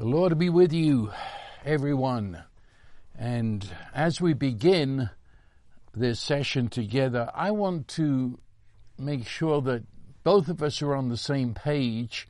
The 0.00 0.06
Lord 0.06 0.38
be 0.38 0.48
with 0.48 0.72
you, 0.72 1.12
everyone. 1.62 2.42
And 3.18 3.68
as 3.94 4.18
we 4.18 4.32
begin 4.32 5.10
this 5.94 6.18
session 6.18 6.68
together, 6.68 7.30
I 7.34 7.50
want 7.50 7.86
to 7.88 8.38
make 8.96 9.26
sure 9.26 9.60
that 9.60 9.84
both 10.24 10.48
of 10.48 10.62
us 10.62 10.80
are 10.80 10.94
on 10.94 11.10
the 11.10 11.18
same 11.18 11.52
page 11.52 12.26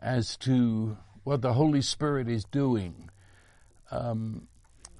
as 0.00 0.36
to 0.38 0.96
what 1.22 1.40
the 1.40 1.52
Holy 1.52 1.82
Spirit 1.82 2.28
is 2.28 2.46
doing. 2.46 3.10
Um, 3.92 4.48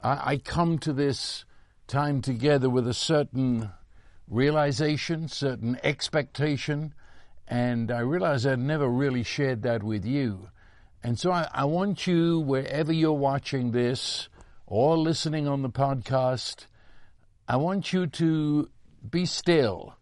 I, 0.01 0.35
I 0.35 0.37
come 0.37 0.79
to 0.79 0.93
this 0.93 1.45
time 1.89 2.23
together 2.23 2.71
with 2.71 2.87
a 2.87 2.95
certain 2.95 3.71
realization, 4.29 5.27
certain 5.27 5.81
expectation, 5.83 6.95
and 7.49 7.91
I 7.91 7.99
realize 7.99 8.47
I'd 8.47 8.61
never 8.61 8.89
really 8.89 9.25
shared 9.25 9.63
that 9.63 9.83
with 9.83 10.05
you. 10.05 10.51
And 11.05 11.19
so 11.19 11.31
I, 11.31 11.47
I, 11.53 11.67
want 11.67 12.07
you, 12.07 12.41
wherever 12.41 12.91
you're 12.91 13.13
watching 13.13 13.73
this 13.73 14.31
or 14.67 14.97
listening 14.97 15.47
on 15.47 15.61
the 15.61 15.69
podcast, 15.69 16.65
I 17.47 17.57
want 17.57 17.93
you 17.93 18.07
to 18.07 18.71
be 19.11 19.27
still 19.27 19.97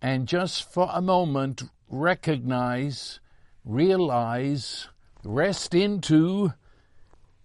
and 0.00 0.26
just 0.26 0.72
for 0.72 0.88
a 0.90 1.02
moment 1.02 1.64
recognize, 1.86 3.20
realize, 3.62 4.88
rest 5.22 5.74
into 5.74 6.54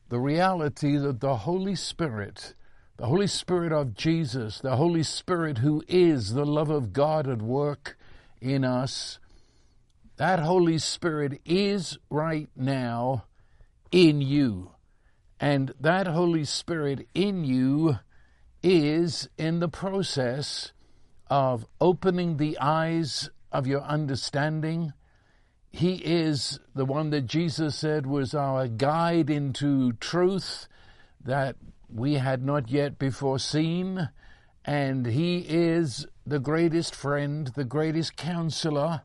the 0.08 0.20
reality 0.20 0.96
that 0.96 1.20
the 1.20 1.36
Holy 1.36 1.76
Spirit, 1.76 2.54
the 2.96 3.08
Holy 3.08 3.28
Spirit 3.28 3.74
of 3.74 3.96
Jesus, 3.96 4.60
the 4.60 4.78
Holy 4.78 5.04
Spirit 5.04 5.58
who 5.58 5.84
is 5.90 6.36
the 6.36 6.46
love 6.46 6.70
of 6.70 6.94
God 6.94 7.28
at 7.28 7.42
work 7.42 7.98
in 8.40 8.64
us, 8.64 9.20
that 10.18 10.40
Holy 10.40 10.78
Spirit 10.80 11.40
is 11.46 11.98
right 12.10 12.50
now 12.56 13.26
in 13.92 14.22
you. 14.22 14.72
And 15.40 15.74
that 15.80 16.08
Holy 16.08 16.44
Spirit 16.44 17.08
in 17.14 17.44
you 17.44 18.00
is 18.64 19.30
in 19.38 19.60
the 19.60 19.70
process 19.70 20.72
of 21.30 21.66
opening 21.80 22.38
the 22.38 22.58
eyes 22.60 23.30
of 23.52 23.68
your 23.68 23.82
understanding. 23.82 24.94
He 25.72 25.96
is 25.96 26.60
the 26.74 26.86
one 26.86 27.12
that 27.12 27.28
Jesus 27.28 27.76
said 27.76 28.08
was 28.08 28.34
our 28.34 28.68
guide 28.68 29.30
into 29.30 29.94
truth 29.94 30.68
that 31.24 31.56
we 31.88 32.16
had 32.16 32.44
not 32.44 32.70
yet 32.70 32.98
before 32.98 33.38
seen. 33.38 34.10
And 34.66 35.06
He 35.06 35.46
is 35.48 36.08
the 36.26 36.40
greatest 36.40 36.96
friend, 36.96 37.48
the 37.56 37.64
greatest 37.64 38.16
counselor, 38.16 39.02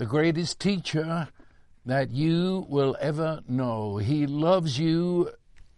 the 0.00 0.06
greatest 0.06 0.58
teacher 0.58 1.28
that 1.84 2.10
you 2.10 2.64
will 2.70 2.96
ever 3.02 3.42
know. 3.46 3.98
He 3.98 4.26
loves 4.26 4.78
you 4.78 5.28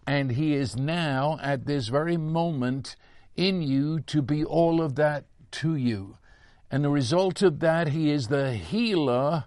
and 0.06 0.30
He 0.30 0.54
is 0.54 0.76
now 0.76 1.40
at 1.42 1.66
this 1.66 1.88
very 1.88 2.16
moment 2.16 2.94
in 3.34 3.62
you 3.62 3.98
to 4.02 4.22
be 4.22 4.44
all 4.44 4.80
of 4.80 4.94
that 4.94 5.24
to 5.62 5.74
you. 5.74 6.18
And 6.70 6.84
the 6.84 6.88
result 6.88 7.42
of 7.42 7.58
that, 7.58 7.88
He 7.88 8.12
is 8.12 8.28
the 8.28 8.54
healer 8.54 9.46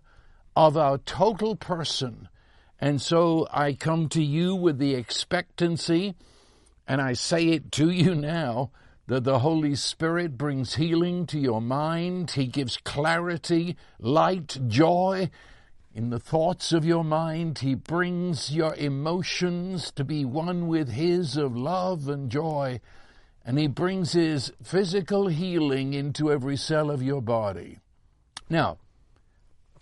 of 0.57 0.75
our 0.75 0.97
total 0.97 1.55
person. 1.55 2.27
And 2.77 3.01
so 3.01 3.47
I 3.51 3.71
come 3.71 4.09
to 4.09 4.21
you 4.21 4.55
with 4.55 4.77
the 4.77 4.93
expectancy, 4.93 6.15
and 6.85 6.99
I 6.99 7.13
say 7.13 7.45
it 7.47 7.71
to 7.71 7.89
you 7.89 8.13
now 8.33 8.71
that 9.07 9.23
the 9.23 9.39
Holy 9.39 9.75
Spirit 9.75 10.37
brings 10.37 10.75
healing 10.75 11.27
to 11.27 11.39
your 11.39 11.61
mind. 11.61 12.31
He 12.31 12.47
gives 12.47 12.77
clarity, 12.77 13.77
light, 13.99 14.57
joy 14.67 15.29
in 15.93 16.09
the 16.09 16.19
thoughts 16.19 16.71
of 16.71 16.83
your 16.83 17.03
mind. 17.03 17.59
He 17.59 17.75
brings 17.75 18.53
your 18.53 18.73
emotions 18.75 19.91
to 19.91 20.03
be 20.03 20.25
one 20.25 20.67
with 20.67 20.89
His 20.89 21.37
of 21.37 21.55
love 21.55 22.07
and 22.07 22.31
joy. 22.31 22.81
And 23.45 23.59
He 23.59 23.67
brings 23.67 24.13
His 24.13 24.51
physical 24.63 25.27
healing 25.27 25.93
into 25.93 26.31
every 26.31 26.57
cell 26.57 26.89
of 26.89 27.03
your 27.03 27.21
body. 27.21 27.77
Now, 28.49 28.79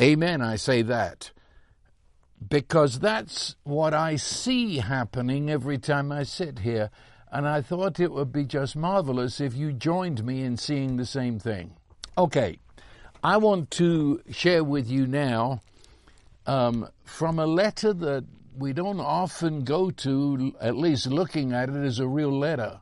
amen, 0.01 0.41
I 0.41 0.57
say 0.57 0.81
that. 0.81 1.31
Because 2.45 2.99
that's 2.99 3.55
what 3.63 3.93
I 3.93 4.17
see 4.17 4.79
happening 4.79 5.49
every 5.49 5.77
time 5.77 6.11
I 6.11 6.23
sit 6.23 6.59
here 6.59 6.89
and 7.33 7.47
I 7.47 7.61
thought 7.61 7.99
it 7.99 8.11
would 8.11 8.31
be 8.31 8.45
just 8.45 8.75
marvelous 8.75 9.41
if 9.41 9.55
you 9.55 9.73
joined 9.73 10.23
me 10.23 10.43
in 10.43 10.55
seeing 10.55 10.97
the 10.97 11.05
same 11.05 11.39
thing. 11.39 11.73
Okay, 12.15 12.59
I 13.23 13.37
want 13.37 13.71
to 13.71 14.21
share 14.29 14.63
with 14.63 14.87
you 14.87 15.07
now 15.07 15.61
um, 16.45 16.87
from 17.03 17.39
a 17.39 17.47
letter 17.47 17.91
that 17.91 18.25
we 18.55 18.71
don't 18.71 18.99
often 18.99 19.63
go 19.63 19.89
to, 19.89 20.53
at 20.61 20.77
least 20.77 21.07
looking 21.07 21.53
at 21.53 21.69
it 21.69 21.75
as 21.75 21.99
a 21.99 22.07
real 22.07 22.31
letter. 22.31 22.81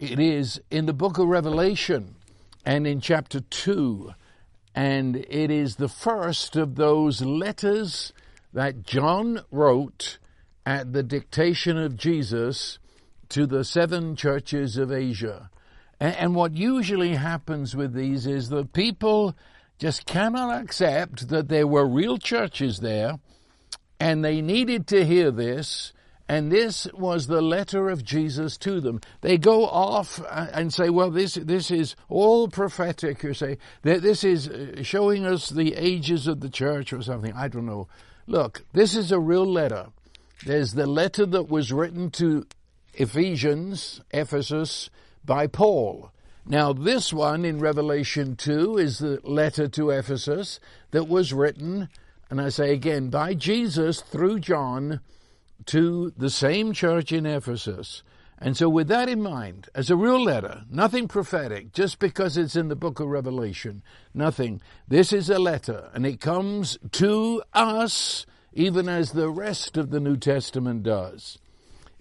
It 0.00 0.18
is 0.18 0.60
in 0.72 0.86
the 0.86 0.92
book 0.92 1.18
of 1.18 1.28
Revelation 1.28 2.16
and 2.66 2.88
in 2.88 3.00
chapter 3.00 3.38
2, 3.38 4.12
and 4.74 5.16
it 5.16 5.52
is 5.52 5.76
the 5.76 5.88
first 5.88 6.56
of 6.56 6.74
those 6.74 7.22
letters 7.22 8.12
that 8.52 8.82
John 8.82 9.42
wrote 9.52 10.18
at 10.66 10.92
the 10.92 11.04
dictation 11.04 11.78
of 11.78 11.96
Jesus 11.96 12.80
to 13.34 13.46
the 13.48 13.64
seven 13.64 14.14
churches 14.14 14.76
of 14.76 14.92
Asia. 14.92 15.50
And, 15.98 16.36
what 16.36 16.56
usually 16.56 17.16
happens 17.16 17.74
with 17.74 17.92
these 17.92 18.28
is 18.28 18.48
that 18.50 18.72
people 18.72 19.34
just 19.76 20.06
cannot 20.06 20.62
accept 20.62 21.28
that 21.30 21.48
there 21.48 21.66
were 21.66 21.84
real 21.84 22.16
churches 22.16 22.78
there 22.78 23.18
and 23.98 24.24
they 24.24 24.40
needed 24.40 24.86
to 24.88 25.04
hear 25.04 25.32
this. 25.32 25.92
And 26.28 26.52
this 26.52 26.86
was 26.94 27.26
the 27.26 27.42
letter 27.42 27.88
of 27.88 28.04
Jesus 28.04 28.56
to 28.58 28.80
them. 28.80 29.00
They 29.20 29.36
go 29.36 29.66
off 29.66 30.20
and 30.30 30.72
say, 30.72 30.88
well, 30.88 31.10
this, 31.10 31.34
this 31.34 31.72
is 31.72 31.96
all 32.08 32.46
prophetic. 32.46 33.24
You 33.24 33.34
say, 33.34 33.58
this 33.82 34.22
is 34.22 34.48
uh, 34.48 34.84
showing 34.84 35.26
us 35.26 35.48
the 35.48 35.74
ages 35.74 36.28
of 36.28 36.38
the 36.38 36.50
church 36.50 36.92
or 36.92 37.02
something. 37.02 37.32
I 37.32 37.48
don't 37.48 37.66
know. 37.66 37.88
Look, 38.28 38.64
this 38.72 38.94
is 38.94 39.10
a 39.10 39.18
real 39.18 39.46
letter. 39.46 39.88
There's 40.46 40.74
the 40.74 40.86
letter 40.86 41.26
that 41.26 41.48
was 41.48 41.72
written 41.72 42.10
to 42.12 42.46
Ephesians, 42.96 44.00
Ephesus, 44.10 44.90
by 45.24 45.46
Paul. 45.46 46.10
Now, 46.46 46.72
this 46.72 47.12
one 47.12 47.44
in 47.44 47.58
Revelation 47.58 48.36
2 48.36 48.76
is 48.76 48.98
the 48.98 49.20
letter 49.24 49.66
to 49.68 49.90
Ephesus 49.90 50.60
that 50.90 51.08
was 51.08 51.32
written, 51.32 51.88
and 52.28 52.40
I 52.40 52.50
say 52.50 52.72
again, 52.72 53.08
by 53.08 53.32
Jesus 53.32 54.02
through 54.02 54.40
John 54.40 55.00
to 55.66 56.12
the 56.16 56.28
same 56.28 56.74
church 56.74 57.12
in 57.12 57.24
Ephesus. 57.24 58.02
And 58.38 58.56
so, 58.56 58.68
with 58.68 58.88
that 58.88 59.08
in 59.08 59.22
mind, 59.22 59.68
as 59.74 59.88
a 59.88 59.96
real 59.96 60.22
letter, 60.22 60.64
nothing 60.68 61.08
prophetic, 61.08 61.72
just 61.72 61.98
because 61.98 62.36
it's 62.36 62.56
in 62.56 62.68
the 62.68 62.76
book 62.76 63.00
of 63.00 63.06
Revelation, 63.08 63.82
nothing. 64.12 64.60
This 64.86 65.12
is 65.14 65.30
a 65.30 65.38
letter, 65.38 65.88
and 65.94 66.04
it 66.04 66.20
comes 66.20 66.76
to 66.92 67.42
us, 67.54 68.26
even 68.52 68.86
as 68.88 69.12
the 69.12 69.30
rest 69.30 69.78
of 69.78 69.90
the 69.90 70.00
New 70.00 70.18
Testament 70.18 70.82
does. 70.82 71.38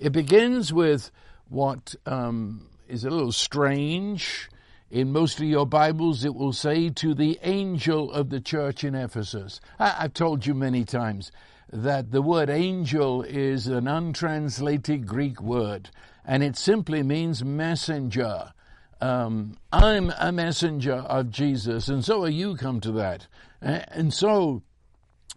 It 0.04 0.12
begins 0.12 0.74
with 0.74 1.12
what 1.48 1.96
um, 2.06 2.68
is 2.90 3.06
a 3.06 3.10
little 3.10 3.32
strange. 3.32 4.50
In 4.92 5.14
most 5.14 5.40
of 5.40 5.46
your 5.46 5.66
Bibles, 5.66 6.26
it 6.26 6.36
will 6.36 6.52
say 6.52 6.90
to 6.90 7.14
the 7.14 7.40
angel 7.42 8.12
of 8.12 8.30
the 8.30 8.42
church 8.42 8.84
in 8.84 8.96
Ephesus. 8.96 9.62
I, 9.80 9.92
have 9.92 10.14
told 10.14 10.46
you 10.46 10.54
many 10.56 10.84
times 10.84 11.32
that 11.72 12.12
the 12.12 12.22
word 12.22 12.50
angel 12.50 13.22
is 13.22 13.68
an 13.68 13.88
untranslated 13.88 15.08
Greek 15.08 15.42
word, 15.42 15.90
and 16.26 16.44
it 16.44 16.58
simply 16.58 17.02
means 17.02 17.42
messenger. 17.42 18.52
Um, 19.00 19.56
I'm 19.72 20.12
a 20.20 20.34
messenger 20.34 20.96
of 20.96 21.30
Jesus, 21.30 21.88
and 21.88 22.04
so 22.04 22.26
are 22.26 22.30
you 22.30 22.58
come 22.58 22.82
to 22.82 22.92
that. 22.92 23.28
And 23.62 24.14
so, 24.14 24.64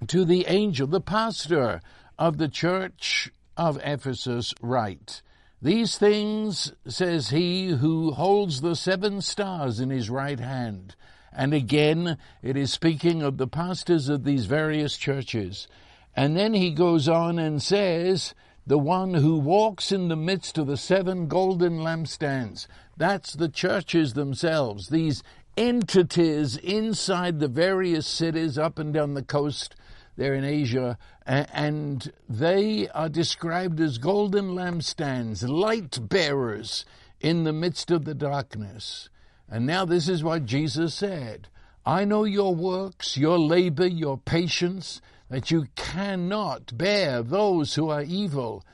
to 0.08 0.24
the 0.24 0.44
angel, 0.48 0.88
the 0.88 1.00
pastor 1.00 1.80
of 2.19 2.38
the 2.38 2.48
church 2.48 3.30
of 3.56 3.81
Ephesus 3.82 4.55
write, 4.61 5.23
These 5.61 5.99
things 5.99 6.73
says 6.87 7.31
he 7.31 7.69
who 7.69 8.12
holds 8.12 8.61
the 8.61 8.76
seven 8.76 9.20
stars 9.20 9.81
in 9.81 9.91
his 9.91 10.11
right 10.11 10.41
hand. 10.41 10.94
And 11.32 11.53
again, 11.53 12.19
it 12.43 12.56
is 12.56 12.73
speaking 12.73 13.23
of 13.23 13.37
the 13.37 13.47
pastors 13.47 14.08
of 14.08 14.25
these 14.25 14.47
various 14.47 14.97
churches. 14.97 15.69
And 16.14 16.37
then 16.37 16.55
he 16.55 16.70
goes 16.70 17.08
on 17.08 17.38
and 17.38 17.62
says, 17.62 18.35
the 18.67 18.79
one 18.79 19.14
who 19.14 19.38
walks 19.38 19.93
in 19.93 20.08
the 20.08 20.17
midst 20.17 20.58
of 20.58 20.67
the 20.67 20.76
seven 20.76 21.29
golden 21.29 21.79
lampstands. 21.79 22.67
That's 22.97 23.32
the 23.35 23.49
churches 23.49 24.14
themselves, 24.14 24.88
these 24.88 25.23
entities 25.56 26.56
inside 26.56 27.38
the 27.38 27.49
various 27.49 28.06
cities 28.06 28.58
up 28.58 28.79
and 28.79 28.93
down 28.93 29.14
the 29.14 29.23
coast 29.23 29.76
there 30.16 30.34
in 30.34 30.44
Asia, 30.44 30.98
and 31.26 32.10
they 32.28 32.88
are 32.88 33.08
described 33.08 33.80
as 33.80 33.98
golden 33.98 34.54
lampstands, 34.54 35.46
light 35.46 35.98
bearers 36.08 36.84
in 37.20 37.44
the 37.44 37.52
midst 37.52 37.90
of 37.90 38.04
the 38.04 38.14
darkness. 38.14 39.08
And 39.48 39.66
now 39.66 39.84
this 39.84 40.08
is 40.08 40.24
what 40.24 40.44
Jesus 40.44 40.94
said 40.94 41.48
I 41.84 42.04
know 42.04 42.24
your 42.24 42.54
works, 42.54 43.16
your 43.16 43.38
labor, 43.38 43.86
your 43.86 44.18
patience, 44.18 45.00
that 45.30 45.50
you 45.50 45.68
cannot 45.76 46.76
bear 46.76 47.22
those 47.22 47.74
who 47.74 47.90
are 47.90 48.02
evil, 48.02 48.64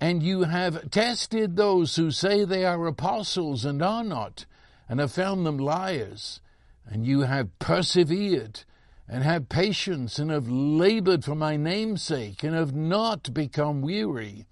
and 0.00 0.22
you 0.22 0.42
have 0.42 0.90
tested 0.90 1.56
those 1.56 1.96
who 1.96 2.10
say 2.10 2.44
they 2.44 2.64
are 2.64 2.86
apostles 2.86 3.64
and 3.64 3.82
are 3.82 4.04
not, 4.04 4.44
and 4.88 5.00
have 5.00 5.12
found 5.12 5.46
them 5.46 5.58
liars, 5.58 6.40
and 6.86 7.06
you 7.06 7.22
have 7.22 7.58
persevered, 7.58 8.64
and 9.08 9.24
have 9.24 9.48
patience, 9.48 10.18
and 10.18 10.30
have 10.30 10.48
labored 10.48 11.24
for 11.24 11.34
my 11.34 11.56
name's 11.56 12.02
sake, 12.02 12.42
and 12.42 12.54
have 12.54 12.74
not 12.74 13.32
become 13.32 13.80
weary. 13.80 14.46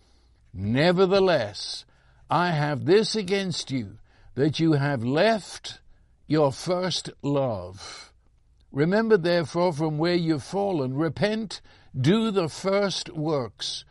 Nevertheless, 0.55 1.85
I 2.31 2.53
have 2.53 2.87
this 2.87 3.15
against 3.15 3.71
you, 3.71 3.99
that 4.35 4.59
you 4.59 4.73
have 4.73 5.05
left 5.05 5.81
your 6.27 6.53
first 6.53 7.11
love. 7.23 8.13
Remember 8.73 9.17
therefore 9.17 9.73
from 9.73 9.99
where 9.99 10.15
you've 10.15 10.43
fallen, 10.43 10.95
repent, 10.95 11.61
do 11.99 12.31
the 12.31 12.49
first 12.49 13.11
works, 13.15 13.85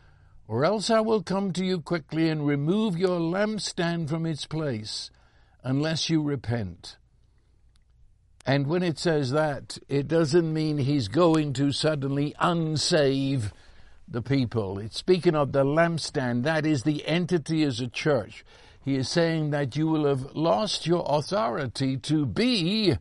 or 0.47 0.65
else 0.65 0.89
I 0.89 0.99
will 0.99 1.23
come 1.23 1.53
to 1.53 1.65
you 1.65 1.79
quickly 1.81 2.29
and 2.29 2.45
remove 2.45 2.97
your 2.97 3.19
lampstand 3.19 4.09
from 4.09 4.25
its 4.25 4.45
place, 4.45 5.09
unless 5.63 6.09
you 6.09 6.21
repent. 6.21 6.97
And 8.45 8.67
when 8.67 8.83
it 8.83 8.99
says 8.99 9.31
that, 9.31 9.79
it 9.89 10.07
doesn't 10.07 10.53
mean 10.53 10.77
he's 10.77 11.07
going 11.07 11.53
to 11.53 11.71
suddenly 11.71 12.35
unsave 12.39 13.51
the 14.07 14.21
people. 14.21 14.77
It's 14.77 14.97
speaking 14.97 15.35
of 15.35 15.51
the 15.51 15.63
lampstand, 15.63 16.43
that 16.43 16.65
is 16.65 16.83
the 16.83 17.05
entity 17.07 17.63
as 17.63 17.79
a 17.79 17.87
church. 17.87 18.45
He 18.83 18.95
is 18.95 19.09
saying 19.09 19.49
that 19.49 19.75
you 19.75 19.87
will 19.87 20.05
have 20.05 20.35
lost 20.35 20.85
your 20.85 21.03
authority 21.07 21.97
to 21.97 22.27
be 22.27 22.95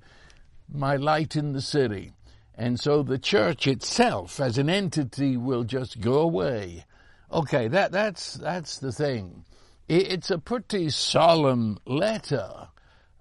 my 0.72 0.96
light 0.96 1.36
in 1.36 1.52
the 1.52 1.60
city. 1.60 2.12
And 2.54 2.80
so 2.80 3.02
the 3.02 3.18
church 3.18 3.66
itself 3.66 4.40
as 4.40 4.56
an 4.56 4.70
entity 4.70 5.36
will 5.36 5.64
just 5.64 6.00
go 6.00 6.20
away. 6.20 6.86
Okay, 7.30 7.68
that, 7.68 7.92
that's, 7.92 8.34
that's 8.34 8.78
the 8.78 8.92
thing. 8.92 9.44
It's 9.88 10.30
a 10.30 10.38
pretty 10.38 10.88
solemn 10.88 11.78
letter 11.84 12.68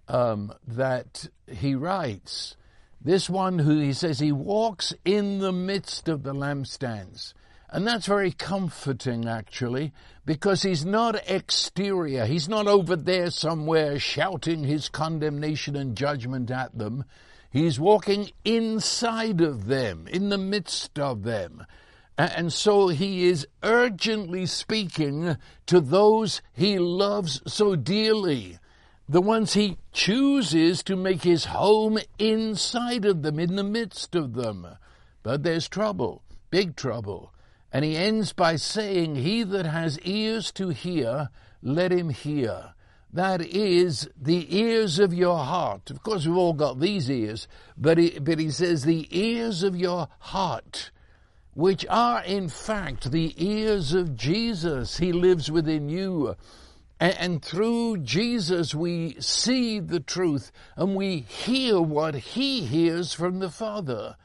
um, 0.07 0.53
that 0.67 1.27
he 1.47 1.75
writes. 1.75 2.55
This 3.01 3.29
one 3.29 3.59
who 3.59 3.79
he 3.79 3.93
says 3.93 4.19
he 4.19 4.31
walks 4.31 4.93
in 5.03 5.39
the 5.39 5.51
midst 5.51 6.07
of 6.07 6.23
the 6.23 6.33
lampstands. 6.33 7.33
And 7.69 7.87
that's 7.87 8.05
very 8.05 8.31
comforting, 8.31 9.27
actually, 9.27 9.93
because 10.25 10.61
he's 10.61 10.85
not 10.85 11.27
exterior. 11.27 12.25
He's 12.25 12.47
not 12.47 12.67
over 12.67 12.95
there 12.95 13.31
somewhere 13.31 13.97
shouting 13.97 14.63
his 14.63 14.89
condemnation 14.89 15.75
and 15.75 15.97
judgment 15.97 16.51
at 16.51 16.77
them. 16.77 17.03
He's 17.49 17.79
walking 17.79 18.29
inside 18.45 19.41
of 19.41 19.65
them, 19.65 20.07
in 20.07 20.29
the 20.29 20.37
midst 20.37 20.99
of 20.99 21.23
them. 21.23 21.65
And 22.17 22.53
so 22.53 22.89
he 22.89 23.25
is 23.25 23.47
urgently 23.63 24.45
speaking 24.45 25.35
to 25.65 25.81
those 25.81 26.43
he 26.53 26.77
loves 26.77 27.41
so 27.47 27.75
dearly, 27.75 28.59
the 29.07 29.21
ones 29.21 29.53
he 29.53 29.77
chooses 29.91 30.81
to 30.83 30.95
make 30.95 31.23
his 31.23 31.45
home 31.45 31.99
inside 32.17 33.05
of 33.05 33.21
them, 33.21 33.39
in 33.39 33.55
the 33.55 33.63
midst 33.63 34.15
of 34.15 34.33
them. 34.33 34.67
But 35.23 35.43
there's 35.43 35.67
trouble, 35.67 36.23
big 36.49 36.75
trouble. 36.75 37.33
And 37.71 37.83
he 37.83 37.97
ends 37.97 38.33
by 38.33 38.55
saying, 38.55 39.15
He 39.15 39.43
that 39.43 39.65
has 39.65 39.99
ears 40.01 40.51
to 40.53 40.69
hear, 40.69 41.29
let 41.61 41.91
him 41.91 42.09
hear. 42.09 42.73
That 43.11 43.41
is 43.41 44.09
the 44.19 44.57
ears 44.57 44.99
of 44.99 45.13
your 45.13 45.37
heart. 45.37 45.91
Of 45.91 46.01
course, 46.01 46.25
we've 46.25 46.35
all 46.35 46.53
got 46.53 46.79
these 46.79 47.11
ears, 47.11 47.47
but 47.77 47.97
he, 47.97 48.17
but 48.19 48.39
he 48.39 48.49
says 48.49 48.83
the 48.83 49.07
ears 49.11 49.61
of 49.61 49.75
your 49.75 50.07
heart, 50.17 50.91
which 51.53 51.85
are 51.89 52.23
in 52.23 52.49
fact 52.49 53.11
the 53.11 53.33
ears 53.37 53.93
of 53.93 54.15
Jesus. 54.15 54.97
He 54.97 55.11
lives 55.11 55.51
within 55.51 55.89
you. 55.89 56.35
And, 56.99 57.17
and 57.17 57.45
through 57.45 57.97
Jesus, 57.97 58.73
we 58.73 59.15
see 59.19 59.79
the 59.79 59.99
truth 59.99 60.51
and 60.75 60.95
we 60.95 61.19
hear 61.19 61.81
what 61.81 62.15
he 62.15 62.61
hears 62.65 63.13
from 63.13 63.39
the 63.39 63.49
Father 63.49 64.15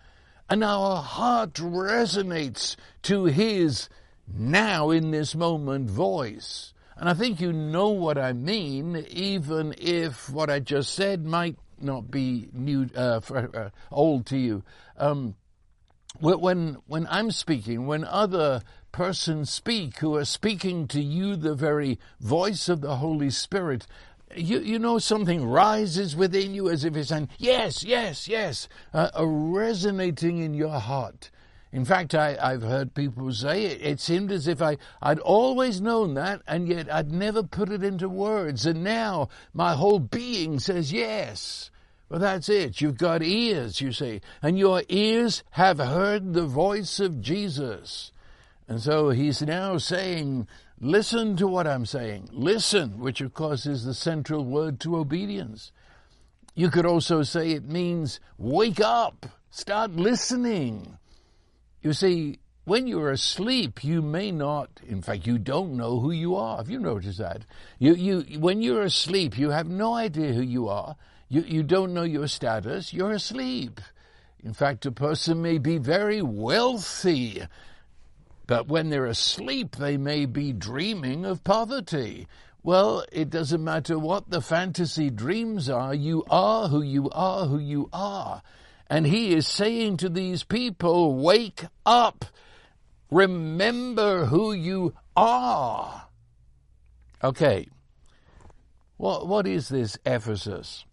and 0.49 0.65
our 0.65 1.03
heart 1.03 1.55
resonates 1.55 2.77
to 3.03 3.25
His 3.25 3.89
now 4.27 4.91
in 4.91 5.11
this 5.11 5.35
moment 5.35 5.91
voice. 5.91 6.73
And 6.97 7.09
I 7.09 7.15
think 7.15 7.41
you 7.41 7.53
know 7.53 7.91
what 7.91 8.19
I 8.19 8.33
mean, 8.33 9.07
even 9.11 9.75
if 9.79 10.29
what 10.31 10.51
I 10.51 10.59
just 10.59 10.95
said 10.95 11.25
might 11.25 11.57
not 11.81 12.11
be 12.11 12.49
new, 12.53 12.89
uh, 12.95 13.21
for, 13.21 13.57
uh, 13.57 13.71
old 13.91 14.27
to 14.27 14.37
you. 14.37 14.65
Um, 14.97 15.37
when 16.21 16.79
when 16.87 17.07
I'm 17.09 17.31
speaking, 17.31 17.87
when 17.87 18.03
other 18.03 18.63
persons 18.99 19.49
speak 19.49 19.99
who 19.99 20.17
are 20.17 20.25
speaking 20.25 20.89
to 20.89 21.01
you 21.01 21.37
the 21.37 21.55
very 21.55 22.01
voice 22.19 22.69
of 22.69 22.81
the 22.81 22.97
Holy 22.97 23.31
Spirit, 23.31 23.87
you, 24.35 24.59
you 24.59 24.77
know 24.77 24.99
something 24.99 25.45
rises 25.45 26.17
within 26.17 26.53
you 26.53 26.69
as 26.69 26.83
if 26.83 26.97
it's 26.97 27.11
saying, 27.11 27.29
yes, 27.39 27.85
yes, 27.85 28.27
yes, 28.27 28.69
uh, 28.93 29.09
resonating 29.25 30.39
in 30.39 30.53
your 30.53 30.81
heart. 30.81 31.31
In 31.71 31.85
fact, 31.85 32.13
I, 32.13 32.51
have 32.51 32.63
heard 32.63 32.93
people 32.93 33.33
say 33.33 33.67
it, 33.67 33.81
it 33.83 34.01
seemed 34.01 34.33
as 34.33 34.49
if 34.49 34.61
I, 34.61 34.79
I'd 35.01 35.21
always 35.21 35.81
known 35.81 36.15
that, 36.15 36.43
and 36.49 36.67
yet 36.67 36.93
I'd 36.93 37.13
never 37.13 37.45
put 37.45 37.71
it 37.71 37.85
into 37.85 38.09
words. 38.09 38.67
And 38.67 38.83
now 38.83 39.29
my 39.55 39.75
whole 39.75 40.01
being 40.01 40.59
says 40.59 40.93
yes. 40.93 41.71
Well, 42.09 42.19
that's 42.19 42.49
it. 42.49 42.81
You've 42.81 42.99
got 42.99 43.23
ears, 43.23 43.81
you 43.81 43.93
see, 43.93 44.23
and 44.43 44.59
your 44.59 44.83
ears 44.89 45.45
have 45.53 45.79
heard 45.79 46.35
the 46.35 46.47
voice 46.47 46.99
of 46.99 47.21
Jesus. 47.21 48.11
And 48.69 48.81
so 48.81 49.11
he's 49.11 49.41
now 49.43 49.79
saying, 49.79 50.47
Listen 50.81 51.37
to 51.37 51.49
what 51.49 51.67
I'm 51.67 51.87
saying. 51.87 52.29
Listen, 52.33 53.01
which 53.01 53.21
of 53.21 53.35
course 53.35 53.67
is 53.67 53.85
the 53.85 53.95
central 53.95 54.45
word 54.45 54.79
to 54.81 54.97
obedience. 54.97 55.73
You 56.55 56.71
could 56.71 56.87
also 56.87 57.23
say 57.25 57.51
it 57.51 57.65
means 57.65 58.21
wake 58.37 58.81
up, 58.81 59.27
start 59.51 59.93
listening. 59.93 60.99
You 61.83 61.93
see, 61.93 62.39
when 62.65 62.87
you're 62.87 63.11
asleep, 63.11 63.83
you 63.83 64.03
may 64.03 64.31
not, 64.31 64.71
in 64.87 65.03
fact, 65.03 65.27
you 65.27 65.39
don't 65.39 65.77
know 65.77 65.99
who 65.99 66.13
you 66.13 66.37
are. 66.37 66.59
Have 66.59 66.71
you 66.71 66.79
noticed 66.79 67.19
that? 67.19 67.45
You, 67.79 67.95
you, 67.95 68.39
when 68.39 68.63
you're 68.63 68.83
asleep, 68.83 69.37
you 69.37 69.51
have 69.51 69.69
no 69.69 69.95
idea 69.95 70.33
who 70.33 70.43
you 70.43 70.69
are. 70.69 70.95
You, 71.29 71.43
you 71.43 71.63
don't 71.65 71.95
know 71.95 72.03
your 72.03 72.29
status. 72.29 72.93
You're 72.93 73.13
asleep. 73.13 73.81
In 74.45 74.53
fact, 74.53 74.87
a 74.87 74.93
person 74.93 75.43
may 75.43 75.59
be 75.59 75.79
very 75.79 76.23
wealthy 76.23 77.43
but 78.49 78.67
when 78.67 78.89
they're 78.89 79.05
asleep, 79.05 79.77
they 79.77 79.99
may 79.99 80.25
be 80.25 80.55
dreaming 80.55 81.27
of 81.27 81.45
poverty. 81.45 82.27
Well, 82.63 83.05
it 83.13 83.29
doesn't 83.29 83.63
matter 83.63 83.99
what 83.99 84.31
the 84.31 84.41
fantasy 84.41 85.11
dreams 85.11 85.69
are, 85.69 85.95
you 85.95 86.25
are 86.31 86.69
who 86.69 86.81
you 86.81 87.11
are, 87.11 87.45
who 87.45 87.59
you 87.59 87.91
are. 87.93 88.43
And 88.89 89.07
he 89.07 89.35
is 89.35 89.47
saying 89.47 89.99
to 89.99 90.09
these 90.09 90.45
people, 90.45 91.15
wake 91.15 91.67
up, 91.85 92.25
remember 93.11 94.25
who 94.25 94.55
you 94.55 94.95
are. 95.15 96.09
Okay, 97.23 97.69
what, 98.97 99.27
what 99.27 99.47
is 99.47 99.69
this 99.69 99.99
Ephesus? 100.07 100.87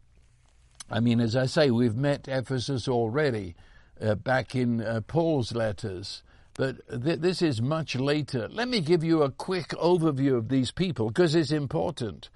I 0.92 1.00
mean, 1.00 1.22
as 1.22 1.38
I 1.38 1.46
say, 1.46 1.72
we've 1.72 1.96
met 1.96 2.28
Ephesus 2.28 2.90
already 2.90 3.56
uh, 4.02 4.16
back 4.16 4.56
in 4.56 4.82
uh, 4.82 5.00
Paul's 5.08 5.54
letters 5.54 6.22
but 6.56 6.78
th- 6.90 7.20
this 7.20 7.42
is 7.42 7.62
much 7.62 7.96
later. 7.96 8.48
Let 8.50 8.68
me 8.68 8.80
give 8.80 9.04
you 9.04 9.22
a 9.22 9.32
quick 9.32 9.70
overview 9.70 10.36
of 10.38 10.50
these 10.50 10.72
people 10.72 11.08
because 11.08 11.36
it's 11.36 11.52
important. 11.52 12.30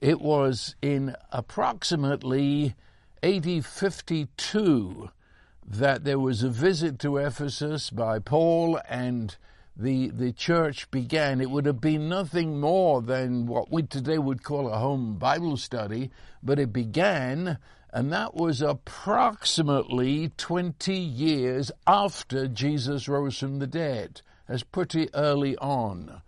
It 0.00 0.20
was 0.20 0.74
in 0.82 1.14
approximately 1.30 2.74
AD 3.22 3.64
52 3.64 5.10
that 5.68 6.04
there 6.04 6.18
was 6.18 6.42
a 6.42 6.48
visit 6.48 6.98
to 7.00 7.18
Ephesus 7.18 7.90
by 7.90 8.18
Paul 8.18 8.80
and 8.88 9.36
the, 9.76 10.08
the 10.08 10.32
church 10.32 10.90
began. 10.90 11.40
It 11.40 11.50
would 11.50 11.66
have 11.66 11.80
been 11.80 12.08
nothing 12.08 12.60
more 12.60 13.02
than 13.02 13.46
what 13.46 13.70
we 13.70 13.82
today 13.82 14.18
would 14.18 14.42
call 14.42 14.68
a 14.68 14.78
home 14.78 15.16
Bible 15.16 15.56
study, 15.56 16.10
but 16.42 16.58
it 16.58 16.72
began 16.72 17.58
and 17.96 18.12
that 18.12 18.34
was 18.34 18.60
approximately 18.60 20.30
20 20.36 20.94
years 20.94 21.72
after 21.86 22.46
Jesus 22.46 23.08
rose 23.08 23.38
from 23.38 23.58
the 23.58 23.66
dead. 23.66 24.20
That's 24.46 24.62
pretty 24.62 25.08
early 25.14 25.56
on. 25.56 26.20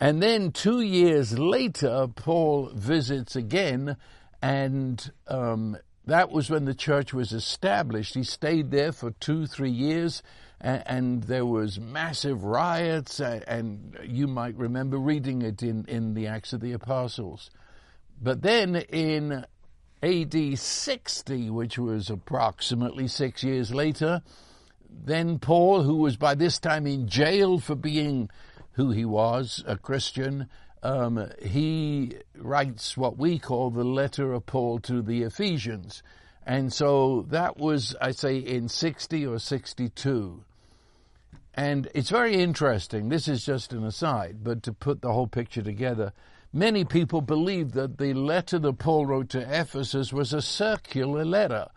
And 0.00 0.22
then 0.22 0.52
two 0.52 0.80
years 0.80 1.38
later, 1.38 2.06
Paul 2.16 2.70
visits 2.74 3.36
again, 3.36 3.98
and 4.40 5.12
um, 5.28 5.76
that 6.06 6.30
was 6.30 6.48
when 6.48 6.64
the 6.64 6.72
church 6.74 7.12
was 7.12 7.32
established. 7.32 8.14
He 8.14 8.24
stayed 8.24 8.70
there 8.70 8.90
for 8.90 9.10
two, 9.10 9.46
three 9.46 9.70
years, 9.70 10.22
and, 10.62 11.24
there 11.24 11.44
was 11.44 11.78
massive 11.78 12.42
riots, 12.42 13.20
and, 13.20 13.44
and 13.46 13.98
you 14.04 14.28
might 14.28 14.56
remember 14.56 14.96
reading 14.96 15.42
it 15.42 15.62
in, 15.62 15.84
in 15.88 16.14
the 16.14 16.28
Acts 16.28 16.54
of 16.54 16.62
the 16.62 16.72
Apostles. 16.72 17.50
But 18.18 18.40
then 18.40 18.76
in 18.76 19.44
AD 20.02 20.58
60, 20.58 21.50
which 21.50 21.78
was 21.78 22.10
approximately 22.10 23.06
six 23.06 23.44
years 23.44 23.72
later, 23.72 24.22
then 24.90 25.38
Paul, 25.38 25.82
who 25.82 25.96
was 25.96 26.16
by 26.16 26.34
this 26.34 26.58
time 26.58 26.86
in 26.86 27.08
jail 27.08 27.58
for 27.58 27.74
being 27.74 28.28
who 28.72 28.90
he 28.90 29.04
was, 29.04 29.62
a 29.66 29.76
Christian, 29.76 30.48
um, 30.82 31.30
he 31.40 32.16
writes 32.36 32.96
what 32.96 33.16
we 33.16 33.38
call 33.38 33.70
the 33.70 33.84
letter 33.84 34.32
of 34.32 34.46
Paul 34.46 34.80
to 34.80 35.02
the 35.02 35.22
Ephesians. 35.22 36.02
And 36.44 36.72
so 36.72 37.26
that 37.28 37.56
was, 37.56 37.94
I 38.00 38.10
say, 38.10 38.38
in 38.38 38.68
60 38.68 39.26
or 39.26 39.38
62. 39.38 40.44
And 41.54 41.88
it's 41.94 42.10
very 42.10 42.34
interesting. 42.34 43.08
This 43.08 43.28
is 43.28 43.44
just 43.44 43.72
an 43.72 43.84
aside, 43.84 44.38
but 44.42 44.62
to 44.64 44.72
put 44.72 45.02
the 45.02 45.12
whole 45.12 45.28
picture 45.28 45.62
together, 45.62 46.12
many 46.52 46.84
people 46.84 47.20
believe 47.20 47.72
that 47.72 47.98
the 47.98 48.12
letter 48.14 48.58
that 48.58 48.78
Paul 48.78 49.06
wrote 49.06 49.30
to 49.30 49.40
Ephesus 49.40 50.12
was 50.12 50.32
a 50.32 50.42
circular 50.42 51.24
letter. 51.24 51.68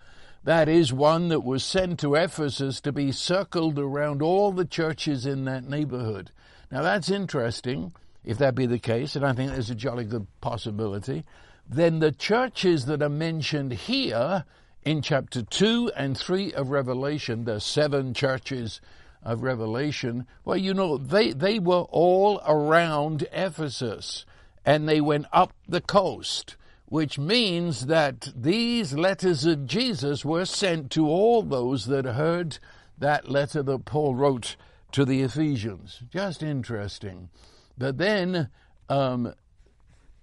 That 0.43 0.69
is 0.69 0.93
one 0.93 1.29
that 1.29 1.43
was 1.43 1.63
sent 1.63 1.99
to 2.01 2.15
Ephesus 2.15 2.79
to 2.81 2.91
be 2.91 3.11
circled 3.11 3.79
around 3.79 4.21
all 4.21 4.51
the 4.51 4.65
churches 4.65 5.25
in 5.25 5.45
that 5.45 5.67
neighborhood. 5.67 6.31
Now 6.71 6.81
that's 6.83 7.09
interesting, 7.09 7.93
if 8.23 8.37
that 8.37 8.53
be 8.53 8.65
the 8.65 8.79
case, 8.79 9.15
and 9.15 9.25
I 9.25 9.33
think 9.33 9.51
there's 9.51 9.69
a 9.69 9.75
jolly 9.75 10.03
good 10.03 10.27
possibility. 10.41 11.25
Then 11.67 11.99
the 11.99 12.11
churches 12.11 12.85
that 12.85 13.01
are 13.01 13.09
mentioned 13.09 13.73
here 13.73 14.45
in 14.83 15.01
chapter 15.01 15.41
2 15.41 15.93
and 15.95 16.15
3 16.15 16.53
of 16.53 16.69
Revelation, 16.69 17.45
the 17.45 17.59
seven 17.59 18.13
churches 18.13 18.81
of 19.23 19.41
Revelation, 19.41 20.27
well, 20.43 20.57
you 20.57 20.75
know, 20.75 20.97
they, 20.97 21.31
they 21.31 21.57
were 21.57 21.87
all 21.89 22.39
around 22.45 23.27
Ephesus 23.31 24.25
and 24.65 24.89
they 24.89 24.99
went 24.99 25.27
up 25.31 25.53
the 25.67 25.81
coast, 25.81 26.57
which 26.85 27.19
means 27.19 27.85
that 27.85 28.29
these 28.35 28.93
letters 28.93 29.45
of 29.45 29.65
Jesus 29.65 30.25
were 30.25 30.45
sent 30.45 30.91
to 30.91 31.07
all 31.07 31.43
those 31.43 31.85
that 31.85 32.05
heard 32.05 32.57
that 32.97 33.29
letter 33.29 33.61
that 33.61 33.85
Paul 33.85 34.15
wrote 34.15 34.55
to 34.91 35.05
the 35.05 35.21
Ephesians. 35.21 36.01
Just 36.09 36.41
interesting. 36.41 37.29
But 37.77 37.97
then, 37.97 38.49
um, 38.89 39.33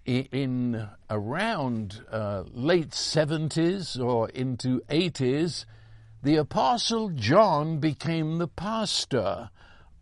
in 0.05 0.89
around 1.11 2.05
uh, 2.11 2.45
late 2.53 2.91
70s 2.91 4.03
or 4.03 4.29
into 4.31 4.81
80s, 4.89 5.65
the 6.23 6.37
Apostle 6.37 7.11
John 7.11 7.79
became 7.79 8.39
the 8.39 8.49
pastor 8.49 9.51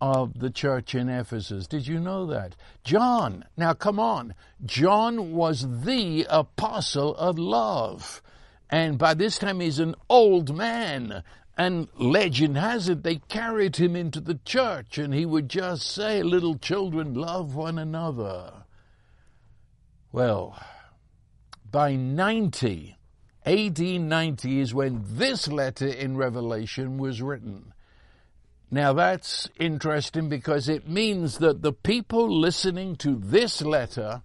of 0.00 0.38
the 0.38 0.50
church 0.50 0.94
in 0.94 1.08
Ephesus. 1.08 1.66
Did 1.66 1.86
you 1.86 2.00
know 2.00 2.26
that? 2.26 2.56
John, 2.84 3.44
now 3.56 3.74
come 3.74 3.98
on, 3.98 4.34
John 4.64 5.32
was 5.32 5.82
the 5.82 6.26
apostle 6.28 7.14
of 7.16 7.38
love. 7.38 8.22
And 8.70 8.98
by 8.98 9.14
this 9.14 9.38
time 9.38 9.60
he's 9.60 9.78
an 9.78 9.94
old 10.08 10.54
man. 10.54 11.22
And 11.56 11.88
legend 11.98 12.56
has 12.56 12.88
it 12.88 13.02
they 13.02 13.16
carried 13.16 13.76
him 13.76 13.94
into 13.94 14.20
the 14.20 14.38
church 14.44 14.96
and 14.96 15.12
he 15.12 15.26
would 15.26 15.48
just 15.48 15.90
say, 15.90 16.22
Little 16.22 16.56
children, 16.56 17.14
love 17.14 17.54
one 17.54 17.78
another. 17.78 18.64
Well, 20.12 20.58
by 21.70 21.96
90, 21.96 22.96
AD 23.44 23.78
90 23.78 24.60
is 24.60 24.74
when 24.74 25.02
this 25.04 25.48
letter 25.48 25.86
in 25.86 26.16
Revelation 26.16 26.98
was 26.98 27.20
written. 27.20 27.69
Now 28.70 28.92
that's 28.92 29.48
interesting 29.58 30.28
because 30.28 30.68
it 30.68 30.88
means 30.88 31.38
that 31.38 31.62
the 31.62 31.72
people 31.72 32.28
listening 32.40 32.94
to 32.96 33.16
this 33.16 33.62
letter 33.62 34.22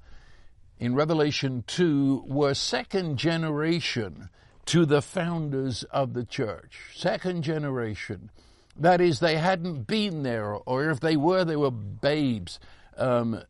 in 0.77 0.93
Revelation 0.93 1.63
2 1.65 2.25
were 2.27 2.53
second 2.53 3.17
generation 3.17 4.29
to 4.65 4.85
the 4.85 5.01
founders 5.01 5.83
of 5.85 6.13
the 6.13 6.25
church. 6.25 6.91
Second 6.93 7.43
generation. 7.43 8.29
That 8.77 9.01
is, 9.01 9.19
they 9.19 9.37
hadn't 9.37 9.87
been 9.87 10.23
there, 10.23 10.53
or 10.53 10.89
if 10.89 10.99
they 10.99 11.15
were, 11.15 11.45
they 11.45 11.55
were 11.55 11.71
babes. 11.71 12.59
Um, 12.97 13.41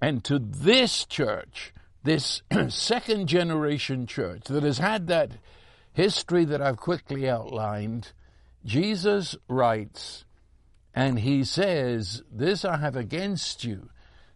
and 0.00 0.22
to 0.24 0.38
this 0.38 1.04
church, 1.04 1.72
this 2.04 2.42
second 2.68 3.26
generation 3.26 4.06
church 4.06 4.44
that 4.44 4.62
has 4.62 4.78
had 4.78 5.08
that 5.08 5.32
history 5.92 6.44
that 6.44 6.62
I've 6.62 6.76
quickly 6.76 7.28
outlined, 7.28 8.12
Jesus 8.64 9.36
writes, 9.48 10.24
and 10.98 11.20
he 11.20 11.44
says, 11.44 12.24
This 12.28 12.64
I 12.64 12.78
have 12.78 12.96
against 12.96 13.62
you. 13.62 13.88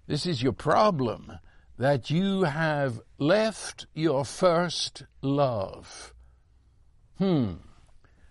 This 0.07 0.26
is 0.26 0.45
your 0.45 0.52
problem, 0.52 1.33
that 1.76 2.09
you 2.09 2.45
have 2.45 3.00
left 3.19 3.87
your 3.95 4.25
first 4.25 5.02
love. 5.23 6.14
Hmm. 7.19 7.54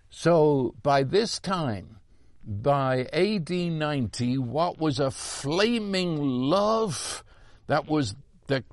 So 0.08 0.74
by 0.82 1.02
this 1.02 1.38
time, 1.40 1.98
by 2.42 3.04
AD 3.12 3.50
90, 3.50 4.38
what 4.38 4.78
was 4.78 4.98
a 4.98 5.10
flaming 5.10 6.16
love 6.16 7.22
that 7.66 7.86
was 7.86 8.14
the 8.46 8.64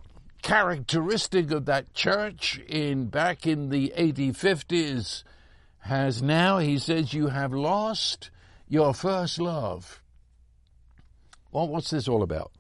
characteristic 0.42 1.52
of 1.52 1.66
that 1.66 1.94
church 1.94 2.62
in 2.66 3.08
back 3.08 3.46
in 3.46 3.68
the 3.68 3.92
1850s 3.98 5.26
has 5.80 6.24
now, 6.24 6.60
he 6.60 6.78
says, 6.78 7.14
you 7.14 7.28
have 7.28 7.52
lost 7.52 8.32
your 8.70 8.94
first 8.94 9.40
love. 9.40 10.02
Well, 11.52 11.68
what's 11.68 11.90
this 11.90 12.08
all 12.08 12.22
about? 12.22 12.52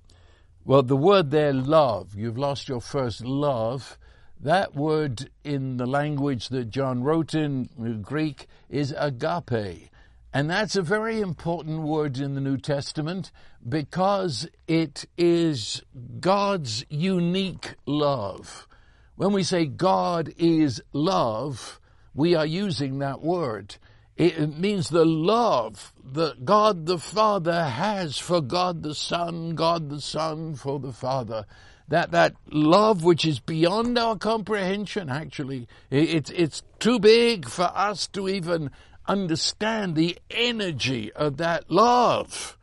Well, 0.66 0.82
the 0.82 0.98
word 0.98 1.32
there, 1.32 1.54
love, 1.54 2.16
you've 2.16 2.38
lost 2.38 2.68
your 2.68 2.82
first 2.82 3.24
love. 3.24 3.98
That 4.40 4.76
word 4.76 5.30
in 5.44 5.78
the 5.78 5.86
language 5.86 6.50
that 6.50 6.70
John 6.70 7.04
wrote 7.04 7.34
in 7.34 7.70
uh, 7.80 8.02
Greek 8.02 8.48
is 8.70 8.94
agape. 8.98 9.90
And 10.34 10.50
that's 10.50 10.76
a 10.76 10.82
very 10.82 11.22
important 11.22 11.82
word 11.82 12.18
in 12.18 12.36
the 12.36 12.42
New 12.42 12.58
Testament 12.58 13.32
because 13.68 14.48
it 14.68 15.06
is 15.18 15.82
God's 16.20 16.86
unique 16.90 17.76
love. 17.86 18.68
When 19.16 19.34
we 19.34 19.44
say 19.44 19.66
God 19.66 20.34
is 20.38 20.82
love, 20.94 21.80
we 22.14 22.36
are 22.36 22.46
using 22.46 23.00
that 23.00 23.22
word. 23.22 23.78
It 24.20 24.58
means 24.58 24.90
the 24.90 25.06
love 25.06 25.94
that 26.12 26.44
God 26.44 26.88
the 26.88 26.98
Father 26.98 27.64
has 27.64 28.18
for 28.18 28.42
God 28.42 28.84
the 28.84 28.94
Son, 28.94 29.56
God 29.56 29.90
the 29.90 30.02
Son 30.02 30.56
for 30.56 30.78
the 30.78 30.92
Father. 30.92 31.46
That, 31.88 32.12
that 32.12 32.34
love 32.52 33.06
which 33.06 33.24
is 33.24 33.40
beyond 33.40 33.98
our 33.98 34.18
comprehension, 34.18 35.10
actually. 35.10 35.70
It's, 35.90 36.32
it's 36.32 36.64
too 36.80 37.00
big 37.00 37.48
for 37.48 37.72
us 37.74 38.08
to 38.08 38.28
even 38.28 38.72
understand 39.08 39.96
the 39.96 40.20
energy 40.30 41.14
of 41.14 41.38
that 41.38 41.72
love 41.72 42.58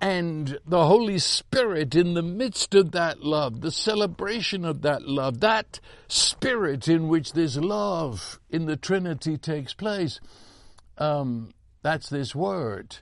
and 0.00 0.58
the 0.66 0.86
Holy 0.86 1.18
Spirit 1.18 1.94
in 1.96 2.14
the 2.14 2.22
midst 2.22 2.74
of 2.74 2.92
that 2.92 3.22
love, 3.22 3.60
the 3.60 3.70
celebration 3.70 4.64
of 4.64 4.80
that 4.80 5.02
love, 5.02 5.40
that 5.40 5.80
spirit 6.08 6.88
in 6.88 7.08
which 7.08 7.34
this 7.34 7.56
love 7.56 8.40
in 8.48 8.64
the 8.64 8.76
Trinity 8.76 9.36
takes 9.36 9.74
place. 9.74 10.18
Um, 10.98 11.50
that's 11.82 12.08
this 12.08 12.34
word. 12.34 12.96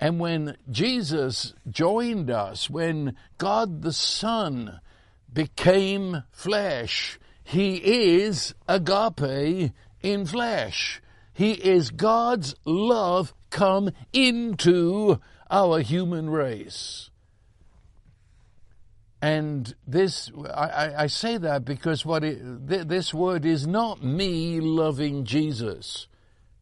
And 0.00 0.18
when 0.18 0.56
Jesus 0.70 1.54
joined 1.70 2.30
us, 2.30 2.68
when 2.68 3.14
God 3.38 3.82
the 3.82 3.92
Son 3.92 4.80
became 5.32 6.24
flesh, 6.32 7.20
He 7.44 7.76
is 7.76 8.54
agape 8.66 9.72
in 10.02 10.26
flesh. 10.26 11.00
He 11.32 11.52
is 11.52 11.90
God's 11.90 12.54
love 12.64 13.32
come 13.50 13.90
into 14.12 15.20
our 15.50 15.80
human 15.80 16.30
race. 16.30 17.10
And 19.20 19.72
this, 19.86 20.32
I, 20.52 21.04
I 21.04 21.06
say 21.06 21.36
that 21.38 21.64
because 21.64 22.04
what 22.04 22.24
it, 22.24 22.68
th- 22.68 22.88
this 22.88 23.14
word 23.14 23.44
is 23.44 23.68
not 23.68 24.02
me 24.02 24.58
loving 24.60 25.24
Jesus. 25.24 26.08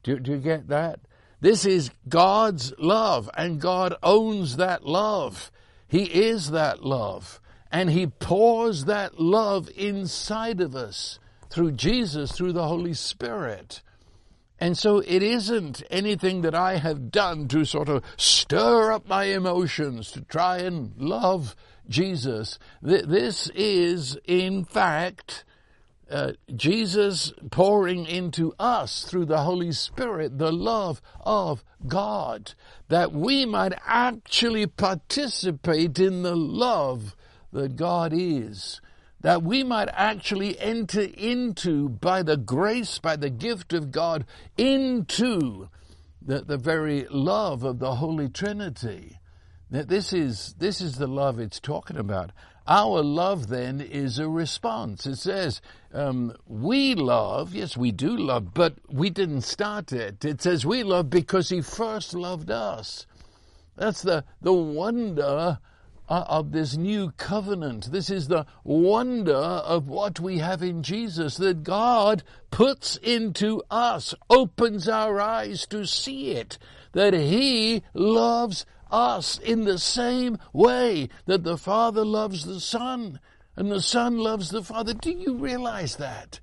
Do, 0.02 0.18
do 0.18 0.32
you 0.32 0.38
get 0.38 0.68
that? 0.68 1.00
This 1.40 1.64
is 1.64 1.90
God's 2.08 2.74
love, 2.78 3.30
and 3.36 3.60
God 3.60 3.94
owns 4.02 4.56
that 4.56 4.84
love. 4.84 5.50
He 5.88 6.02
is 6.02 6.50
that 6.50 6.84
love, 6.84 7.40
and 7.72 7.90
He 7.90 8.06
pours 8.06 8.84
that 8.84 9.18
love 9.18 9.70
inside 9.74 10.60
of 10.60 10.76
us 10.76 11.18
through 11.48 11.72
Jesus, 11.72 12.32
through 12.32 12.52
the 12.52 12.68
Holy 12.68 12.94
Spirit. 12.94 13.82
And 14.60 14.76
so 14.76 14.98
it 14.98 15.22
isn't 15.22 15.82
anything 15.90 16.42
that 16.42 16.54
I 16.54 16.76
have 16.76 17.10
done 17.10 17.48
to 17.48 17.64
sort 17.64 17.88
of 17.88 18.04
stir 18.18 18.92
up 18.92 19.08
my 19.08 19.24
emotions 19.24 20.10
to 20.12 20.20
try 20.20 20.58
and 20.58 20.92
love 20.98 21.56
Jesus. 21.88 22.58
This 22.82 23.48
is, 23.54 24.18
in 24.26 24.66
fact, 24.66 25.44
uh, 26.10 26.32
Jesus 26.56 27.32
pouring 27.50 28.06
into 28.06 28.52
us 28.58 29.04
through 29.04 29.26
the 29.26 29.42
Holy 29.42 29.72
Spirit 29.72 30.38
the 30.38 30.52
love 30.52 31.00
of 31.20 31.64
God, 31.86 32.54
that 32.88 33.12
we 33.12 33.44
might 33.46 33.72
actually 33.86 34.66
participate 34.66 35.98
in 35.98 36.22
the 36.22 36.36
love 36.36 37.16
that 37.52 37.76
God 37.76 38.12
is 38.14 38.80
that 39.22 39.42
we 39.42 39.62
might 39.62 39.88
actually 39.92 40.58
enter 40.58 41.02
into, 41.02 41.88
by 41.88 42.22
the 42.22 42.36
grace, 42.36 42.98
by 42.98 43.16
the 43.16 43.30
gift 43.30 43.72
of 43.72 43.90
God, 43.90 44.24
into 44.56 45.68
the, 46.22 46.42
the 46.42 46.56
very 46.56 47.06
love 47.10 47.62
of 47.62 47.78
the 47.78 47.96
Holy 47.96 48.28
Trinity. 48.28 49.18
Now, 49.70 49.82
this 49.82 50.12
is, 50.12 50.54
this 50.58 50.80
is 50.80 50.96
the 50.96 51.06
love 51.06 51.38
it's 51.38 51.60
talking 51.60 51.96
about. 51.96 52.32
Our 52.70 53.02
love 53.02 53.48
then 53.48 53.80
is 53.80 54.20
a 54.20 54.28
response. 54.28 55.04
It 55.04 55.16
says, 55.16 55.60
um, 55.92 56.36
we 56.46 56.94
love, 56.94 57.52
yes, 57.52 57.76
we 57.76 57.90
do 57.90 58.16
love, 58.16 58.54
but 58.54 58.74
we 58.88 59.10
didn't 59.10 59.40
start 59.42 59.92
it. 59.92 60.24
It 60.24 60.40
says 60.40 60.64
we 60.64 60.84
love 60.84 61.10
because 61.10 61.48
he 61.48 61.62
first 61.62 62.14
loved 62.14 62.48
us. 62.48 63.06
That's 63.76 64.02
the, 64.02 64.24
the 64.40 64.52
wonder 64.52 65.58
uh, 66.08 66.24
of 66.28 66.52
this 66.52 66.76
new 66.76 67.10
covenant. 67.16 67.90
This 67.90 68.08
is 68.08 68.28
the 68.28 68.46
wonder 68.62 69.34
of 69.34 69.88
what 69.88 70.20
we 70.20 70.38
have 70.38 70.62
in 70.62 70.84
Jesus 70.84 71.38
that 71.38 71.64
God 71.64 72.22
puts 72.52 72.94
into 72.98 73.64
us, 73.68 74.14
opens 74.28 74.88
our 74.88 75.20
eyes 75.20 75.66
to 75.66 75.84
see 75.86 76.32
it, 76.32 76.56
that 76.92 77.14
He 77.14 77.82
loves 77.94 78.64
us 78.90 79.38
in 79.38 79.64
the 79.64 79.78
same 79.78 80.38
way 80.52 81.08
that 81.26 81.44
the 81.44 81.56
Father 81.56 82.04
loves 82.04 82.44
the 82.44 82.60
Son 82.60 83.20
and 83.56 83.70
the 83.70 83.80
Son 83.80 84.18
loves 84.18 84.50
the 84.50 84.62
Father. 84.62 84.94
Do 84.94 85.10
you 85.10 85.34
realize 85.34 85.96
that? 85.96 86.40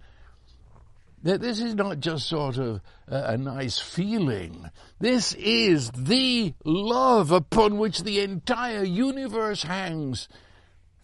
That 1.24 1.42
this 1.42 1.60
is 1.60 1.76
not 1.76 2.00
just 2.00 2.28
sort 2.28 2.58
of 2.58 2.82
a, 3.08 3.32
a 3.34 3.38
nice 3.38 3.80
feeling. 3.80 4.70
This 5.00 5.34
is 5.34 5.92
the 5.92 6.54
love 6.64 7.32
upon 7.32 7.78
which 7.78 8.04
the 8.04 8.20
entire 8.20 8.84
universe 8.84 9.64
hangs. 9.64 10.28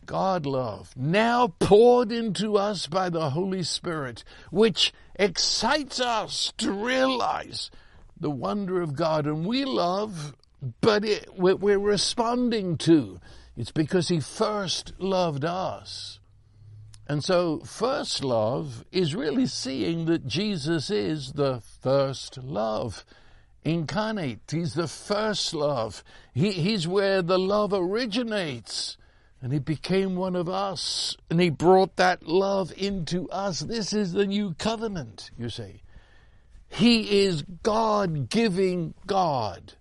God 0.05 0.45
love, 0.45 0.93
now 0.95 1.47
poured 1.59 2.12
into 2.12 2.57
us 2.57 2.88
by 2.88 3.09
the 3.09 3.31
Holy 3.31 3.63
Spirit, 3.63 4.23
which 4.51 4.93
excites 5.15 6.00
us 6.00 6.53
to 6.57 6.71
realize 6.71 7.71
the 8.19 8.29
wonder 8.29 8.81
of 8.81 8.95
God. 8.95 9.25
And 9.25 9.45
we 9.45 9.65
love, 9.65 10.35
but 10.82 11.05
it, 11.05 11.29
we're 11.38 11.79
responding 11.79 12.77
to. 12.79 13.20
It's 13.55 13.72
because 13.72 14.08
He 14.08 14.20
first 14.20 14.93
loved 15.00 15.46
us. 15.46 16.20
And 17.08 17.24
so, 17.24 17.60
first 17.60 18.24
love 18.24 18.86
is 18.91 19.15
really 19.15 19.46
seeing 19.46 20.05
that 20.05 20.25
Jesus 20.25 20.89
is 20.89 21.34
the 21.34 21.62
first 21.82 22.38
love 22.38 23.03
incarnate. 23.65 24.39
He's 24.50 24.74
the 24.74 24.88
first 24.88 25.53
love. 25.53 26.03
He, 26.34 26.51
he's 26.51 26.88
where 26.88 27.22
the 27.22 27.39
love 27.39 27.74
originates. 27.74 28.98
And 29.41 29.51
he 29.51 29.60
became 29.60 30.15
one 30.15 30.38
of 30.38 30.48
us. 30.48 31.17
And 31.29 31.41
he 31.41 31.50
brought 31.50 31.98
that 31.98 32.25
love 32.25 32.72
into 32.77 33.29
us. 33.29 33.60
This 33.60 33.91
is 33.91 34.13
the 34.13 34.25
new 34.25 34.53
covenant, 34.53 35.32
you 35.38 35.50
see. 35.50 35.84
He 36.70 37.24
is 37.25 37.43
God 37.62 38.29
giving 38.29 38.93
God. 39.05 39.74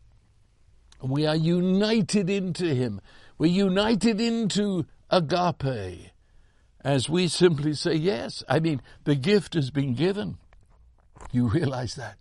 And 1.03 1.11
we 1.11 1.27
are 1.27 1.37
united 1.37 2.31
into 2.31 2.75
him. 2.75 3.01
We're 3.37 3.51
united 3.51 4.21
into 4.21 4.87
agape 5.11 6.13
as 6.85 7.09
we 7.09 7.29
simply 7.29 7.75
say, 7.75 7.95
yes, 7.95 8.43
I 8.49 8.61
mean, 8.61 8.83
the 9.05 9.15
gift 9.15 9.55
has 9.55 9.71
been 9.71 9.95
given. 9.95 10.39
You 11.31 11.49
realize 11.49 11.95
that? 11.95 12.17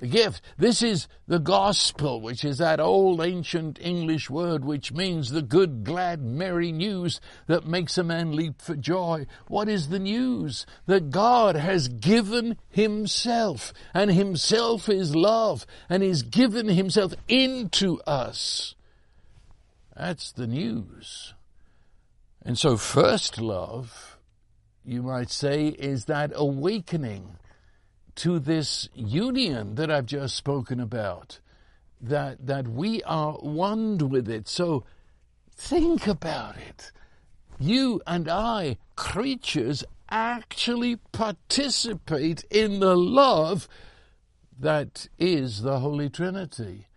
The 0.00 0.06
gift. 0.06 0.40
This 0.56 0.80
is 0.80 1.08
the 1.28 1.38
gospel, 1.38 2.22
which 2.22 2.42
is 2.42 2.56
that 2.56 2.80
old 2.80 3.20
ancient 3.20 3.78
English 3.82 4.30
word 4.30 4.64
which 4.64 4.92
means 4.92 5.30
the 5.30 5.42
good, 5.42 5.84
glad, 5.84 6.22
merry 6.22 6.72
news 6.72 7.20
that 7.48 7.66
makes 7.66 7.98
a 7.98 8.02
man 8.02 8.34
leap 8.34 8.62
for 8.62 8.74
joy. 8.74 9.26
What 9.46 9.68
is 9.68 9.90
the 9.90 9.98
news? 9.98 10.64
That 10.86 11.10
God 11.10 11.54
has 11.54 11.88
given 11.88 12.56
himself, 12.70 13.74
and 13.92 14.10
himself 14.10 14.88
is 14.88 15.14
love, 15.14 15.66
and 15.90 16.02
he's 16.02 16.22
given 16.22 16.68
himself 16.68 17.12
into 17.28 18.00
us. 18.06 18.74
That's 19.94 20.32
the 20.32 20.46
news. 20.46 21.34
And 22.42 22.58
so, 22.58 22.78
first 22.78 23.38
love, 23.38 24.16
you 24.82 25.02
might 25.02 25.30
say, 25.30 25.66
is 25.68 26.06
that 26.06 26.32
awakening 26.34 27.36
to 28.20 28.38
this 28.38 28.86
union 28.94 29.76
that 29.76 29.90
I've 29.90 30.04
just 30.04 30.36
spoken 30.36 30.78
about, 30.78 31.40
that, 32.02 32.46
that 32.46 32.68
we 32.68 33.02
are 33.04 33.32
one 33.32 33.96
with 33.96 34.28
it. 34.28 34.46
So, 34.46 34.84
think 35.56 36.06
about 36.06 36.58
it. 36.58 36.92
You 37.58 38.02
and 38.06 38.28
I, 38.28 38.76
creatures, 38.94 39.84
actually 40.10 40.96
participate 41.12 42.44
in 42.50 42.80
the 42.80 42.94
love 42.94 43.68
that 44.58 45.08
is 45.18 45.62
the 45.62 45.78
Holy 45.78 46.10
Trinity. 46.10 46.88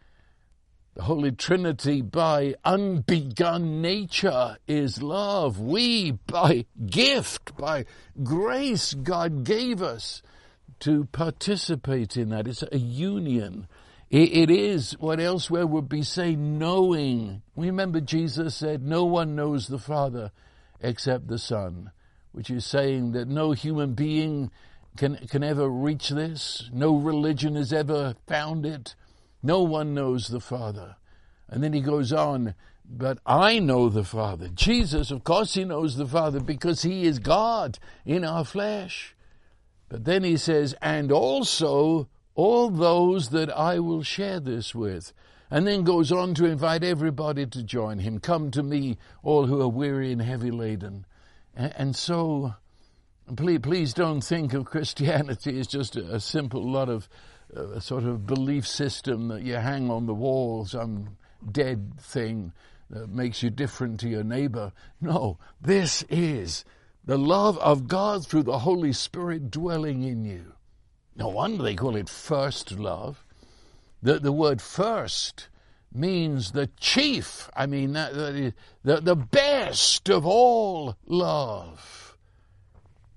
The 0.95 1.03
Holy 1.03 1.31
Trinity, 1.31 2.01
by 2.01 2.55
unbegun 2.65 3.79
nature, 3.79 4.57
is 4.67 5.01
love. 5.01 5.57
We, 5.57 6.12
by 6.12 6.65
gift, 6.86 7.55
by 7.55 7.86
grace, 8.21 8.93
God 8.93 9.45
gave 9.45 9.81
us 9.81 10.21
to 10.84 11.06
participate 11.06 12.17
in 12.17 12.30
that. 12.30 12.48
It's 12.48 12.63
a 12.69 12.78
union. 12.78 13.67
it 14.10 14.52
is 14.52 14.91
what 15.00 15.19
elsewhere 15.19 15.65
would 15.65 15.88
be 15.88 16.04
say 16.04 16.36
knowing. 16.36 17.41
Remember 17.56 18.02
Jesus 18.02 18.56
said, 18.56 18.84
no 18.84 19.06
one 19.06 19.36
knows 19.36 19.67
the 19.67 19.80
Father 19.80 20.32
except 20.82 21.28
the 21.28 21.39
Son, 21.39 21.91
which 22.34 22.50
is 22.50 22.65
saying 22.65 23.13
that 23.13 23.30
no 23.30 23.54
human 23.54 23.93
being 23.93 24.52
can, 24.98 25.15
can 25.28 25.41
ever 25.41 25.69
reach 25.69 26.10
this. 26.10 26.69
No 26.74 26.96
religion 26.96 27.56
has 27.56 27.72
ever 27.72 28.15
found 28.28 28.65
it. 28.65 28.96
No 29.41 29.63
one 29.63 29.93
knows 29.93 30.28
the 30.28 30.41
Father. 30.41 30.98
And 31.48 31.63
then 31.63 31.72
he 31.72 31.80
goes 31.80 32.12
on, 32.12 32.56
but 32.86 33.19
I 33.26 33.60
know 33.60 33.88
the 33.88 34.04
Father. 34.04 34.50
Jesus, 34.50 35.12
of 35.12 35.24
course, 35.24 35.54
he 35.54 35.63
knows 35.63 35.96
the 35.96 36.06
Father 36.06 36.41
because 36.41 36.82
he 36.82 37.06
is 37.06 37.19
God 37.19 37.80
in 38.06 38.26
our 38.26 38.43
flesh. 38.43 39.15
But 39.93 40.06
then 40.06 40.23
he 40.23 40.38
says, 40.38 40.73
and 40.82 41.12
also 41.12 42.10
all 42.34 42.71
those 42.71 43.29
that 43.29 43.56
I 43.56 43.77
will 43.77 44.01
share 44.01 44.39
this 44.39 44.73
with. 44.73 45.13
And 45.51 45.67
then 45.67 45.84
goes 45.84 46.12
on 46.12 46.34
to 46.34 46.45
invite 46.45 46.84
everybody 46.84 47.45
to 47.45 47.62
join 47.62 47.99
him. 47.99 48.17
Come 48.17 48.49
to 48.49 48.63
me, 48.63 48.97
all 49.21 49.45
who 49.45 49.62
are 49.62 49.67
weary 49.67 50.12
and 50.12 50.19
heavy 50.19 50.49
laden. 50.49 51.06
And, 51.56 51.95
so, 51.95 52.56
please, 53.36 53.60
please 53.60 53.93
don't 53.93 54.21
think 54.21 54.56
of 54.56 54.65
Christianity 54.73 55.60
as 55.60 55.67
just 55.67 55.95
a, 55.95 56.19
simple 56.19 56.67
lot 56.67 56.89
of 56.89 57.08
uh, 57.56 57.73
a 57.73 57.79
sort 57.79 58.06
of 58.06 58.25
belief 58.25 58.65
system 58.65 59.27
that 59.27 59.43
you 59.43 59.58
hang 59.58 59.91
on 59.91 60.08
the 60.08 60.15
wall, 60.15 60.65
some 60.65 61.17
dead 61.51 61.99
thing 61.99 62.51
that 62.89 63.10
makes 63.10 63.43
you 63.43 63.51
different 63.51 63.99
to 63.99 64.10
your 64.10 64.23
neighbor. 64.23 64.71
No, 64.99 65.38
this 65.62 66.03
is 66.10 66.65
the 67.06 67.18
love 67.18 67.58
of 67.60 67.88
God 67.88 68.26
through 68.26 68.44
the 68.44 68.60
Holy 68.60 68.94
Spirit 68.94 69.52
dwelling 69.52 70.04
in 70.04 70.24
you. 70.24 70.54
No 71.16 71.28
wonder 71.28 71.63
they 71.63 71.76
call 71.76 71.96
it 71.96 72.10
first 72.10 72.72
love. 72.72 73.26
The, 74.02 74.20
the 74.20 74.32
word 74.32 74.62
first 74.62 75.50
means 75.94 76.52
the 76.52 76.68
chief, 76.80 77.50
I 77.56 77.66
mean, 77.66 77.94
that, 77.94 78.13
that 78.16 78.36
is, 78.36 78.54
the, 78.84 79.00
the 79.02 79.16
best 79.16 80.10
of 80.10 80.26
all 80.26 80.98
love. 81.06 82.18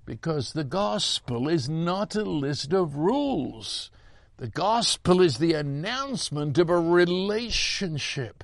Because 0.05 0.53
the 0.53 0.63
gospel 0.63 1.49
is 1.49 1.67
not 1.67 2.15
a 2.15 2.23
list 2.23 2.71
of 2.73 2.95
rules. 2.95 3.91
The 4.37 4.47
gospel 4.47 5.21
is 5.21 5.37
the 5.37 5.53
announcement 5.53 6.57
of 6.57 6.69
a 6.69 6.79
relationship 6.79 8.43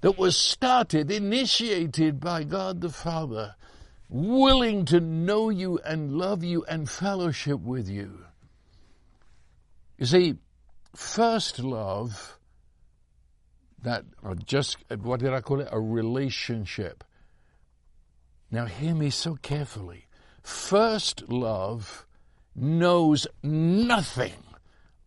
that 0.00 0.16
was 0.16 0.36
started, 0.36 1.10
initiated 1.10 2.20
by 2.20 2.44
God 2.44 2.80
the 2.80 2.90
Father, 2.90 3.56
willing 4.08 4.84
to 4.86 5.00
know 5.00 5.50
you 5.50 5.78
and 5.84 6.12
love 6.12 6.44
you 6.44 6.64
and 6.64 6.88
fellowship 6.88 7.60
with 7.60 7.88
you. 7.88 8.24
You 9.98 10.06
see, 10.06 10.34
first 10.94 11.58
love, 11.58 12.38
that, 13.82 14.04
or 14.22 14.34
just, 14.34 14.76
what 15.02 15.20
did 15.20 15.32
I 15.32 15.40
call 15.40 15.60
it? 15.60 15.68
A 15.70 15.80
relationship. 15.80 17.04
Now 18.50 18.66
hear 18.66 18.94
me 18.94 19.10
so 19.10 19.36
carefully. 19.36 20.06
First 20.42 21.28
love 21.28 22.06
knows 22.54 23.26
nothing 23.42 24.44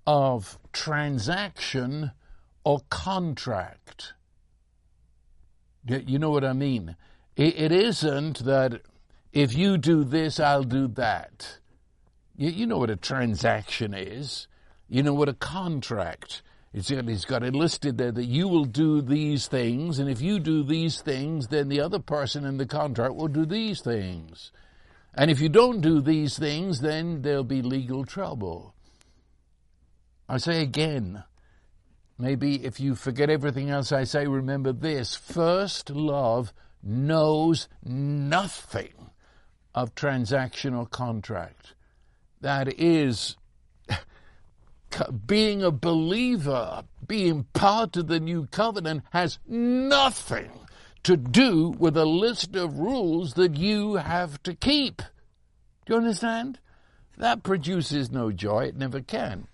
of 0.05 0.59
transaction 0.73 2.11
or 2.63 2.81
contract. 2.89 4.13
You 5.87 6.19
know 6.19 6.29
what 6.29 6.43
I 6.43 6.53
mean? 6.53 6.95
It 7.35 7.71
isn't 7.71 8.43
that 8.43 8.81
if 9.31 9.55
you 9.55 9.77
do 9.77 10.03
this, 10.03 10.39
I'll 10.39 10.63
do 10.63 10.87
that. 10.89 11.59
You 12.35 12.65
know 12.65 12.77
what 12.77 12.89
a 12.89 12.95
transaction 12.95 13.93
is. 13.93 14.47
You 14.87 15.03
know 15.03 15.13
what 15.13 15.29
a 15.29 15.33
contract 15.33 16.41
is. 16.73 16.89
It's 16.89 17.25
got 17.25 17.43
it 17.43 17.53
listed 17.53 17.97
there 17.97 18.11
that 18.11 18.25
you 18.25 18.47
will 18.47 18.65
do 18.65 19.01
these 19.01 19.47
things, 19.47 19.99
and 19.99 20.09
if 20.09 20.21
you 20.21 20.39
do 20.39 20.63
these 20.63 21.01
things, 21.01 21.47
then 21.47 21.67
the 21.67 21.81
other 21.81 21.99
person 21.99 22.45
in 22.45 22.57
the 22.57 22.65
contract 22.65 23.15
will 23.15 23.27
do 23.27 23.45
these 23.45 23.81
things. 23.81 24.51
And 25.13 25.29
if 25.29 25.41
you 25.41 25.49
don't 25.49 25.81
do 25.81 26.01
these 26.01 26.37
things, 26.37 26.79
then 26.79 27.21
there'll 27.23 27.43
be 27.43 27.61
legal 27.61 28.05
trouble. 28.05 28.73
I 30.29 30.37
say 30.37 30.61
again, 30.61 31.23
Maybe 32.19 32.65
if 32.65 32.81
you 32.81 32.95
forget 32.95 33.29
everything 33.29 33.69
else 33.69 33.93
I 33.93 34.03
say, 34.03 34.27
remember 34.27 34.73
this. 34.73 35.15
First 35.15 35.89
love 35.89 36.51
knows 36.83 37.69
nothing 37.81 39.08
of 39.75 39.95
transactional 39.95 40.89
contract. 40.89 41.73
That 42.41 42.79
is 42.79 43.35
being 45.25 45.61
a 45.61 45.71
believer, 45.71 46.83
being 47.05 47.45
part 47.53 47.97
of 47.97 48.07
the 48.07 48.19
new 48.19 48.47
covenant 48.47 49.03
has 49.11 49.39
nothing 49.47 50.51
to 51.03 51.15
do 51.15 51.69
with 51.77 51.95
a 51.95 52.05
list 52.05 52.55
of 52.55 52.79
rules 52.79 53.35
that 53.35 53.55
you 53.55 53.95
have 53.95 54.41
to 54.43 54.53
keep. 54.53 54.97
Do 55.85 55.93
you 55.93 55.95
understand? 55.95 56.59
That 57.17 57.43
produces 57.43 58.11
no 58.11 58.31
joy. 58.31 58.65
It 58.65 58.77
never 58.77 59.01
can. 59.01 59.47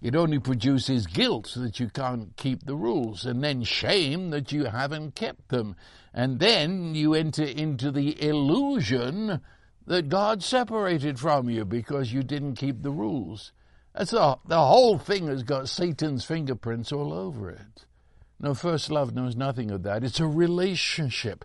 It 0.00 0.16
only 0.16 0.40
produces 0.40 1.06
guilt 1.06 1.52
that 1.56 1.78
you 1.78 1.88
can't 1.88 2.36
keep 2.36 2.64
the 2.64 2.74
rules, 2.74 3.24
and 3.24 3.42
then 3.42 3.62
shame 3.62 4.30
that 4.30 4.50
you 4.50 4.64
haven't 4.64 5.14
kept 5.14 5.48
them. 5.48 5.76
And 6.12 6.40
then 6.40 6.96
you 6.96 7.14
enter 7.14 7.44
into 7.44 7.92
the 7.92 8.20
illusion 8.20 9.40
that 9.86 10.08
God 10.08 10.42
separated 10.42 11.18
from 11.18 11.50
you 11.50 11.64
because 11.64 12.12
you 12.12 12.22
didn't 12.22 12.56
keep 12.56 12.82
the 12.82 12.90
rules. 12.90 13.52
That's 13.94 14.12
the, 14.12 14.38
the 14.46 14.60
whole 14.60 14.98
thing 14.98 15.26
has 15.26 15.42
got 15.42 15.68
Satan's 15.68 16.24
fingerprints 16.24 16.92
all 16.92 17.12
over 17.12 17.50
it. 17.50 17.84
No, 18.40 18.54
first 18.54 18.90
love 18.90 19.14
knows 19.14 19.36
nothing 19.36 19.70
of 19.70 19.82
that. 19.84 20.02
It's 20.02 20.20
a 20.20 20.26
relationship 20.26 21.44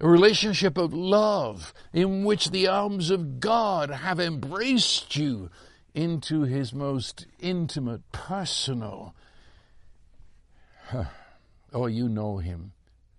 a 0.00 0.08
relationship 0.08 0.76
of 0.76 0.92
love 0.92 1.72
in 1.92 2.24
which 2.24 2.50
the 2.50 2.66
arms 2.66 3.10
of 3.10 3.40
God 3.40 3.90
have 3.90 4.18
embraced 4.18 5.16
you 5.16 5.50
into 5.94 6.42
his 6.42 6.72
most 6.72 7.26
intimate, 7.40 8.02
personal. 8.12 9.14
Oh, 11.76 11.86
you 11.86 12.08
know 12.08 12.36
him. 12.38 12.70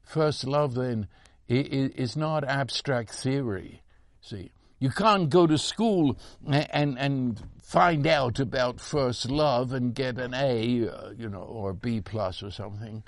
First 0.02 0.46
love, 0.46 0.76
then, 0.76 1.10
is 1.50 2.16
not 2.16 2.46
abstract 2.46 3.12
theory. 3.12 3.82
See, 4.26 4.50
you 4.80 4.90
can't 4.90 5.30
go 5.30 5.46
to 5.46 5.56
school 5.56 6.18
and, 6.48 6.98
and 6.98 7.40
find 7.62 8.08
out 8.08 8.40
about 8.40 8.80
first 8.80 9.30
love 9.30 9.72
and 9.72 9.94
get 9.94 10.18
an 10.18 10.34
A, 10.34 10.90
uh, 10.90 11.12
you 11.16 11.30
know, 11.30 11.44
or 11.44 11.74
B 11.74 12.02
plus 12.02 12.42
or 12.42 12.50
something. 12.50 13.04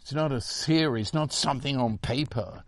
It's 0.00 0.12
not 0.12 0.30
a 0.30 0.40
theory. 0.40 1.00
It's 1.00 1.12
not 1.12 1.32
something 1.32 1.76
on 1.76 1.98
paper. 1.98 2.62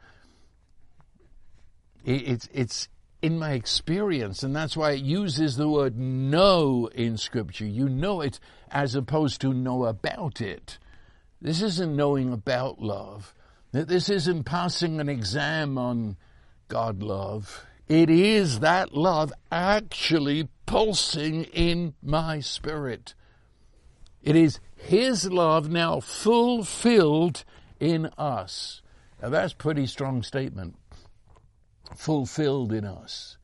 It's, 2.05 2.49
it's 2.53 2.89
in 3.23 3.39
my 3.39 3.53
experience, 3.53 4.43
and 4.43 4.55
that's 4.55 4.77
why 4.77 4.93
it 4.93 5.03
uses 5.03 5.57
the 5.57 5.69
word 5.69 5.97
know 5.97 6.91
in 6.93 7.17
Scripture. 7.17 7.67
You 7.67 7.89
know 7.89 8.21
it 8.21 8.41
as 8.69 8.97
opposed 8.97 9.41
to 9.43 9.55
know 9.55 9.85
about 9.85 10.41
it. 10.41 10.81
This 11.41 11.63
isn't 11.63 11.95
knowing 11.95 12.33
about 12.33 12.81
love. 12.81 13.33
This 13.71 14.11
isn't 14.11 14.43
passing 14.43 14.99
an 14.99 15.09
exam 15.09 15.79
on 15.79 16.17
God 16.67 17.01
love. 17.01 17.65
It 17.93 18.09
is 18.09 18.61
that 18.61 18.95
love 18.95 19.35
actually 19.51 20.49
pulsing 20.65 21.45
in 21.45 21.93
my 22.03 22.41
spirit. 22.41 23.13
It 24.23 24.35
is 24.35 24.61
His 24.75 25.31
love 25.31 25.69
now 25.69 26.01
fulfilled 26.01 27.45
in 27.79 28.07
us. 28.17 28.81
Now 29.21 29.29
that's 29.29 29.53
pretty 29.53 29.87
strong 29.87 30.23
statement 30.23 30.77
fulfilled 31.95 32.73
in 32.73 32.87
us. 32.87 33.37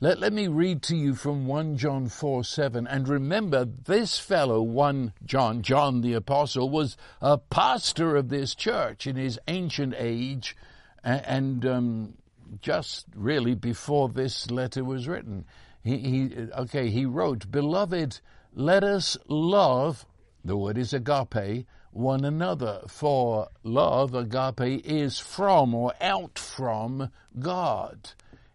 Let, 0.00 0.20
let 0.20 0.32
me 0.32 0.46
read 0.46 0.82
to 0.84 0.94
you 0.94 1.16
from 1.16 1.48
1 1.48 1.76
John 1.76 2.08
4 2.08 2.44
7. 2.44 2.86
And 2.86 3.08
remember, 3.08 3.64
this 3.64 4.20
fellow, 4.20 4.62
1 4.62 5.14
John, 5.24 5.62
John 5.62 6.02
the 6.02 6.12
Apostle, 6.12 6.70
was 6.70 6.96
a 7.20 7.38
pastor 7.38 8.14
of 8.14 8.28
this 8.28 8.54
church 8.54 9.08
in 9.08 9.16
his 9.16 9.40
ancient 9.48 9.96
age 9.98 10.54
and 11.02 11.66
um, 11.66 12.14
just 12.60 13.06
really 13.14 13.54
before 13.54 14.08
this 14.08 14.50
letter 14.50 14.84
was 14.84 15.08
written. 15.08 15.44
He, 15.82 15.98
he, 15.98 16.30
okay, 16.56 16.90
he 16.90 17.06
wrote, 17.06 17.50
Beloved, 17.50 18.20
let 18.52 18.82
us 18.82 19.16
love, 19.28 20.06
the 20.44 20.56
word 20.56 20.78
is 20.78 20.92
agape, 20.92 21.66
one 21.90 22.24
another. 22.24 22.82
For 22.88 23.48
love, 23.62 24.14
agape, 24.14 24.84
is 24.84 25.18
from 25.18 25.74
or 25.74 25.94
out 26.00 26.38
from 26.38 27.10
God. 27.38 28.10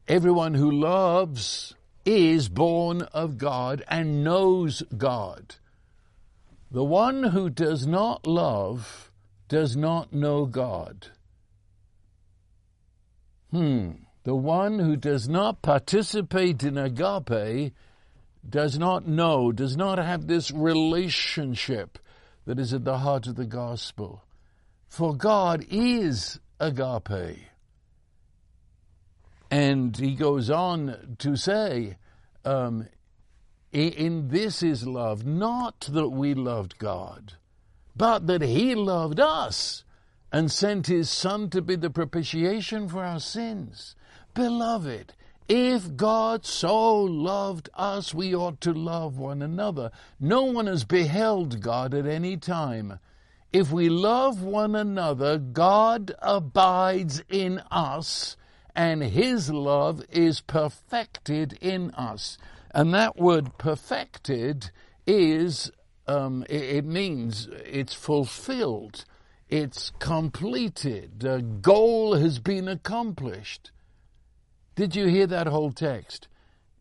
Everyone 0.08 0.54
who 0.54 0.70
loves 0.70 1.76
is 2.06 2.50
born 2.50 3.04
of 3.14 3.38
God 3.38 3.84
and 3.88 4.24
knows 4.24 4.84
God. 4.98 5.56
The 6.70 6.84
one 6.84 7.24
who 7.24 7.50
does 7.50 7.86
not 7.86 8.26
love 8.26 9.12
does 9.48 9.76
not 9.76 10.14
know 10.14 10.46
God. 10.46 11.10
Hmm. 13.52 13.92
The 14.24 14.36
one 14.36 14.80
who 14.80 14.96
does 14.96 15.28
not 15.28 15.62
participate 15.62 16.64
in 16.64 16.78
agape 16.78 17.74
does 18.48 18.78
not 18.78 19.08
know, 19.08 19.52
does 19.52 19.76
not 19.76 19.98
have 19.98 20.28
this 20.28 20.52
relationship 20.52 21.98
that 22.46 22.60
is 22.60 22.74
at 22.74 22.86
the 22.86 23.00
heart 23.00 23.28
of 23.28 23.36
the 23.36 23.46
gospel. 23.46 24.24
For 24.88 25.16
God 25.16 25.66
is 25.70 26.40
agape. 26.60 27.40
And 29.50 29.98
he 29.98 30.16
goes 30.16 30.50
on 30.50 31.16
to 31.20 31.36
say, 31.36 31.98
um, 32.46 32.88
in 33.72 34.30
this 34.30 34.64
is 34.64 34.86
love, 34.86 35.26
not 35.26 35.88
that 35.92 36.10
we 36.10 36.34
loved 36.34 36.78
God, 36.78 37.34
but 37.96 38.28
that 38.28 38.42
he 38.42 38.76
loved 38.76 39.20
us 39.20 39.84
and 40.32 40.52
sent 40.52 40.88
his 40.88 41.10
Son 41.10 41.50
to 41.50 41.62
be 41.62 41.76
the 41.76 41.90
propitiation 41.90 42.88
for 42.88 43.04
our 43.04 43.20
sins. 43.20 43.96
Beloved, 44.34 45.14
if 45.50 45.98
God 45.98 46.46
so 46.46 46.96
loved 46.96 47.70
us, 47.74 48.14
we 48.14 48.34
ought 48.34 48.62
to 48.62 48.74
love 48.74 49.18
one 49.18 49.42
another. 49.42 49.92
No 50.20 50.44
one 50.44 50.68
has 50.68 50.86
beheld 50.86 51.62
God 51.62 51.94
at 51.94 52.06
any 52.06 52.38
time. 52.38 53.00
If 53.52 53.70
we 53.70 53.90
love 53.90 54.42
one 54.42 54.76
another, 54.76 55.38
God 55.38 56.14
abides 56.22 57.22
in 57.28 57.62
us, 57.70 58.38
and 58.74 59.04
his 59.04 59.50
love 59.50 60.06
is 60.10 60.40
perfected 60.40 61.58
in 61.60 61.92
us. 61.92 62.38
And 62.74 62.94
that 62.94 63.18
word 63.18 63.58
perfected 63.58 64.72
is, 65.06 65.70
um, 66.08 66.46
it, 66.50 66.64
it 66.64 66.86
means 66.86 67.50
it's 67.66 67.94
fulfilled, 67.94 69.04
it's 69.52 69.92
completed, 70.00 71.20
the 71.20 71.42
goal 71.42 72.16
has 72.16 72.40
been 72.40 72.68
accomplished. 72.68 73.72
Did 74.76 74.96
you 74.96 75.08
hear 75.08 75.28
that 75.28 75.48
whole 75.48 75.72
text? 75.72 76.28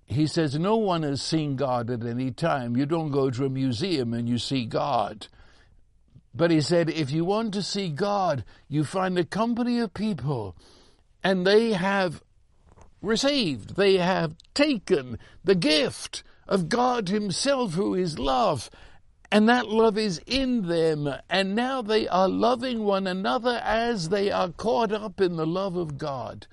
He 0.06 0.26
says, 0.26 0.58
No 0.58 0.76
one 0.76 1.02
has 1.02 1.20
seen 1.20 1.56
God 1.56 1.90
at 1.90 2.04
any 2.04 2.30
time. 2.30 2.76
You 2.76 2.86
don't 2.86 3.10
go 3.10 3.30
to 3.30 3.44
a 3.44 3.50
museum 3.50 4.14
and 4.14 4.28
you 4.28 4.38
see 4.38 4.64
God. 4.64 5.26
But 6.34 6.50
he 6.50 6.60
said, 6.60 6.88
if 6.88 7.10
you 7.10 7.24
want 7.24 7.54
to 7.54 7.62
see 7.62 7.88
God, 7.88 8.44
you 8.68 8.84
find 8.84 9.18
a 9.18 9.24
company 9.24 9.80
of 9.80 9.92
people 9.94 10.56
and 11.24 11.46
they 11.46 11.72
have 11.72 12.22
received, 13.02 13.76
they 13.76 13.96
have 13.96 14.36
taken 14.54 15.18
the 15.42 15.56
gift 15.56 16.22
of 16.46 16.68
God 16.68 17.08
Himself, 17.08 17.74
who 17.74 17.94
is 17.94 18.18
love. 18.18 18.70
And 19.32 19.48
that 19.48 19.68
love 19.68 19.96
is 19.96 20.20
in 20.26 20.66
them. 20.66 21.08
And 21.28 21.54
now 21.54 21.82
they 21.82 22.08
are 22.08 22.28
loving 22.28 22.82
one 22.84 23.06
another 23.06 23.60
as 23.64 24.08
they 24.08 24.30
are 24.30 24.48
caught 24.48 24.92
up 24.92 25.20
in 25.20 25.36
the 25.36 25.46
love 25.46 25.76
of 25.76 25.98
God. 25.98 26.46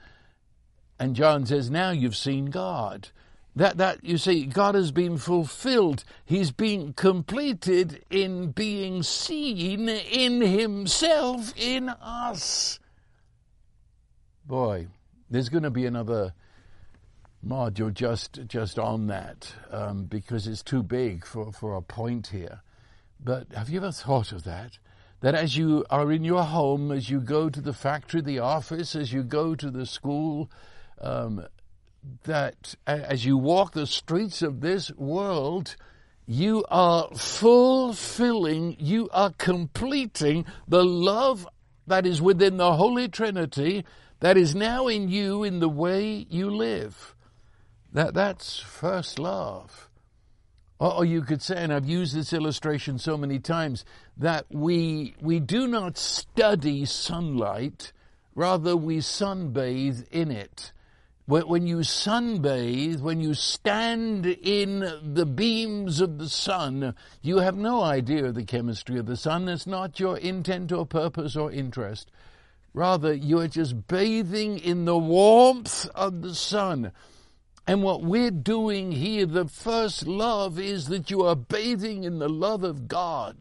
And 0.99 1.15
John 1.15 1.45
says, 1.45 1.71
now 1.71 1.91
you've 1.91 2.15
seen 2.15 2.47
God. 2.47 3.09
That, 3.55 3.77
that, 3.77 4.03
you 4.03 4.19
see, 4.19 4.45
God 4.45 4.75
has 4.75 4.91
been 4.91 5.17
fulfilled. 5.17 6.03
He's 6.23 6.51
been 6.51 6.93
completed 6.93 8.03
in 8.11 8.51
being 8.51 9.01
seen 9.01 9.89
in 9.89 10.41
Himself 10.41 11.53
in 11.57 11.89
us. 11.89 12.79
Boy, 14.45 14.87
there's 15.31 15.49
going 15.49 15.63
to 15.63 15.71
be 15.71 15.87
another 15.87 16.33
module 17.45 17.91
just, 17.91 18.39
just 18.47 18.77
on 18.77 19.07
that 19.07 19.51
um, 19.71 20.03
because 20.03 20.45
it's 20.45 20.61
too 20.61 20.83
big 20.83 21.25
for, 21.25 21.51
for 21.51 21.75
a 21.75 21.81
point 21.81 22.27
here. 22.27 22.61
But 23.19 23.51
have 23.53 23.69
you 23.69 23.77
ever 23.77 23.91
thought 23.91 24.31
of 24.31 24.43
that? 24.43 24.77
That 25.21 25.35
as 25.35 25.57
you 25.57 25.83
are 25.89 26.11
in 26.11 26.23
your 26.23 26.43
home, 26.43 26.91
as 26.91 27.09
you 27.09 27.19
go 27.19 27.49
to 27.49 27.59
the 27.59 27.73
factory, 27.73 28.21
the 28.21 28.39
office, 28.39 28.95
as 28.95 29.11
you 29.11 29.23
go 29.23 29.55
to 29.55 29.71
the 29.71 29.85
school, 29.85 30.51
um, 31.01 31.45
that 32.23 32.75
as 32.85 33.25
you 33.25 33.37
walk 33.37 33.73
the 33.73 33.87
streets 33.87 34.41
of 34.41 34.61
this 34.61 34.91
world, 34.91 35.75
you 36.25 36.63
are 36.69 37.09
fulfilling, 37.15 38.75
you 38.79 39.09
are 39.11 39.33
completing 39.37 40.45
the 40.67 40.85
love 40.85 41.47
that 41.87 42.05
is 42.05 42.21
within 42.21 42.57
the 42.57 42.73
Holy 42.73 43.07
Trinity 43.07 43.85
that 44.19 44.37
is 44.37 44.53
now 44.53 44.87
in 44.87 45.09
you 45.09 45.43
in 45.43 45.59
the 45.59 45.69
way 45.69 46.25
you 46.29 46.49
live. 46.49 47.15
That, 47.93 48.13
that's 48.13 48.59
first 48.59 49.19
love. 49.19 49.86
Or 50.79 51.03
you 51.05 51.23
could 51.23 51.41
say, 51.41 51.55
and 51.57 51.73
I've 51.73 51.87
used 51.87 52.15
this 52.15 52.33
illustration 52.33 52.99
so 52.99 53.17
many 53.17 53.39
times, 53.39 53.83
that 54.17 54.45
we, 54.51 55.15
we 55.19 55.39
do 55.39 55.67
not 55.67 55.97
study 55.97 56.85
sunlight, 56.85 57.93
rather 58.35 58.77
we 58.77 58.99
sunbathe 58.99 60.07
in 60.11 60.29
it. 60.29 60.71
When 61.25 61.67
you 61.67 61.77
sunbathe, 61.79 63.01
when 63.01 63.19
you 63.19 63.33
stand 63.33 64.25
in 64.27 65.13
the 65.13 65.25
beams 65.25 65.99
of 65.99 66.19
the 66.19 66.29
sun, 66.29 66.95
you 67.21 67.39
have 67.39 67.57
no 67.57 67.81
idea 67.81 68.25
of 68.25 68.35
the 68.35 68.45
chemistry 68.45 68.97
of 68.97 69.07
the 69.07 69.17
sun. 69.17 69.49
It's 69.49 69.67
not 69.67 69.99
your 69.99 70.17
intent 70.17 70.71
or 70.71 70.85
purpose 70.85 71.35
or 71.35 71.51
interest. 71.51 72.11
Rather, 72.73 73.13
you 73.13 73.39
are 73.39 73.47
just 73.47 73.87
bathing 73.87 74.59
in 74.59 74.85
the 74.85 74.97
warmth 74.97 75.89
of 75.95 76.21
the 76.21 76.35
sun. 76.35 76.91
And 77.67 77.83
what 77.83 78.01
we're 78.01 78.31
doing 78.31 78.93
here, 78.93 79.25
the 79.25 79.49
first 79.49 80.07
love, 80.07 80.57
is 80.57 80.87
that 80.87 81.11
you 81.11 81.23
are 81.23 81.35
bathing 81.35 82.05
in 82.05 82.17
the 82.17 82.29
love 82.29 82.63
of 82.63 82.87
God. 82.87 83.35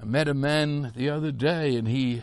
I 0.00 0.04
met 0.04 0.28
a 0.28 0.34
man 0.34 0.92
the 0.94 1.10
other 1.10 1.32
day 1.32 1.74
and 1.74 1.88
he 1.88 2.22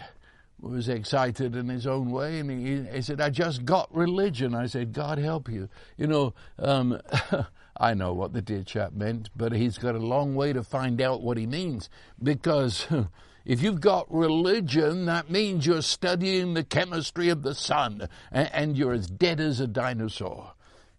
was 0.61 0.87
excited 0.87 1.57
in 1.57 1.67
his 1.67 1.85
own 1.85 2.09
way, 2.09 2.39
and 2.39 2.49
he, 2.49 2.83
he 2.89 3.01
said, 3.01 3.19
"I 3.19 3.29
just 3.31 3.65
got 3.65 3.93
religion." 3.93 4.55
I 4.55 4.67
said, 4.67 4.93
"God 4.93 5.17
help 5.17 5.49
you." 5.49 5.67
You 5.97 6.07
know, 6.07 6.33
um, 6.57 7.01
I 7.77 7.93
know 7.93 8.13
what 8.13 8.31
the 8.31 8.41
dear 8.41 8.63
chap 8.63 8.93
meant, 8.93 9.29
but 9.35 9.51
he's 9.51 9.77
got 9.77 9.95
a 9.95 9.99
long 9.99 10.35
way 10.35 10.53
to 10.53 10.63
find 10.63 11.01
out 11.01 11.21
what 11.21 11.37
he 11.37 11.45
means 11.45 11.89
because. 12.21 12.87
If 13.45 13.61
you've 13.61 13.81
got 13.81 14.09
religion, 14.09 15.03
that 15.07 15.29
means 15.29 15.65
you're 15.65 15.81
studying 15.81 16.53
the 16.53 16.63
chemistry 16.63 17.27
of 17.27 17.43
the 17.43 17.53
sun 17.53 18.07
and 18.31 18.77
you're 18.77 18.93
as 18.93 19.07
dead 19.07 19.41
as 19.41 19.59
a 19.59 19.67
dinosaur. 19.67 20.53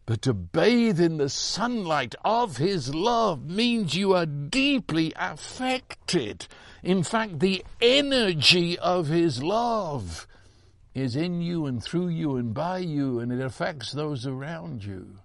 But 0.07 0.23
to 0.23 0.35
bathe 0.35 1.01
in 1.01 1.17
the 1.17 1.29
sunlight 1.29 2.15
of 2.25 2.59
His 2.59 2.95
love 2.95 3.49
means 3.49 3.95
you 3.95 4.15
are 4.15 4.27
deeply 4.27 5.13
affected 5.17 6.47
in 6.85 7.03
fact, 7.03 7.41
the 7.41 7.65
energy 7.81 8.79
of 8.79 9.09
His 9.09 9.43
love 9.43 10.27
is 10.95 11.17
in 11.17 11.41
you 11.41 11.65
and 11.65 11.83
through 11.83 12.09
you 12.09 12.37
and 12.37 12.53
by 12.53 12.79
you, 12.79 13.21
and 13.21 13.33
it 13.33 13.41
affects 13.41 13.93
those 13.93 14.27
around 14.27 14.85
you. 14.85 15.19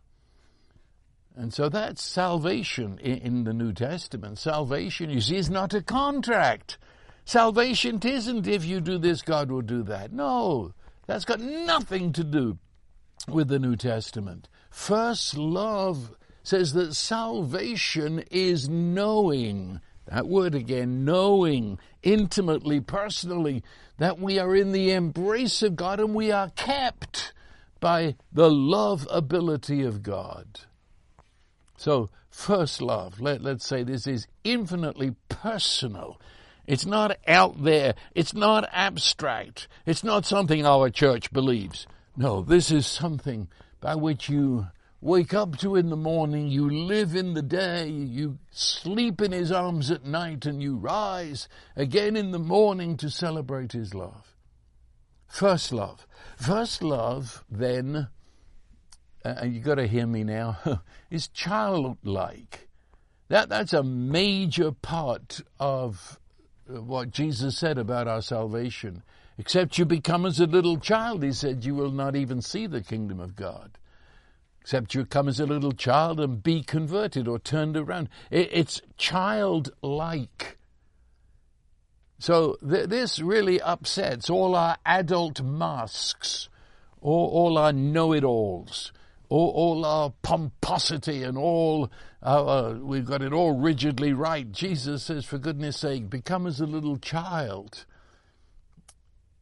And 1.36 1.54
so 1.54 1.68
that's 1.68 2.02
salvation 2.02 2.98
in 3.00 3.44
the 3.44 3.54
New 3.54 3.74
Testament. 3.74 4.40
Salvation, 4.40 5.10
you 5.10 5.20
see, 5.20 5.36
is 5.36 5.50
not 5.50 5.74
a 5.74 5.82
contract. 5.82 6.78
Salvation 7.26 8.00
isn't 8.04 8.48
if 8.48 8.64
you 8.66 8.80
do 8.80 8.98
this, 8.98 9.22
God 9.22 9.52
will 9.52 9.62
do 9.62 9.84
that. 9.84 10.14
No, 10.14 10.74
that's 11.08 11.26
got 11.26 11.42
nothing 11.42 12.14
to 12.14 12.24
do 12.24 12.58
with 13.28 13.50
the 13.50 13.60
New 13.60 13.76
Testament. 13.76 14.48
First 14.80 15.38
love 15.38 16.16
says 16.42 16.72
that 16.72 16.96
salvation 16.96 18.24
is 18.32 18.70
knowing 18.70 19.82
that 20.08 20.26
word 20.26 20.56
again, 20.56 21.04
knowing 21.04 21.78
intimately, 22.02 22.80
personally, 22.80 23.62
that 23.98 24.20
we 24.20 24.40
are 24.40 24.56
in 24.56 24.72
the 24.72 24.92
embrace 24.92 25.62
of 25.64 25.76
God 25.76 26.00
and 26.00 26.16
we 26.16 26.32
are 26.32 26.50
kept 26.52 27.34
by 27.82 28.16
the 28.32 28.50
love 28.50 29.06
ability 29.12 29.84
of 29.84 30.02
God. 30.02 30.62
So, 31.76 32.10
first 32.30 32.82
love, 32.82 33.20
let, 33.20 33.42
let's 33.44 33.68
say 33.68 33.84
this 33.84 34.08
is 34.08 34.28
infinitely 34.46 35.14
personal. 35.28 36.22
It's 36.66 36.86
not 36.86 37.18
out 37.28 37.62
there. 37.62 37.96
It's 38.16 38.34
not 38.34 38.68
abstract. 38.72 39.68
It's 39.86 40.06
not 40.06 40.26
something 40.26 40.66
our 40.66 40.90
church 40.90 41.34
believes. 41.34 41.86
No, 42.16 42.42
this 42.42 42.72
is 42.72 42.88
something 42.88 43.50
by 43.82 43.96
which 43.96 44.30
you 44.30 44.68
wake 45.02 45.34
up 45.34 45.58
to 45.58 45.76
in 45.76 45.90
the 45.90 45.96
morning, 45.96 46.48
you 46.48 46.70
live 46.70 47.16
in 47.16 47.34
the 47.34 47.42
day, 47.42 47.88
you 47.88 48.38
sleep 48.52 49.22
in 49.22 49.32
his 49.32 49.52
arms 49.52 49.90
at 49.90 50.06
night, 50.06 50.46
and 50.46 50.62
you 50.62 50.76
rise 50.76 51.48
again 51.76 52.16
in 52.16 52.32
the 52.32 52.40
morning 52.40 52.98
to 52.98 53.10
celebrate 53.10 53.72
his 53.72 53.94
love. 53.94 54.36
First 55.28 55.72
love. 55.72 56.06
First 56.36 56.84
love, 56.84 57.46
then, 57.50 58.10
uh, 59.24 59.36
and 59.38 59.54
you 59.54 59.62
got 59.62 59.76
to 59.76 59.88
hear 59.88 60.08
me 60.08 60.24
now, 60.24 60.82
is 61.12 61.28
childlike. 61.28 62.68
That, 63.30 63.48
that's 63.48 63.74
a 63.74 63.84
major 63.84 64.72
part 64.72 65.40
of 65.60 66.20
what 66.66 67.12
Jesus 67.12 67.58
said 67.58 67.78
about 67.78 68.08
our 68.08 68.22
salvation. 68.22 69.04
Except 69.40 69.80
you 69.80 69.86
become 69.86 70.28
as 70.28 70.40
a 70.40 70.46
little 70.46 70.78
child, 70.78 71.24
he 71.24 71.32
said, 71.32 71.66
you 71.66 71.74
will 71.74 71.92
not 71.92 72.16
even 72.16 72.44
see 72.44 72.68
the 72.68 72.84
kingdom 72.84 73.20
of 73.20 73.36
God 73.36 73.80
except 74.70 74.94
you 74.94 75.04
come 75.04 75.28
as 75.28 75.40
a 75.40 75.48
little 75.48 75.72
child 75.72 76.20
and 76.20 76.44
be 76.44 76.62
converted 76.62 77.28
or 77.28 77.40
turned 77.40 77.76
around. 77.76 78.08
It's 78.30 78.84
childlike. 78.98 80.60
So 82.20 82.56
th- 82.70 82.88
this 82.88 83.20
really 83.20 83.60
upsets 83.60 84.30
all 84.30 84.56
our 84.56 84.78
adult 84.86 85.42
masks, 85.42 86.50
all, 87.02 87.30
all 87.30 87.58
our 87.58 87.74
know-it-alls, 87.74 88.92
all, 89.30 89.50
all, 89.50 89.86
our 89.86 90.14
pomposity 90.22 91.24
and 91.24 91.36
all 91.36 91.90
our, 92.22 92.74
we've 92.74 93.06
got 93.06 93.24
it 93.24 93.34
all 93.34 93.58
rigidly 93.58 94.14
right. 94.14 94.52
Jesus 94.52 95.02
says, 95.02 95.26
for 95.26 95.40
goodness 95.40 95.80
sake, 95.80 96.12
become 96.12 96.46
as 96.46 96.60
a 96.60 96.68
little 96.68 96.98
child. 96.98 97.86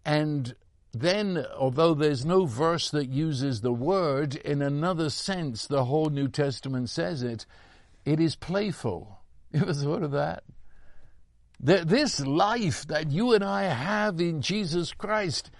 And 0.07 0.55
then, 0.93 1.45
although 1.57 1.93
there's 1.93 2.25
no 2.25 2.45
verse 2.45 2.89
that 2.91 3.09
uses 3.09 3.59
the 3.59 3.73
word, 3.73 4.35
in 4.37 4.61
another 4.61 5.09
sense, 5.09 5.67
the 5.67 5.83
whole 5.83 6.09
New 6.09 6.29
Testament 6.29 6.89
says 6.89 7.21
it, 7.21 7.45
it 8.05 8.19
is 8.19 8.35
playful. 8.35 9.13
You 9.53 9.61
ever 9.61 9.73
thought 9.73 10.03
of 10.03 10.11
that? 10.11 10.43
That 11.59 11.87
This 11.87 12.19
life 12.19 12.85
that 12.87 13.11
you 13.11 13.33
and 13.33 13.43
I 13.43 13.63
have 13.63 14.19
in 14.19 14.41
Jesus 14.41 14.93
Christ, 14.93 15.51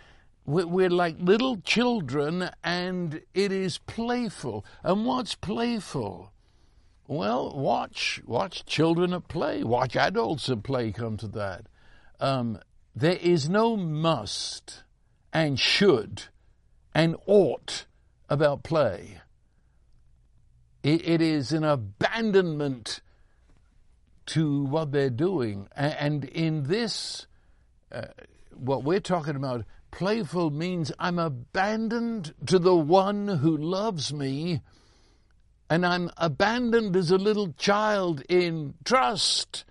we're 0.46 0.90
like 0.90 1.16
little 1.20 1.58
children 1.62 2.50
and 2.64 3.22
it 3.34 3.52
is 3.52 3.78
playful. 3.80 4.66
And 4.84 5.06
what's 5.06 5.36
playful? 5.36 6.32
Well, 7.08 7.54
watch, 7.56 8.22
watch 8.26 8.66
children 8.66 9.14
at 9.14 9.28
play, 9.30 9.64
watch 9.64 9.96
adults 9.96 10.50
at 10.50 10.64
play 10.64 10.92
come 10.92 11.16
to 11.18 11.28
that. 11.30 11.68
Um, 12.20 12.60
there 13.00 13.18
is 13.22 13.48
no 13.48 13.78
must 13.78 14.84
and 15.32 15.60
should 15.60 16.24
and 16.96 17.16
ought 17.28 17.86
about 18.28 18.64
play. 18.64 19.22
it, 20.82 21.08
it 21.08 21.22
is 21.22 21.52
an 21.52 21.64
abandonment 21.64 23.02
to 24.26 24.64
what 24.64 24.92
they're 24.92 25.12
doing. 25.12 25.68
And 25.76 26.26
in 26.26 26.64
this, 26.64 27.28
uh, 27.92 28.08
what 28.56 28.84
we're 28.84 29.00
talking 29.00 29.36
about, 29.36 29.64
playful 29.92 30.50
means 30.50 30.92
I'm 30.98 31.20
abandoned 31.20 32.34
to 32.48 32.58
the 32.58 32.76
one 32.76 33.28
who 33.28 33.56
loves 33.56 34.12
me, 34.12 34.62
and 35.70 35.86
I'm 35.86 36.10
abandoned 36.18 36.96
as 36.96 37.12
a 37.12 37.18
little 37.18 37.54
child 37.60 38.24
in 38.28 38.74
trust 38.84 39.66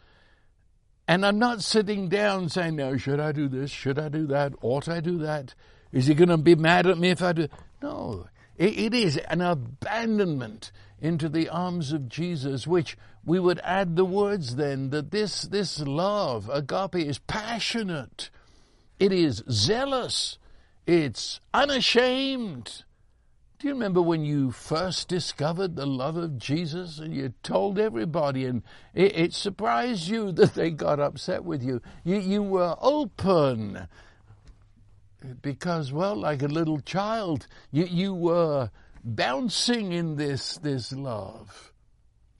and 1.09 1.25
I'm 1.25 1.39
not 1.39 1.63
sitting 1.63 2.09
down 2.09 2.49
saying, 2.49 2.77
no, 2.77 2.97
should 2.97 3.21
I 3.21 3.33
do 3.33 3.49
this? 3.49 3.71
Should 3.71 3.99
I 3.99 4.09
do 4.09 4.27
that? 4.27 4.55
Ought 4.61 4.89
I 4.89 5.01
do 5.01 5.19
that? 5.19 5.55
Is 5.93 6.07
he 6.07 6.15
going 6.15 6.29
to 6.29 6.37
be 6.37 6.55
mad 6.55 6.87
at 6.87 6.99
me 6.99 7.11
if 7.11 7.23
I 7.23 7.33
do? 7.33 7.49
No. 7.83 8.27
it, 8.57 8.79
it 8.79 8.95
is 8.95 9.17
an 9.17 9.41
abandonment 9.41 10.73
into 11.01 11.29
the 11.29 11.49
arms 11.49 11.93
of 11.93 12.09
Jesus, 12.09 12.67
which 12.67 12.97
we 13.25 13.39
would 13.39 13.61
add 13.63 13.97
the 13.97 14.05
words 14.05 14.57
then 14.57 14.91
that 14.91 15.11
this, 15.11 15.43
this 15.43 15.81
love, 15.81 16.49
agape, 16.53 16.97
is 16.97 17.19
passionate. 17.19 18.31
It 18.99 19.13
is 19.13 19.43
zealous. 19.51 20.39
It's 20.87 21.41
unashamed. 21.53 22.85
Do 23.59 23.69
you 23.69 23.73
remember 23.73 24.03
when 24.03 24.23
you 24.23 24.51
first 24.51 25.09
discovered 25.09 25.77
the 25.77 25.87
love 25.87 26.19
of 26.19 26.37
Jesus 26.37 26.99
and 26.99 27.15
you 27.15 27.33
told 27.43 27.79
everybody 27.79 28.45
and 28.45 28.63
it, 28.93 29.17
it, 29.17 29.33
surprised 29.33 30.09
you 30.09 30.31
that 30.33 30.53
they 30.53 30.71
got 30.71 31.01
upset 31.01 31.43
with 31.43 31.63
you? 31.63 31.81
You, 32.05 32.19
you 32.19 32.43
were 32.43 32.77
open 32.83 33.89
because, 35.41 35.91
well, 35.91 36.17
like 36.17 36.43
a 36.43 36.49
little 36.49 36.81
child, 36.81 37.47
you, 37.73 37.87
you 37.87 38.13
were 38.13 38.71
bouncing 39.03 39.93
in 39.93 40.17
this, 40.17 40.59
this 40.59 40.93
love. 40.93 41.73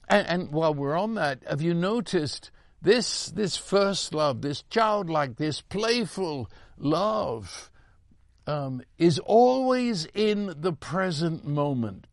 And, 0.07 0.27
and 0.27 0.51
while 0.51 0.75
we're 0.75 0.97
on 0.97 1.15
that, 1.15 1.39
have 1.49 1.63
you 1.63 1.73
noticed 1.73 2.51
this, 2.79 3.29
this 3.29 3.57
first 3.57 4.13
love, 4.13 4.43
this 4.43 4.61
childlike, 4.69 5.37
this 5.37 5.61
playful 5.61 6.47
love? 6.77 7.71
Um, 8.47 8.81
is 8.97 9.19
always 9.19 10.05
in 10.13 10.53
the 10.57 10.73
present 10.73 11.45
moment. 11.45 12.07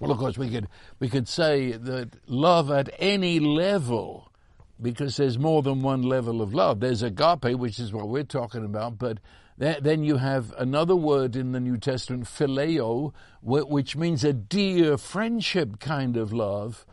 Well, 0.00 0.10
of 0.10 0.18
course, 0.18 0.36
we 0.36 0.50
could 0.50 0.66
we 0.98 1.08
could 1.08 1.28
say 1.28 1.72
that 1.72 2.28
love 2.28 2.70
at 2.70 2.90
any 2.98 3.38
level, 3.38 4.32
because 4.80 5.16
there's 5.16 5.38
more 5.38 5.62
than 5.62 5.82
one 5.82 6.02
level 6.02 6.42
of 6.42 6.52
love. 6.52 6.80
There's 6.80 7.02
agape, 7.02 7.56
which 7.56 7.78
is 7.78 7.92
what 7.92 8.08
we're 8.08 8.24
talking 8.24 8.64
about, 8.64 8.98
but 8.98 9.18
then 9.56 10.02
you 10.02 10.16
have 10.16 10.52
another 10.58 10.96
word 10.96 11.36
in 11.36 11.52
the 11.52 11.60
New 11.60 11.76
Testament, 11.76 12.24
phileo, 12.24 13.12
which 13.40 13.94
means 13.94 14.24
a 14.24 14.32
dear 14.32 14.98
friendship 14.98 15.78
kind 15.78 16.16
of 16.16 16.32
love. 16.32 16.84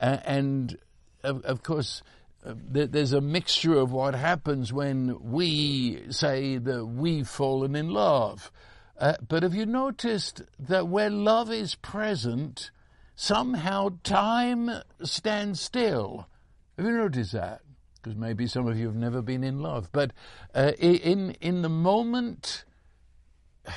and 0.00 0.76
of, 1.22 1.44
of 1.44 1.62
course, 1.62 2.02
there's 2.54 3.12
a 3.12 3.20
mixture 3.20 3.76
of 3.76 3.92
what 3.92 4.14
happens 4.14 4.72
when 4.72 5.30
we 5.30 6.02
say 6.10 6.56
that 6.56 6.86
we've 6.86 7.28
fallen 7.28 7.76
in 7.76 7.90
love. 7.90 8.50
Uh, 8.98 9.14
but 9.26 9.42
have 9.42 9.54
you 9.54 9.66
noticed 9.66 10.42
that 10.58 10.88
where 10.88 11.10
love 11.10 11.52
is 11.52 11.74
present, 11.76 12.70
somehow 13.14 13.90
time 14.02 14.70
stands 15.02 15.60
still? 15.60 16.26
Have 16.76 16.86
you 16.86 16.92
noticed 16.92 17.32
that? 17.32 17.60
Because 17.96 18.16
maybe 18.16 18.46
some 18.46 18.66
of 18.66 18.78
you 18.78 18.86
have 18.86 18.96
never 18.96 19.22
been 19.22 19.44
in 19.44 19.60
love, 19.60 19.90
but 19.92 20.12
uh, 20.54 20.72
in 20.78 21.32
in 21.40 21.62
the 21.62 21.68
moment, 21.68 22.64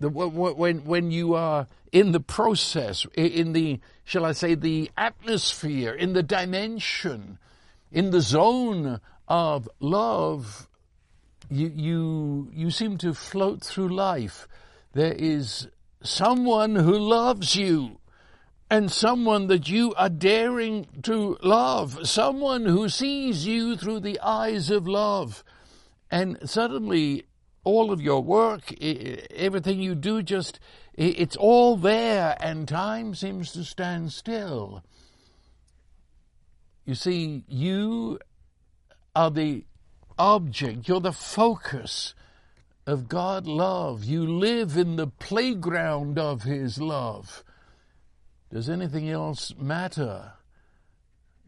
the, 0.00 0.08
when 0.08 0.84
when 0.84 1.10
you 1.10 1.34
are 1.34 1.66
in 1.90 2.12
the 2.12 2.20
process, 2.20 3.06
in 3.14 3.52
the 3.52 3.80
shall 4.04 4.24
I 4.24 4.32
say 4.32 4.54
the 4.54 4.90
atmosphere, 4.96 5.92
in 5.92 6.12
the 6.12 6.22
dimension, 6.22 7.38
in 7.90 8.10
the 8.10 8.20
zone 8.20 9.00
of 9.26 9.68
love, 9.80 10.68
you, 11.50 11.72
you, 11.74 12.50
you 12.52 12.70
seem 12.70 12.98
to 12.98 13.14
float 13.14 13.64
through 13.64 13.88
life. 13.88 14.46
There 14.92 15.12
is 15.12 15.68
someone 16.02 16.76
who 16.76 16.98
loves 16.98 17.56
you 17.56 17.98
and 18.70 18.90
someone 18.90 19.46
that 19.46 19.68
you 19.68 19.94
are 19.94 20.10
daring 20.10 20.86
to 21.02 21.38
love, 21.42 22.06
someone 22.06 22.66
who 22.66 22.88
sees 22.88 23.46
you 23.46 23.76
through 23.76 24.00
the 24.00 24.20
eyes 24.20 24.70
of 24.70 24.86
love. 24.86 25.42
And 26.10 26.38
suddenly 26.48 27.24
all 27.64 27.90
of 27.90 28.00
your 28.00 28.22
work, 28.22 28.72
everything 28.82 29.80
you 29.80 29.94
do 29.94 30.22
just, 30.22 30.60
it's 30.94 31.36
all 31.36 31.76
there 31.76 32.36
and 32.40 32.68
time 32.68 33.14
seems 33.14 33.52
to 33.52 33.64
stand 33.64 34.12
still. 34.12 34.82
You 36.88 36.94
see, 36.94 37.44
you 37.46 38.18
are 39.14 39.30
the 39.30 39.66
object, 40.18 40.88
you're 40.88 41.02
the 41.02 41.12
focus 41.12 42.14
of 42.86 43.10
God 43.10 43.46
love. 43.46 44.04
You 44.04 44.26
live 44.26 44.74
in 44.78 44.96
the 44.96 45.08
playground 45.08 46.18
of 46.18 46.44
His 46.44 46.80
love. 46.80 47.44
Does 48.50 48.70
anything 48.70 49.06
else 49.10 49.52
matter? 49.58 50.32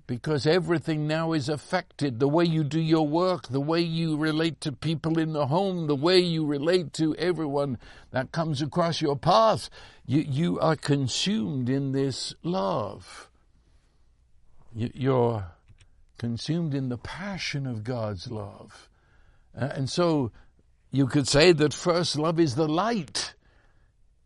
Because 0.07 0.47
everything 0.47 1.07
now 1.07 1.33
is 1.33 1.49
affected. 1.49 2.21
The 2.21 2.29
way 2.29 2.45
you 2.45 2.63
do 2.63 2.79
your 2.79 3.09
work, 3.09 3.49
the 3.49 3.63
way 3.63 3.81
you 3.81 4.19
relate 4.19 4.61
to 4.61 4.73
people 4.73 5.19
in 5.19 5.33
the 5.33 5.47
home, 5.47 5.87
the 5.87 5.97
way 5.97 6.19
you 6.19 6.45
relate 6.45 6.93
to 6.95 7.17
everyone 7.17 7.79
that 8.11 8.31
comes 8.31 8.61
across 8.61 9.01
your 9.01 9.17
path. 9.17 9.71
You, 10.05 10.21
you 10.21 10.61
are 10.61 10.77
consumed 10.77 11.71
in 11.71 11.93
this 11.93 12.35
love. 12.43 13.30
You're 14.73 15.47
consumed 16.19 16.75
in 16.75 16.89
the 16.91 16.99
passion 16.99 17.67
of 17.67 17.83
God's 17.83 18.31
love. 18.31 18.89
Uh, 19.59 19.71
and 19.75 19.91
so 19.91 20.31
you 20.93 21.07
could 21.07 21.27
say 21.27 21.53
that 21.53 21.75
first 21.75 22.17
love 22.17 22.39
is 22.39 22.55
the 22.55 22.69
light 22.69 23.35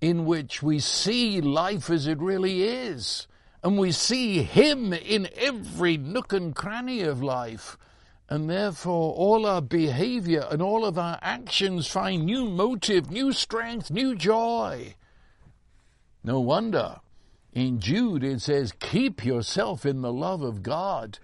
in 0.00 0.26
which 0.26 0.62
we 0.62 0.78
see 0.80 1.40
life 1.40 1.88
as 1.88 2.07
it 2.07 2.18
really 2.18 2.62
is. 2.64 3.26
And 3.62 3.78
we 3.78 3.92
see 3.92 4.42
Him 4.42 4.92
in 4.92 5.28
every 5.35 5.96
nook 5.96 6.35
and 6.35 6.54
cranny 6.54 7.00
of 7.00 7.22
life. 7.22 7.78
And 8.28 8.50
therefore, 8.50 9.14
all 9.14 9.46
our 9.46 9.62
behavior 9.62 10.46
and 10.50 10.61
all 10.61 10.85
of 10.85 10.98
our 10.98 11.18
actions 11.22 11.87
find 11.87 12.24
new 12.24 12.44
motive, 12.46 13.11
new 13.11 13.33
strength, 13.33 13.90
new 13.90 14.14
joy. 14.14 14.94
No 16.22 16.40
wonder 16.40 17.00
in 17.55 17.79
Jude 17.79 18.25
it 18.25 18.40
says, 18.40 18.73
Keep 18.81 19.25
yourself 19.25 19.87
in 19.87 20.03
the 20.03 20.12
love 20.12 20.43
of 20.43 20.62
God. 20.62 21.19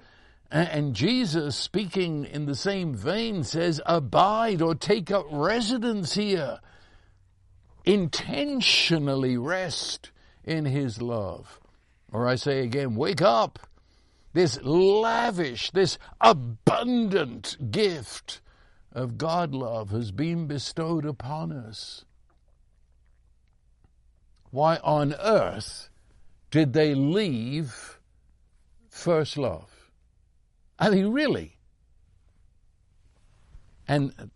And 0.53 0.95
Jesus, 0.95 1.55
speaking 1.55 2.25
in 2.25 2.47
the 2.47 2.57
same 2.57 2.95
vein, 2.95 3.45
says, 3.45 3.81
abide 3.87 4.61
or 4.61 4.75
take 4.75 5.11
up 5.11 5.27
residence 5.31 6.15
here. 6.15 6.59
Intentionally 7.85 9.37
rest 9.37 10.11
in 10.43 10.65
His 10.65 11.01
love. 11.01 11.61
Or 12.13 12.27
I 12.27 12.35
say 12.35 12.61
again, 12.61 12.97
wake 12.97 13.23
up. 13.23 13.61
This 14.33 14.61
lavish, 14.63 15.71
this 15.71 15.99
abundant 16.21 17.71
gift 17.71 18.41
of 18.93 19.19
God 19.19 19.55
love 19.55 19.91
has 19.91 20.11
been 20.11 20.47
bestowed 20.47 21.05
upon 21.05 21.53
us. 21.53 22.05
Why 24.51 24.77
on 24.79 25.15
earth 25.15 25.90
did 26.51 26.73
they 26.73 26.95
leave 26.95 27.99
first 28.89 29.37
love? 29.37 29.71
I 30.79 30.91
mean, 30.91 31.09
really. 31.09 31.59
And 33.87 34.31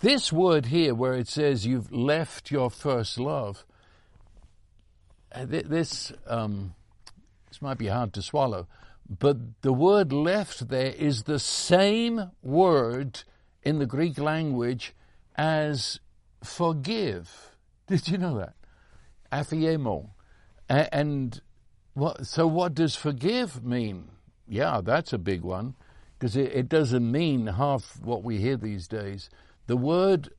this 0.00 0.32
word 0.32 0.66
here, 0.66 0.94
where 0.94 1.14
it 1.14 1.28
says 1.28 1.66
you've 1.66 1.92
left 1.92 2.50
your 2.50 2.70
first 2.70 3.18
love, 3.18 3.64
uh, 5.34 5.46
this 5.46 6.12
um, 6.26 6.74
this 7.48 7.62
might 7.62 7.78
be 7.78 7.88
hard 7.88 8.12
to 8.14 8.22
swallow, 8.22 8.66
but 9.08 9.62
the 9.62 9.72
word 9.72 10.12
"left" 10.12 10.68
there 10.68 10.92
is 10.92 11.24
the 11.24 11.38
same 11.38 12.30
word 12.42 13.24
in 13.62 13.78
the 13.78 13.86
Greek 13.86 14.18
language 14.18 14.94
as 15.36 16.00
forgive. 16.42 17.56
Did 17.86 18.08
you 18.08 18.18
know 18.18 18.38
that? 18.38 18.54
Aphiemo. 19.30 20.10
And 20.68 21.40
what, 21.94 22.26
so 22.26 22.46
what 22.46 22.74
does 22.74 22.96
forgive 22.96 23.64
mean? 23.64 24.08
Yeah, 24.48 24.80
that's 24.82 25.12
a 25.12 25.18
big 25.18 25.42
one 25.42 25.74
because 26.18 26.36
it, 26.36 26.52
it, 26.52 26.68
doesn't 26.68 27.10
mean 27.10 27.46
half 27.46 27.98
what 28.00 28.22
we 28.22 28.38
hear 28.38 28.56
these 28.56 28.86
days. 28.86 29.28
The 29.66 29.76
word 29.76 30.30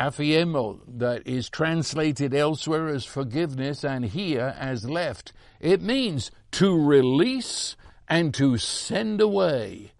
aphiemo 0.00 0.80
that 0.86 1.26
is 1.26 1.48
translated 1.48 2.34
elsewhere 2.34 2.88
as 2.88 3.04
forgiveness 3.04 3.84
and 3.84 4.04
here 4.04 4.54
as 4.58 4.88
left, 4.88 5.32
it 5.60 5.82
means 5.82 6.30
to 6.52 6.76
release 6.76 7.76
and 8.08 8.32
to 8.34 8.58
send 8.58 9.20
away. 9.20 9.92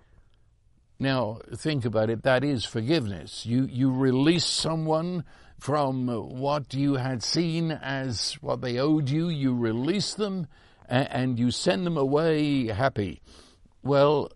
Now, 0.99 1.41
think 1.55 1.85
about 1.85 2.11
it, 2.11 2.23
that 2.23 2.45
is 2.45 2.65
forgiveness. 2.65 3.45
You, 3.45 3.67
you 3.67 3.91
release 3.91 4.47
someone 4.47 5.25
from 5.59 6.09
what 6.09 6.75
you 6.75 6.95
had 6.95 7.23
seen 7.23 7.73
as 7.73 8.35
what 8.41 8.61
they 8.61 8.79
owed 8.79 9.09
you, 9.09 9.29
you 9.29 9.55
release 9.55 10.15
them 10.15 10.47
and, 10.87 11.39
you 11.39 11.51
send 11.51 11.87
them 11.87 11.97
away 11.97 12.69
happy. 12.69 13.23
Well, 13.83 14.31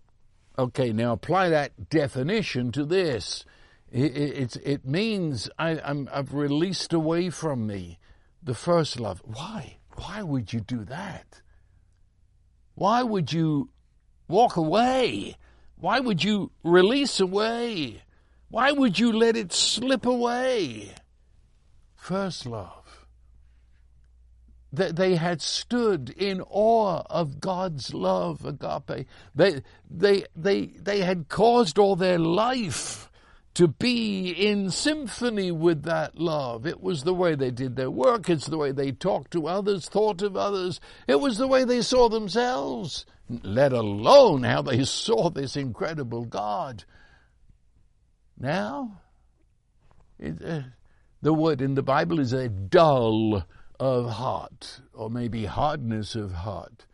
Okay, 0.58 0.92
now 0.92 1.12
apply 1.12 1.50
that 1.50 1.88
definition 1.88 2.72
to 2.72 2.84
this. 2.84 3.44
It, 3.92 4.16
it, 4.16 4.56
it 4.64 4.84
means 4.84 5.48
I, 5.56 5.78
I'm, 5.78 6.08
I've 6.12 6.34
released 6.34 6.92
away 6.92 7.30
from 7.30 7.64
me 7.64 8.00
the 8.42 8.54
first 8.54 8.98
love. 8.98 9.22
Why? 9.24 9.76
Why 9.94 10.22
would 10.22 10.52
you 10.52 10.60
do 10.60 10.84
that? 10.86 11.42
Why 12.74 13.04
would 13.04 13.32
you 13.32 13.70
walk 14.26 14.56
away? 14.56 15.36
Why 15.76 16.00
would 16.00 16.24
you 16.24 16.50
release 16.64 17.20
away? 17.20 18.02
Why 18.48 18.72
would 18.72 18.98
you 18.98 19.12
let 19.12 19.36
it 19.36 19.52
slip 19.52 20.06
away? 20.06 20.92
First 21.94 22.46
love 22.46 22.77
that 24.72 24.96
they 24.96 25.16
had 25.16 25.40
stood 25.40 26.10
in 26.10 26.42
awe 26.42 27.02
of 27.08 27.40
God's 27.40 27.94
love, 27.94 28.44
agape. 28.44 29.06
They, 29.34 29.62
they, 29.90 30.24
they, 30.36 30.66
they 30.66 31.00
had 31.00 31.28
caused 31.28 31.78
all 31.78 31.96
their 31.96 32.18
life 32.18 33.10
to 33.54 33.66
be 33.66 34.30
in 34.30 34.70
symphony 34.70 35.50
with 35.50 35.82
that 35.82 36.16
love. 36.16 36.66
It 36.66 36.80
was 36.80 37.02
the 37.02 37.14
way 37.14 37.34
they 37.34 37.50
did 37.50 37.76
their 37.76 37.90
work. 37.90 38.28
It's 38.30 38.46
the 38.46 38.58
way 38.58 38.70
they 38.70 38.92
talked 38.92 39.32
to 39.32 39.48
others, 39.48 39.88
thought 39.88 40.22
of 40.22 40.36
others. 40.36 40.80
It 41.08 41.16
was 41.18 41.38
the 41.38 41.48
way 41.48 41.64
they 41.64 41.82
saw 41.82 42.08
themselves, 42.08 43.04
let 43.42 43.72
alone 43.72 44.44
how 44.44 44.62
they 44.62 44.84
saw 44.84 45.30
this 45.30 45.56
incredible 45.56 46.24
God. 46.24 46.84
Now, 48.38 49.00
it, 50.18 50.40
uh, 50.44 50.60
the 51.22 51.34
word 51.34 51.60
in 51.60 51.74
the 51.74 51.82
Bible 51.82 52.20
is 52.20 52.32
a 52.32 52.48
dull 52.48 53.42
of 53.80 54.10
heart, 54.10 54.80
or 54.92 55.08
maybe 55.10 55.44
hardness 55.44 56.14
of 56.14 56.32
heart. 56.32 56.86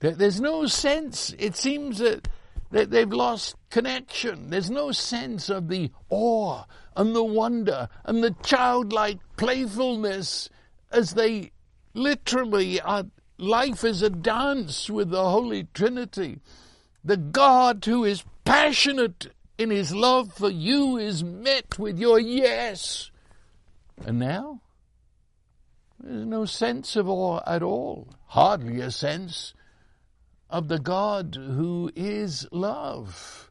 There's 0.00 0.40
no 0.40 0.66
sense, 0.66 1.34
it 1.38 1.56
seems 1.56 1.98
that 1.98 2.28
they've 2.70 3.12
lost 3.12 3.56
connection. 3.70 4.50
There's 4.50 4.70
no 4.70 4.92
sense 4.92 5.48
of 5.48 5.68
the 5.68 5.90
awe 6.10 6.64
and 6.94 7.16
the 7.16 7.24
wonder 7.24 7.88
and 8.04 8.22
the 8.22 8.36
childlike 8.42 9.18
playfulness 9.36 10.50
as 10.90 11.14
they 11.14 11.52
literally 11.94 12.80
are. 12.80 13.04
Life 13.38 13.84
is 13.84 14.02
a 14.02 14.10
dance 14.10 14.88
with 14.90 15.10
the 15.10 15.28
Holy 15.28 15.66
Trinity. 15.74 16.40
The 17.04 17.16
God 17.16 17.84
who 17.84 18.04
is 18.04 18.24
passionate 18.44 19.28
in 19.58 19.70
his 19.70 19.94
love 19.94 20.32
for 20.32 20.50
you 20.50 20.96
is 20.98 21.24
met 21.24 21.78
with 21.78 21.98
your 21.98 22.18
yes. 22.18 23.10
And 24.04 24.18
now? 24.18 24.60
There's 26.06 26.24
no 26.24 26.44
sense 26.44 26.94
of 26.94 27.08
awe 27.08 27.40
at 27.48 27.64
all, 27.64 28.06
hardly 28.26 28.80
a 28.80 28.92
sense 28.92 29.54
of 30.48 30.68
the 30.68 30.78
God 30.78 31.36
who 31.36 31.90
is 31.96 32.46
love. 32.52 33.50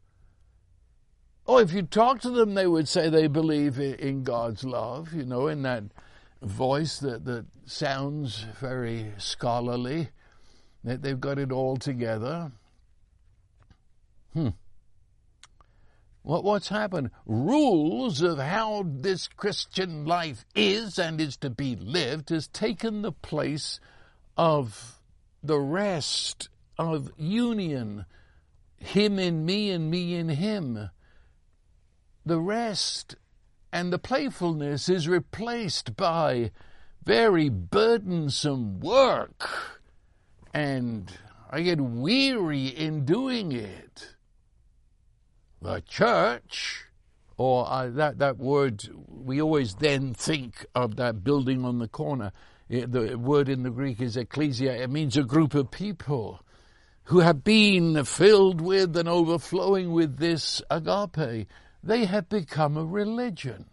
Oh, 1.46 1.58
if 1.58 1.74
you 1.74 1.82
talk 1.82 2.22
to 2.22 2.30
them, 2.30 2.54
they 2.54 2.66
would 2.66 2.88
say 2.88 3.10
they 3.10 3.28
believe 3.28 3.78
in 3.78 4.24
God's 4.24 4.64
love, 4.64 5.14
you 5.14 5.26
know, 5.26 5.48
in 5.48 5.64
that 5.64 5.84
voice 6.42 7.00
that, 7.00 7.26
that 7.26 7.46
sounds 7.66 8.46
very 8.62 9.12
scholarly, 9.18 10.12
that 10.86 11.02
they've 11.02 11.20
got 11.20 11.38
it 11.38 11.52
all 11.52 11.76
together. 11.76 12.54
Hmm. 14.34 14.50
What, 16.26 16.44
what's 16.44 16.70
happened? 16.70 17.12
Rules 17.28 18.24
of 18.24 18.40
how 18.40 18.84
this 18.88 19.28
Christian 19.28 20.06
life 20.06 20.44
is 20.56 20.98
and 20.98 21.22
is 21.22 21.38
to 21.38 21.52
be 21.52 21.76
lived 21.76 22.32
has 22.32 22.48
taken 22.48 23.04
the 23.04 23.12
place 23.12 23.80
of 24.36 25.00
the 25.44 25.60
rest 25.60 26.50
of 26.80 27.12
union, 27.16 28.06
him 28.78 29.20
in 29.20 29.46
me 29.46 29.70
and 29.70 29.92
me 29.92 30.16
in 30.16 30.30
him. 30.30 30.90
The 32.26 32.40
rest 32.40 33.16
and 33.72 33.94
the 33.94 34.00
playfulness 34.00 34.90
is 34.90 35.08
replaced 35.08 35.96
by 35.96 36.50
very 37.04 37.50
burdensome 37.50 38.80
work, 38.80 39.48
and 40.56 41.12
I 41.52 41.62
get 41.62 41.80
weary 41.80 42.66
in 42.66 43.06
doing 43.06 43.52
it. 43.52 44.15
The 45.66 45.82
church, 45.82 46.86
or 47.38 47.68
uh, 47.68 47.90
that, 47.90 48.20
that 48.20 48.38
word, 48.38 48.88
we 49.08 49.42
always 49.42 49.74
then 49.74 50.14
think 50.14 50.64
of 50.76 50.98
that 50.98 51.24
building 51.24 51.66
on 51.66 51.80
the 51.80 51.88
corner. 51.88 52.34
the 52.70 53.18
word 53.18 53.50
in 53.50 53.64
the 53.64 53.72
Greek 53.72 54.00
is 54.00 54.16
ecclesia. 54.16 54.76
It 54.76 54.92
means 54.92 55.18
a 55.18 55.24
group 55.24 55.56
of 55.56 55.72
people 55.72 56.40
who 57.06 57.22
have 57.22 57.44
been 57.44 58.06
filled 58.06 58.62
with 58.62 58.96
and 58.96 59.10
overflowing 59.10 59.92
with 59.92 60.18
this 60.18 60.62
agape. 60.70 61.48
They 61.82 62.06
have 62.06 62.30
become 62.30 62.78
a 62.78 62.86
religion. 62.86 63.66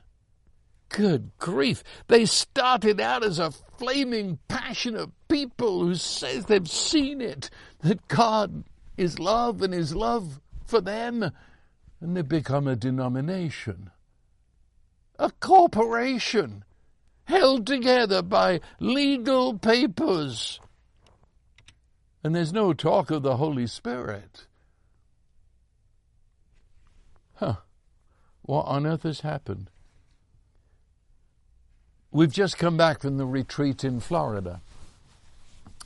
Good 0.89 1.33
grief. 1.37 1.85
They 2.09 2.25
started 2.25 3.03
out 3.03 3.23
as 3.23 3.39
a 3.39 3.51
flaming, 3.51 4.39
passionate 4.49 5.11
people 5.29 5.81
who 5.81 5.97
says 5.97 6.47
they've 6.47 6.67
seen 6.67 7.21
it, 7.21 7.51
that 7.83 8.09
God 8.09 8.65
is 8.97 9.19
love 9.19 9.61
and 9.61 9.75
is 9.75 9.95
love 9.95 10.41
for 10.65 10.81
them, 10.81 11.31
and 12.03 12.15
they've 12.15 12.29
become 12.29 12.69
a 12.69 12.77
denomination, 12.77 13.91
a 15.19 15.31
corporation 15.41 16.65
held 17.25 17.67
together 17.67 18.21
by 18.21 18.61
legal 18.79 19.57
papers 19.57 20.61
and 22.25 22.35
there's 22.35 22.53
no 22.53 22.73
talk 22.73 23.11
of 23.11 23.23
the 23.23 23.37
Holy 23.37 23.67
Spirit. 23.67 24.47
Huh. 27.35 27.57
What 28.43 28.63
on 28.67 28.87
earth 28.87 29.03
has 29.03 29.21
happened? 29.21 29.71
We've 32.11 32.33
just 32.33 32.59
come 32.59 32.77
back 32.77 33.01
from 33.01 33.17
the 33.17 33.27
retreat 33.27 33.85
in 33.85 33.99
Florida, 33.99 34.61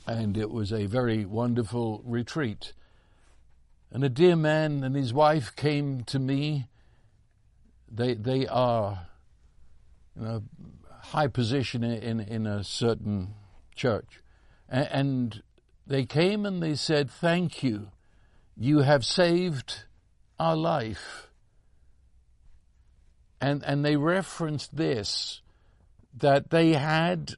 and 0.05 0.37
it 0.37 0.51
was 0.51 0.71
a 0.71 0.85
very 0.85 1.25
wonderful 1.25 2.01
retreat. 2.05 2.73
And 3.91 4.03
a 4.03 4.09
dear 4.09 4.35
man 4.35 4.83
and 4.83 4.95
his 4.95 5.13
wife 5.13 5.55
came 5.55 6.03
to 6.05 6.19
me. 6.19 6.67
They 7.89 8.15
they 8.15 8.47
are 8.47 9.07
in 10.15 10.25
a 10.25 10.41
high 11.07 11.27
position 11.27 11.83
in 11.83 12.19
in 12.19 12.45
a 12.45 12.63
certain 12.63 13.33
church, 13.75 14.21
and, 14.67 15.41
they 15.87 16.05
came 16.05 16.45
and 16.45 16.61
they 16.61 16.75
said, 16.75 17.09
Thank 17.09 17.63
you. 17.63 17.91
You 18.57 18.79
have 18.79 19.05
saved 19.05 19.85
our 20.37 20.55
life. 20.55 21.29
And, 23.39 23.63
and 23.63 23.85
they 23.85 23.95
referenced 23.95 24.75
this 24.75 25.41
that 26.13 26.49
they 26.49 26.73
had 26.73 27.35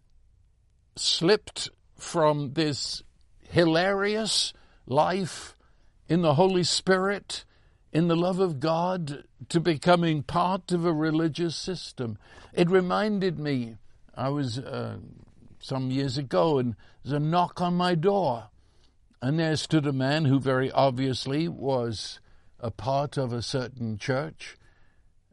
slipped 0.95 1.69
from 1.97 2.53
this 2.53 3.03
hilarious 3.41 4.53
life 4.87 5.55
in 6.09 6.23
the 6.23 6.33
Holy 6.33 6.63
Spirit, 6.63 7.45
in 7.93 8.07
the 8.07 8.15
love 8.15 8.39
of 8.39 8.59
God, 8.59 9.23
to 9.47 9.59
becoming 9.59 10.23
part 10.23 10.71
of 10.71 10.83
a 10.83 10.91
religious 10.91 11.55
system. 11.55 12.17
It 12.51 12.69
reminded 12.69 13.39
me, 13.39 13.77
I 14.15 14.29
was 14.29 14.57
uh, 14.57 14.97
some 15.59 15.91
years 15.91 16.17
ago, 16.17 16.57
and 16.57 16.75
there's 17.03 17.13
a 17.13 17.19
knock 17.19 17.61
on 17.61 17.75
my 17.75 17.93
door. 17.93 18.49
And 19.21 19.37
there 19.37 19.55
stood 19.55 19.85
a 19.85 19.93
man 19.93 20.25
who 20.25 20.39
very 20.39 20.71
obviously 20.71 21.47
was 21.47 22.19
a 22.59 22.71
part 22.71 23.17
of 23.17 23.31
a 23.31 23.41
certain 23.41 23.97
church. 23.97 24.57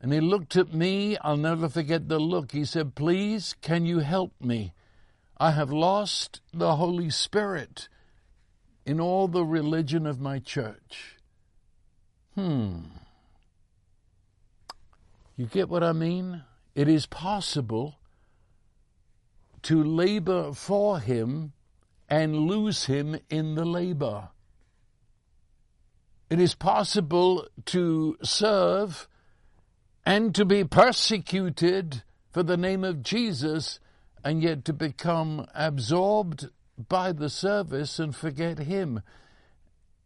And 0.03 0.13
he 0.13 0.21
looked 0.21 0.57
at 0.57 0.75
me. 0.75 1.17
I'll 1.19 1.37
never 1.37 1.69
forget 1.69 2.09
the 2.09 2.19
look. 2.19 2.53
He 2.53 2.65
said, 2.65 2.95
Please, 2.95 3.55
can 3.63 3.87
you 3.87 4.01
help 4.01 4.33
me? 4.41 4.75
I 5.39 5.53
have 5.53 5.71
lost 5.71 6.41
the 6.53 6.77
Holy 6.77 7.11
Spirit 7.11 7.89
in 8.87 9.01
all 9.01 9.27
the 9.27 9.45
religion 9.45 10.07
of 10.07 10.21
my 10.21 10.39
church. 10.39 11.17
Hmm. 12.37 12.83
You 15.37 15.47
get 15.47 15.69
what 15.69 15.83
I 15.83 15.93
mean? 15.93 16.45
It 16.75 16.89
is 16.89 17.05
possible 17.07 17.99
to 19.63 19.83
labor 19.83 20.53
for 20.53 21.01
Him 21.01 21.53
and 22.09 22.37
lose 22.37 22.85
Him 22.85 23.19
in 23.29 23.57
the 23.57 23.65
labor. 23.65 24.29
It 26.31 26.41
is 26.41 26.55
possible 26.55 27.49
to 27.67 28.17
serve 28.23 29.09
and 30.05 30.35
to 30.37 30.45
be 30.45 30.63
persecuted 30.63 32.05
for 32.31 32.45
the 32.45 32.57
name 32.57 32.85
of 32.85 33.03
Jesus 33.03 33.81
and 34.25 34.43
yet 34.43 34.65
to 34.67 34.73
become 34.73 35.47
absorbed 35.55 36.49
by 36.89 37.13
the 37.13 37.31
service 37.31 37.99
and 37.99 38.15
forget 38.15 38.59
Him. 38.59 39.03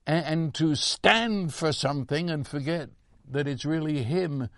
And, 0.07 0.53
to 0.55 0.75
stand 0.75 1.55
for 1.55 1.73
something 1.73 2.31
and 2.31 2.45
forget 2.47 2.89
that 3.31 3.47
it's 3.47 3.65
really 3.65 4.03
Him 4.03 4.49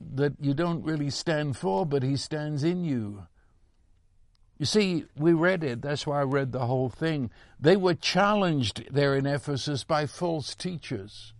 that 0.00 0.34
you 0.40 0.52
don't 0.52 0.82
really 0.82 1.10
stand 1.10 1.56
for, 1.56 1.86
but 1.86 2.02
He 2.02 2.16
stands 2.16 2.64
in 2.64 2.84
you. 2.84 3.26
You 4.58 4.66
see, 4.66 5.04
we 5.16 5.32
read 5.32 5.62
it, 5.62 5.82
that's 5.82 6.06
why 6.06 6.20
I 6.20 6.24
read 6.24 6.52
the 6.52 6.66
whole 6.66 6.88
thing. 6.88 7.30
They 7.60 7.76
were 7.76 7.94
challenged 7.94 8.86
there 8.90 9.14
in 9.14 9.26
Ephesus 9.26 9.84
by 9.84 10.06
false 10.06 10.54
teachers. 10.54 11.34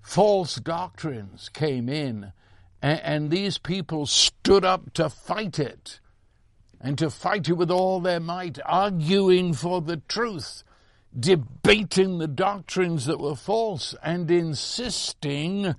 False 0.00 0.56
doctrines 0.56 1.50
came 1.50 1.88
in, 1.88 2.32
and, 2.80 3.00
and 3.00 3.30
these 3.30 3.58
people 3.58 4.06
stood 4.06 4.64
up 4.64 4.94
to 4.94 5.10
fight 5.10 5.58
it, 5.58 6.00
and 6.86 6.96
to 6.96 7.10
fight 7.10 7.48
it 7.48 7.54
with 7.54 7.68
all 7.68 7.98
their 7.98 8.20
might, 8.20 8.60
arguing 8.64 9.52
for 9.52 9.80
the 9.80 9.96
truth, 10.06 10.62
debating 11.18 12.18
the 12.18 12.28
doctrines 12.28 13.06
that 13.06 13.18
were 13.18 13.34
false, 13.34 13.92
and 14.04 14.30
insisting 14.30 15.74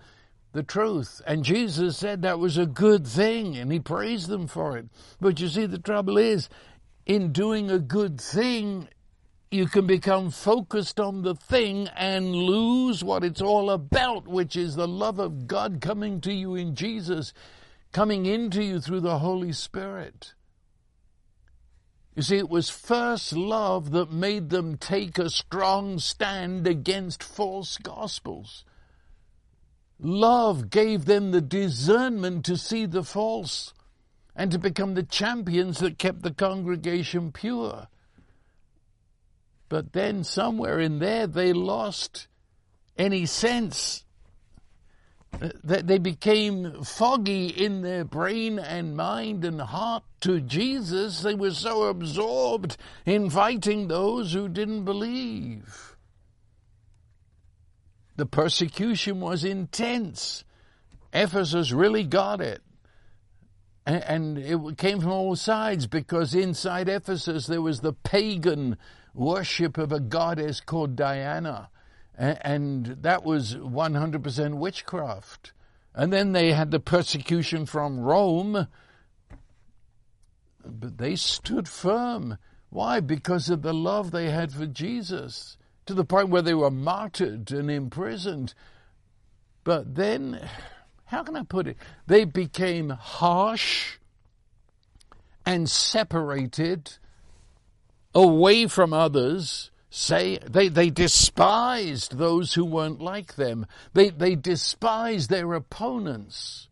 the 0.52 0.64
truth. 0.64 1.22
And 1.26 1.46
Jesus 1.46 1.96
said 1.96 2.24
that 2.24 2.40
was 2.40 2.58
a 2.58 2.66
good 2.66 3.08
thing, 3.08 3.56
and 3.56 3.72
he 3.72 3.80
praised 3.80 4.28
them 4.28 4.48
for 4.48 4.76
it. 4.76 4.88
But 5.22 5.40
you 5.40 5.48
see, 5.48 5.66
the 5.66 5.80
trouble 5.80 6.18
is, 6.18 6.50
in 7.06 7.32
doing 7.32 7.72
a 7.72 7.80
good 7.80 8.20
thing, 8.20 8.90
you 9.50 9.68
can 9.68 9.88
become 9.88 10.30
focused 10.30 11.00
on 11.00 11.22
the 11.22 11.36
thing 11.36 11.88
and 11.96 12.36
lose 12.36 13.02
what 13.02 13.24
it's 13.24 13.42
all 13.42 13.72
about, 13.72 14.28
which 14.28 14.58
is 14.58 14.76
the 14.76 14.90
love 14.90 15.20
of 15.20 15.48
God 15.48 15.80
coming 15.80 16.20
to 16.20 16.34
you 16.34 16.56
in 16.56 16.76
Jesus, 16.76 17.32
coming 17.94 18.26
into 18.26 18.62
you 18.62 18.82
through 18.82 19.00
the 19.00 19.20
Holy 19.20 19.54
Spirit. 19.54 20.34
You 22.18 22.24
see, 22.24 22.38
it 22.38 22.50
was 22.50 22.68
first 22.72 23.34
love 23.34 23.92
that 23.92 24.12
made 24.12 24.50
them 24.50 24.76
take 24.78 25.20
a 25.20 25.30
strong 25.30 26.00
stand 26.00 26.66
against 26.66 27.22
false 27.22 27.78
gospels. 27.78 28.66
Love 30.00 30.72
gave 30.72 31.06
them 31.06 31.30
the 31.30 31.42
discernment 31.42 32.44
to 32.46 32.58
see 32.58 32.88
the 32.88 33.04
false 33.04 33.72
and 34.36 34.52
to 34.52 34.58
become 34.58 34.96
the 34.96 35.04
champions 35.04 35.78
that 35.78 36.00
kept 36.00 36.24
the 36.24 36.34
congregation 36.34 37.32
pure. 37.32 37.88
But 39.70 39.94
then 39.94 40.24
somewhere 40.24 40.80
in 40.80 40.98
there 40.98 41.28
they 41.28 41.54
lost 41.54 42.26
any 42.98 43.28
sense 43.28 44.06
they 45.40 45.98
became 45.98 46.84
foggy 46.84 47.48
in 47.48 47.82
their 47.82 48.04
brain 48.04 48.60
and 48.60 48.96
mind 48.96 49.46
and 49.46 49.62
heart 49.62 50.04
to 50.22 50.42
Jesus. 50.42 51.22
They 51.22 51.36
were 51.36 51.52
so 51.52 51.84
absorbed 51.84 52.78
in 53.06 53.30
fighting 53.30 53.88
those 53.88 54.34
who 54.34 54.50
didn't 54.50 54.86
believe. 54.86 55.96
The 58.16 58.26
persecution 58.26 59.20
was 59.20 59.44
intense. 59.44 60.44
Ephesus 61.14 61.72
really 61.72 62.04
got 62.04 62.42
it. 62.42 62.62
and 63.86 64.38
it 64.38 64.78
came 64.78 65.00
from 65.00 65.12
all 65.12 65.36
sides 65.36 65.88
because 65.88 66.34
inside 66.34 66.90
Ephesus 66.90 67.48
there 67.48 67.62
was 67.62 67.80
the 67.80 67.94
pagan 67.94 68.78
worship 69.14 69.78
of 69.78 69.92
a 69.92 70.00
goddess 70.00 70.60
called 70.60 70.96
Diana, 70.96 71.70
and 72.18 72.86
that 73.02 73.24
was 73.24 73.56
100% 73.56 74.54
witchcraft. 74.56 75.54
And 75.94 76.12
then 76.12 76.32
they 76.32 76.52
had 76.52 76.72
the 76.72 76.80
persecution 76.80 77.66
from 77.66 78.00
Rome, 78.00 78.68
but 80.66 80.98
they 80.98 81.16
stood 81.16 81.68
firm. 81.68 82.38
Why? 82.70 83.00
Because 83.00 83.50
of 83.50 83.62
the 83.62 83.74
love 83.74 84.12
they 84.12 84.30
had 84.30 84.52
for 84.52 84.66
Jesus, 84.66 85.58
to 85.86 85.94
the 85.94 86.06
point 86.06 86.30
where 86.30 86.42
they 86.42 86.54
were 86.54 86.72
martyred 86.72 87.52
and 87.52 87.72
imprisoned. 87.72 88.54
But 89.64 89.96
then, 89.96 90.48
how 91.06 91.24
can 91.24 91.36
I 91.36 91.44
put 91.44 91.68
it? 91.68 91.78
They 92.08 92.26
became 92.26 92.90
harsh 92.90 93.98
and 95.46 95.70
separated 95.70 96.98
away 98.14 98.68
from 98.68 98.92
others 98.94 99.72
say 99.90 100.38
they, 100.40 100.68
they 100.70 100.90
despised 100.90 102.18
those 102.18 102.54
who 102.54 102.66
weren't 102.66 103.02
like 103.02 103.36
them. 103.36 103.66
They, 103.94 104.10
they 104.10 104.36
despised 104.36 105.30
their 105.30 105.54
opponents. 105.54 106.68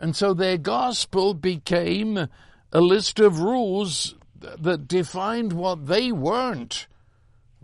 And 0.00 0.14
so 0.14 0.34
their 0.34 0.58
gospel 0.58 1.34
became 1.34 2.28
a 2.72 2.80
list 2.80 3.18
of 3.18 3.40
rules 3.40 4.14
that 4.40 4.86
defined 4.86 5.52
what 5.52 5.86
they 5.86 6.12
weren't. 6.12 6.86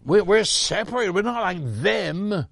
We're, 0.05 0.24
we're 0.24 0.45
separated. 0.45 1.14
We're 1.14 1.22
not 1.22 1.43
like 1.43 1.61
them. 1.62 2.47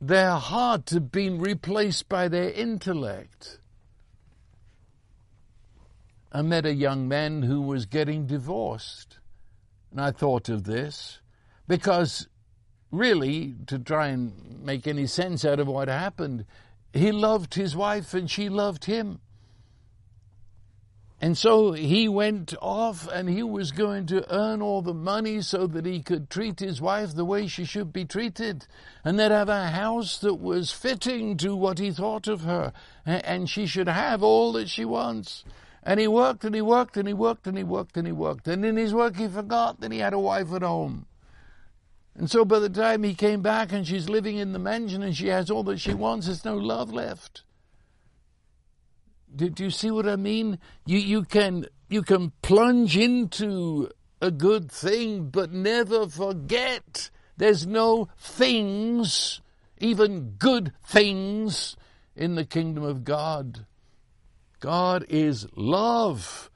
Their 0.00 0.32
heart 0.32 0.90
had 0.90 1.10
been 1.10 1.38
replaced 1.38 2.08
by 2.08 2.28
their 2.28 2.50
intellect. 2.50 3.60
I 6.32 6.42
met 6.42 6.66
a 6.66 6.74
young 6.74 7.08
man 7.08 7.42
who 7.42 7.62
was 7.62 7.86
getting 7.86 8.26
divorced. 8.26 9.15
And 9.90 10.00
I 10.00 10.10
thought 10.10 10.48
of 10.48 10.64
this 10.64 11.20
because 11.68 12.28
really, 12.90 13.54
to 13.66 13.78
try 13.78 14.08
and 14.08 14.62
make 14.64 14.86
any 14.86 15.06
sense 15.06 15.44
out 15.44 15.60
of 15.60 15.68
what 15.68 15.88
happened, 15.88 16.44
he 16.92 17.12
loved 17.12 17.54
his 17.54 17.76
wife 17.76 18.14
and 18.14 18.30
she 18.30 18.48
loved 18.48 18.84
him. 18.86 19.20
And 21.18 21.36
so 21.36 21.72
he 21.72 22.08
went 22.08 22.54
off 22.60 23.08
and 23.08 23.28
he 23.28 23.42
was 23.42 23.72
going 23.72 24.04
to 24.06 24.30
earn 24.34 24.60
all 24.60 24.82
the 24.82 24.92
money 24.92 25.40
so 25.40 25.66
that 25.66 25.86
he 25.86 26.02
could 26.02 26.28
treat 26.28 26.60
his 26.60 26.78
wife 26.78 27.14
the 27.14 27.24
way 27.24 27.46
she 27.46 27.64
should 27.64 27.90
be 27.90 28.04
treated 28.04 28.66
and 29.02 29.18
then 29.18 29.30
have 29.30 29.48
a 29.48 29.68
house 29.68 30.18
that 30.18 30.34
was 30.34 30.72
fitting 30.72 31.38
to 31.38 31.56
what 31.56 31.78
he 31.78 31.90
thought 31.90 32.28
of 32.28 32.42
her 32.42 32.72
and 33.06 33.48
she 33.48 33.66
should 33.66 33.88
have 33.88 34.22
all 34.22 34.52
that 34.52 34.68
she 34.68 34.84
wants. 34.84 35.42
And 35.86 36.00
he 36.00 36.08
worked 36.08 36.44
and 36.44 36.52
he 36.52 36.60
worked 36.60 36.96
and 36.96 37.06
he 37.06 37.14
worked 37.14 37.46
and 37.46 37.56
he 37.56 37.62
worked 37.62 37.96
and 37.96 38.08
he 38.08 38.12
worked. 38.12 38.48
And 38.48 38.64
in 38.64 38.76
his 38.76 38.92
work 38.92 39.14
he 39.16 39.28
forgot 39.28 39.80
that 39.80 39.92
he 39.92 40.00
had 40.00 40.12
a 40.12 40.18
wife 40.18 40.52
at 40.52 40.62
home. 40.62 41.06
And 42.16 42.28
so 42.28 42.44
by 42.44 42.58
the 42.58 42.68
time 42.68 43.04
he 43.04 43.14
came 43.14 43.40
back 43.40 43.72
and 43.72 43.86
she's 43.86 44.08
living 44.08 44.36
in 44.36 44.52
the 44.52 44.58
mansion 44.58 45.04
and 45.04 45.16
she 45.16 45.28
has 45.28 45.48
all 45.48 45.62
that 45.62 45.78
she 45.78 45.94
wants, 45.94 46.26
there's 46.26 46.44
no 46.44 46.56
love 46.56 46.92
left. 46.92 47.44
Do, 49.34 49.48
do 49.48 49.62
you 49.62 49.70
see 49.70 49.92
what 49.92 50.08
I 50.08 50.16
mean? 50.16 50.58
You 50.86 50.98
you 50.98 51.22
can 51.22 51.66
you 51.88 52.02
can 52.02 52.32
plunge 52.42 52.96
into 52.96 53.90
a 54.20 54.32
good 54.32 54.72
thing, 54.72 55.28
but 55.28 55.52
never 55.52 56.08
forget 56.08 57.10
there's 57.36 57.64
no 57.64 58.08
things, 58.18 59.40
even 59.78 60.30
good 60.38 60.72
things, 60.84 61.76
in 62.16 62.34
the 62.34 62.44
kingdom 62.44 62.82
of 62.82 63.04
God. 63.04 63.66
God 64.60 65.04
is 65.08 65.46
love. 65.54 66.50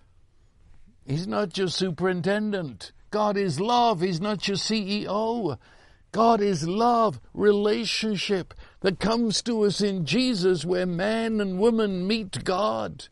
He's 1.07 1.26
not 1.26 1.59
your 1.59 1.68
superintendent. 1.68 2.92
God 3.11 3.36
is 3.36 3.61
love. 3.61 4.01
He's 4.01 4.20
not 4.20 4.46
your 4.48 4.57
CEO. 4.57 5.59
God 6.12 6.40
is 6.40 6.66
love, 6.66 7.20
relationship 7.34 8.55
that 8.80 8.98
comes 8.98 9.42
to 9.42 9.62
us 9.62 9.80
in 9.80 10.05
Jesus 10.05 10.64
where 10.64 10.86
man 10.86 11.40
and 11.40 11.59
woman 11.59 12.07
meet 12.07 12.42
God. 12.44 13.09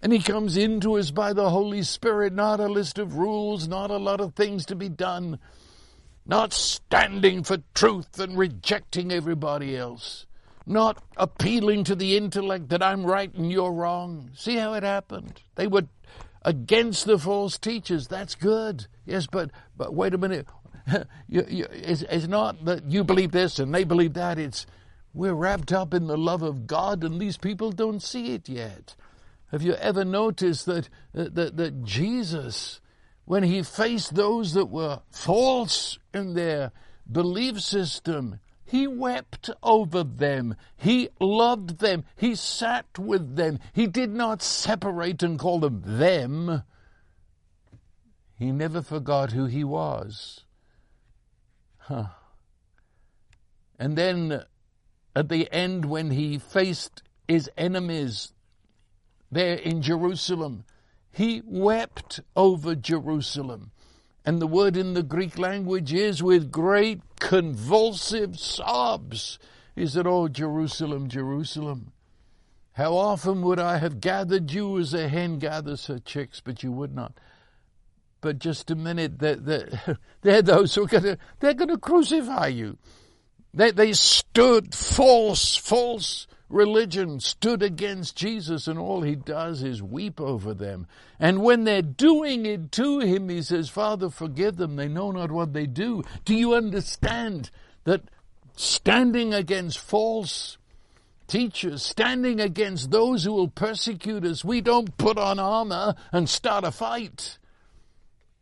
And 0.00 0.12
He 0.12 0.18
comes 0.18 0.56
into 0.56 0.98
us 0.98 1.12
by 1.12 1.32
the 1.32 1.50
Holy 1.50 1.82
Spirit, 1.82 2.32
not 2.32 2.58
a 2.58 2.66
list 2.66 2.98
of 2.98 3.16
rules, 3.16 3.68
not 3.68 3.90
a 3.90 3.98
lot 3.98 4.20
of 4.20 4.34
things 4.34 4.66
to 4.66 4.74
be 4.74 4.88
done, 4.88 5.38
not 6.26 6.52
standing 6.52 7.44
for 7.44 7.58
truth 7.74 8.18
and 8.18 8.36
rejecting 8.36 9.12
everybody 9.12 9.76
else 9.76 10.26
not 10.66 11.02
appealing 11.16 11.84
to 11.84 11.94
the 11.94 12.16
intellect 12.16 12.68
that 12.68 12.82
I'm 12.82 13.04
right 13.04 13.32
and 13.34 13.50
you're 13.50 13.72
wrong. 13.72 14.30
See 14.34 14.56
how 14.56 14.74
it 14.74 14.82
happened? 14.82 15.42
They 15.56 15.66
were 15.66 15.88
against 16.42 17.06
the 17.06 17.18
false 17.18 17.58
teachers. 17.58 18.08
That's 18.08 18.34
good. 18.34 18.86
Yes, 19.04 19.26
but 19.26 19.50
but 19.76 19.94
wait 19.94 20.14
a 20.14 20.18
minute. 20.18 20.46
you, 21.28 21.44
you, 21.48 21.66
it's, 21.70 22.02
it's 22.02 22.26
not 22.26 22.64
that 22.64 22.84
you 22.90 23.04
believe 23.04 23.32
this 23.32 23.58
and 23.58 23.74
they 23.74 23.84
believe 23.84 24.14
that. 24.14 24.38
It's 24.38 24.66
we're 25.14 25.34
wrapped 25.34 25.72
up 25.72 25.92
in 25.92 26.06
the 26.06 26.16
love 26.16 26.42
of 26.42 26.66
God, 26.66 27.04
and 27.04 27.20
these 27.20 27.36
people 27.36 27.70
don't 27.70 28.02
see 28.02 28.32
it 28.34 28.48
yet. 28.48 28.94
Have 29.50 29.62
you 29.62 29.74
ever 29.74 30.04
noticed 30.04 30.66
that 30.66 30.88
that, 31.12 31.56
that 31.56 31.84
Jesus, 31.84 32.80
when 33.26 33.42
he 33.42 33.62
faced 33.62 34.14
those 34.14 34.54
that 34.54 34.66
were 34.66 35.02
false 35.10 35.98
in 36.14 36.34
their 36.34 36.72
belief 37.10 37.60
system, 37.60 38.40
he 38.72 38.86
wept 38.86 39.50
over 39.62 40.02
them. 40.02 40.56
He 40.78 41.10
loved 41.20 41.80
them. 41.80 42.04
He 42.16 42.34
sat 42.34 42.98
with 42.98 43.36
them. 43.36 43.58
He 43.74 43.86
did 43.86 44.08
not 44.08 44.40
separate 44.40 45.22
and 45.22 45.38
call 45.38 45.60
them 45.60 45.82
them. 45.84 46.62
He 48.38 48.50
never 48.50 48.80
forgot 48.80 49.32
who 49.32 49.44
he 49.44 49.62
was. 49.62 50.44
Huh. 51.76 52.06
And 53.78 53.94
then 53.98 54.42
at 55.14 55.28
the 55.28 55.52
end, 55.52 55.84
when 55.84 56.10
he 56.10 56.38
faced 56.38 57.02
his 57.28 57.50
enemies 57.58 58.32
there 59.30 59.56
in 59.56 59.82
Jerusalem, 59.82 60.64
he 61.10 61.42
wept 61.44 62.20
over 62.34 62.74
Jerusalem. 62.74 63.71
And 64.24 64.40
the 64.40 64.46
word 64.46 64.76
in 64.76 64.94
the 64.94 65.02
Greek 65.02 65.38
language 65.38 65.92
is 65.92 66.22
with 66.22 66.52
great 66.52 67.00
convulsive 67.18 68.38
sobs. 68.38 69.38
He 69.74 69.86
said, 69.86 70.06
Oh, 70.06 70.28
Jerusalem, 70.28 71.08
Jerusalem, 71.08 71.92
how 72.74 72.94
often 72.94 73.42
would 73.42 73.58
I 73.58 73.78
have 73.78 74.00
gathered 74.00 74.52
you 74.52 74.78
as 74.78 74.94
a 74.94 75.08
hen 75.08 75.38
gathers 75.38 75.86
her 75.86 75.98
chicks, 75.98 76.40
but 76.40 76.62
you 76.62 76.70
would 76.72 76.94
not. 76.94 77.14
But 78.20 78.38
just 78.38 78.70
a 78.70 78.76
minute, 78.76 79.18
they're, 79.18 79.36
they're, 79.36 79.98
they're 80.22 80.42
those 80.42 80.74
who 80.74 80.84
are 80.84 80.88
going 80.88 81.02
to, 81.02 81.18
they're 81.40 81.54
going 81.54 81.68
to 81.68 81.78
crucify 81.78 82.46
you. 82.46 82.78
They, 83.52 83.72
they 83.72 83.92
stood 83.92 84.74
false, 84.74 85.56
false 85.56 86.26
religion 86.52 87.18
stood 87.20 87.62
against 87.62 88.16
Jesus, 88.16 88.68
and 88.68 88.78
all 88.78 89.02
he 89.02 89.14
does 89.14 89.62
is 89.62 89.82
weep 89.82 90.20
over 90.20 90.54
them. 90.54 90.86
And 91.18 91.42
when 91.42 91.64
they're 91.64 91.82
doing 91.82 92.46
it 92.46 92.70
to 92.72 93.00
him, 93.00 93.28
he 93.28 93.42
says, 93.42 93.68
Father, 93.68 94.10
forgive 94.10 94.56
them. 94.56 94.76
They 94.76 94.88
know 94.88 95.10
not 95.10 95.30
what 95.30 95.52
they 95.52 95.66
do. 95.66 96.02
Do 96.24 96.34
you 96.34 96.54
understand 96.54 97.50
that 97.84 98.02
standing 98.54 99.32
against 99.34 99.78
false 99.78 100.58
teachers, 101.26 101.82
standing 101.82 102.40
against 102.40 102.90
those 102.90 103.24
who 103.24 103.32
will 103.32 103.48
persecute 103.48 104.24
us, 104.24 104.44
we 104.44 104.60
don't 104.60 104.96
put 104.98 105.16
on 105.16 105.38
armor 105.38 105.94
and 106.12 106.28
start 106.28 106.64
a 106.64 106.70
fight. 106.70 107.38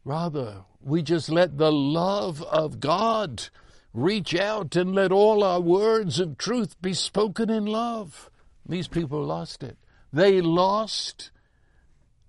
Rather, 0.05 0.65
we 0.83 1.03
just 1.03 1.29
let 1.29 1.57
the 1.57 1.71
love 1.71 2.43
of 2.43 2.81
God 2.81 3.49
reach 3.93 4.35
out 4.35 4.77
and 4.77 4.95
let 4.95 5.13
all 5.13 5.43
our 5.43 5.61
words 5.61 6.21
of 6.21 6.39
truth 6.39 6.81
be 6.81 6.95
spoken 6.95 7.51
in 7.51 7.67
love. 7.67 8.31
These 8.67 8.89
people 8.89 9.25
lost 9.25 9.63
it. 9.63 9.77
They 10.13 10.41
lost, 10.41 11.31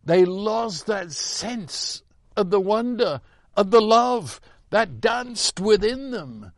they 0.04 0.26
lost 0.26 0.88
that 0.88 1.12
sense 1.12 2.04
of 2.36 2.50
the 2.50 2.60
wonder, 2.60 3.22
of 3.56 3.72
the 3.72 3.82
love 3.82 4.40
that 4.70 5.02
danced 5.02 5.60
within 5.60 6.12
them 6.12 6.52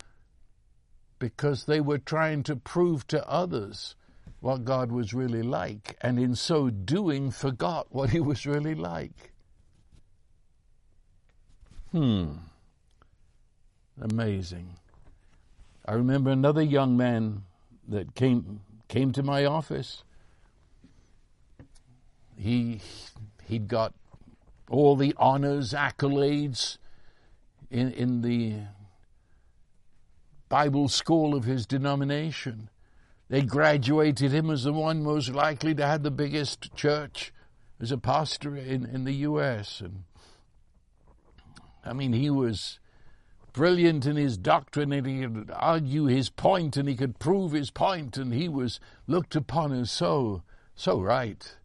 because 1.20 1.66
they 1.66 1.80
were 1.80 1.98
trying 1.98 2.44
to 2.44 2.56
prove 2.56 3.08
to 3.08 3.28
others 3.28 3.96
what 4.42 4.66
God 4.66 4.92
was 4.92 5.14
really 5.14 5.42
like, 5.42 5.96
and 6.02 6.20
in 6.20 6.36
so 6.36 6.70
doing 6.70 7.32
forgot 7.32 7.88
what 7.92 8.10
He 8.10 8.20
was 8.20 8.46
really 8.46 8.76
like. 8.76 9.32
Hmm. 11.92 12.34
Amazing. 14.02 14.76
I 15.86 15.94
remember 15.94 16.30
another 16.30 16.62
young 16.62 16.96
man 16.96 17.44
that 17.88 18.16
came 18.16 18.62
came 18.88 19.12
to 19.12 19.24
my 19.24 19.44
office. 19.46 20.04
He 22.38 22.82
he'd 23.46 23.68
got 23.68 23.94
all 24.70 24.96
the 24.96 25.14
honors, 25.18 25.74
accolades 25.74 26.78
in 27.70 27.92
in 27.92 28.22
the 28.22 28.62
Bible 30.48 30.88
school 30.88 31.36
of 31.36 31.46
his 31.46 31.66
denomination. 31.66 32.70
they 33.28 33.42
graduated 33.42 34.32
him 34.32 34.52
as 34.52 34.64
the 34.64 34.74
one 34.74 35.04
most 35.04 35.30
likely 35.30 35.74
to 35.74 35.86
have 35.86 36.04
the 36.04 36.12
biggest 36.12 36.76
church 36.76 37.34
as 37.82 37.92
a 37.92 37.98
pastor 37.98 38.56
in, 38.56 38.86
in 38.86 39.04
the 39.04 39.14
U.S. 39.30 39.82
And 39.82 40.04
I 41.84 41.94
mean, 41.94 42.14
he 42.14 42.30
was 42.30 42.80
brilliant 43.54 44.06
in 44.06 44.16
his 44.16 44.38
doctrine 44.38 44.92
and 44.92 45.08
he 45.08 45.22
could 45.22 45.52
argue 45.54 46.06
his 46.06 46.30
point 46.30 46.76
and 46.76 46.90
he 46.90 46.96
could 46.96 47.20
prove 47.20 47.52
his 47.52 47.70
point 47.70 48.18
and 48.18 48.34
he 48.34 48.50
was 48.50 48.80
looked 49.08 49.36
upon 49.36 49.72
as 49.72 49.92
so, 49.92 50.44
so 50.76 51.00
right. 51.00 51.56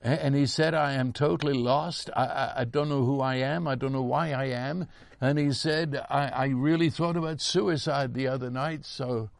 And 0.00 0.34
he 0.34 0.46
said, 0.46 0.74
I 0.74 0.94
am 0.94 1.12
totally 1.12 1.52
lost. 1.52 2.10
I, 2.16 2.24
I, 2.24 2.52
I, 2.62 2.64
don't 2.64 2.88
know 2.88 3.04
who 3.04 3.20
I 3.20 3.36
am. 3.36 3.68
I 3.68 3.76
don't 3.76 3.92
know 3.92 4.02
why 4.02 4.32
I 4.32 4.46
am. 4.46 4.88
And 5.20 5.38
he 5.38 5.52
said, 5.52 6.04
I, 6.10 6.26
I 6.28 6.46
really 6.46 6.90
thought 6.90 7.16
about 7.16 7.40
suicide 7.40 8.12
the 8.12 8.26
other 8.26 8.50
night, 8.50 8.84
so 8.84 9.30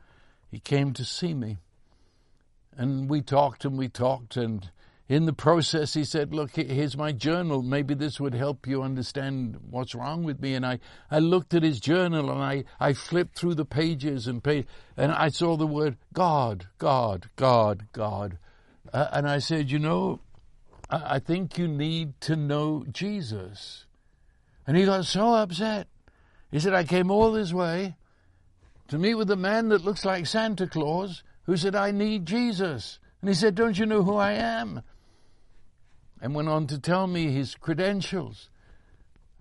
he 0.53 0.61
came 0.61 0.93
to 0.93 1.05
see 1.05 1.35
me. 1.35 1.59
And 2.77 3.09
we 3.11 3.23
talked 3.23 3.65
and 3.65 3.77
we 3.77 3.89
talked 3.89 4.37
and 4.37 4.71
in 5.13 5.27
the 5.27 5.35
process, 5.35 5.93
he 5.93 6.05
said, 6.05 6.33
Look, 6.33 6.53
here's 6.53 6.97
my 6.97 7.13
journal. 7.13 7.63
Maybe 7.63 7.93
this 7.93 8.19
would 8.19 8.33
help 8.33 8.67
you 8.67 8.83
understand 8.83 9.59
what's 9.69 9.95
wrong 9.95 10.23
with 10.23 10.41
me. 10.41 10.55
And 10.55 10.65
I, 10.65 10.79
I 11.11 11.19
looked 11.19 11.53
at 11.53 11.63
his 11.63 11.81
journal 11.81 12.31
and 12.31 12.41
I, 12.43 12.65
I 12.81 12.95
flipped 12.95 13.37
through 13.37 13.57
the 13.57 13.67
pages 13.67 14.27
and, 14.27 14.43
pay, 14.43 14.65
and 14.97 15.13
I 15.13 15.29
saw 15.29 15.59
the 15.59 15.67
word 15.67 15.99
God, 16.15 16.67
God, 16.79 17.29
God, 17.37 17.89
God. 17.93 18.39
Uh, 18.91 19.09
and 19.13 19.29
I 19.29 19.39
said, 19.39 19.71
You 19.71 19.79
know, 19.79 20.21
I, 20.89 21.17
I 21.17 21.19
think 21.19 21.59
you 21.59 21.69
need 21.69 22.19
to 22.23 22.35
know 22.35 22.87
Jesus. 22.91 23.85
And 24.67 24.79
he 24.79 24.87
got 24.87 25.05
so 25.05 25.35
upset. 25.35 25.89
He 26.51 26.59
said, 26.59 26.73
I 26.73 26.85
came 26.85 27.11
all 27.11 27.33
this 27.33 27.53
way 27.53 27.97
to 28.89 28.97
meet 28.97 29.17
with 29.17 29.31
a 29.31 29.37
man 29.37 29.69
that 29.69 29.85
looks 29.85 30.07
like 30.07 30.25
Santa 30.25 30.67
Claus 30.67 31.23
who 31.43 31.59
said, 31.59 31.75
I 31.75 31.91
need 31.91 32.25
Jesus. 32.25 32.99
And 33.21 33.29
he 33.29 33.35
said, 33.35 33.55
Don't 33.55 33.79
you 33.79 33.85
know 33.85 34.05
who 34.05 34.17
I 34.17 34.33
am? 34.33 34.81
And 36.23 36.37
went 36.37 36.49
on 36.49 36.69
to 36.69 36.79
tell 36.79 37.09
me 37.09 37.33
his 37.33 37.57
credentials. 37.57 38.49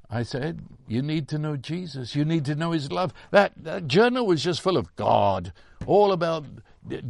I 0.09 0.23
said, 0.23 0.63
You 0.87 1.03
need 1.03 1.29
to 1.29 1.37
know 1.37 1.55
Jesus. 1.55 2.15
You 2.15 2.25
need 2.25 2.43
to 2.45 2.55
know 2.55 2.71
his 2.71 2.91
love. 2.91 3.13
That, 3.29 3.53
that 3.55 3.87
journal 3.87 4.25
was 4.25 4.43
just 4.43 4.59
full 4.59 4.75
of 4.75 4.93
God, 4.95 5.53
all 5.85 6.11
about 6.11 6.45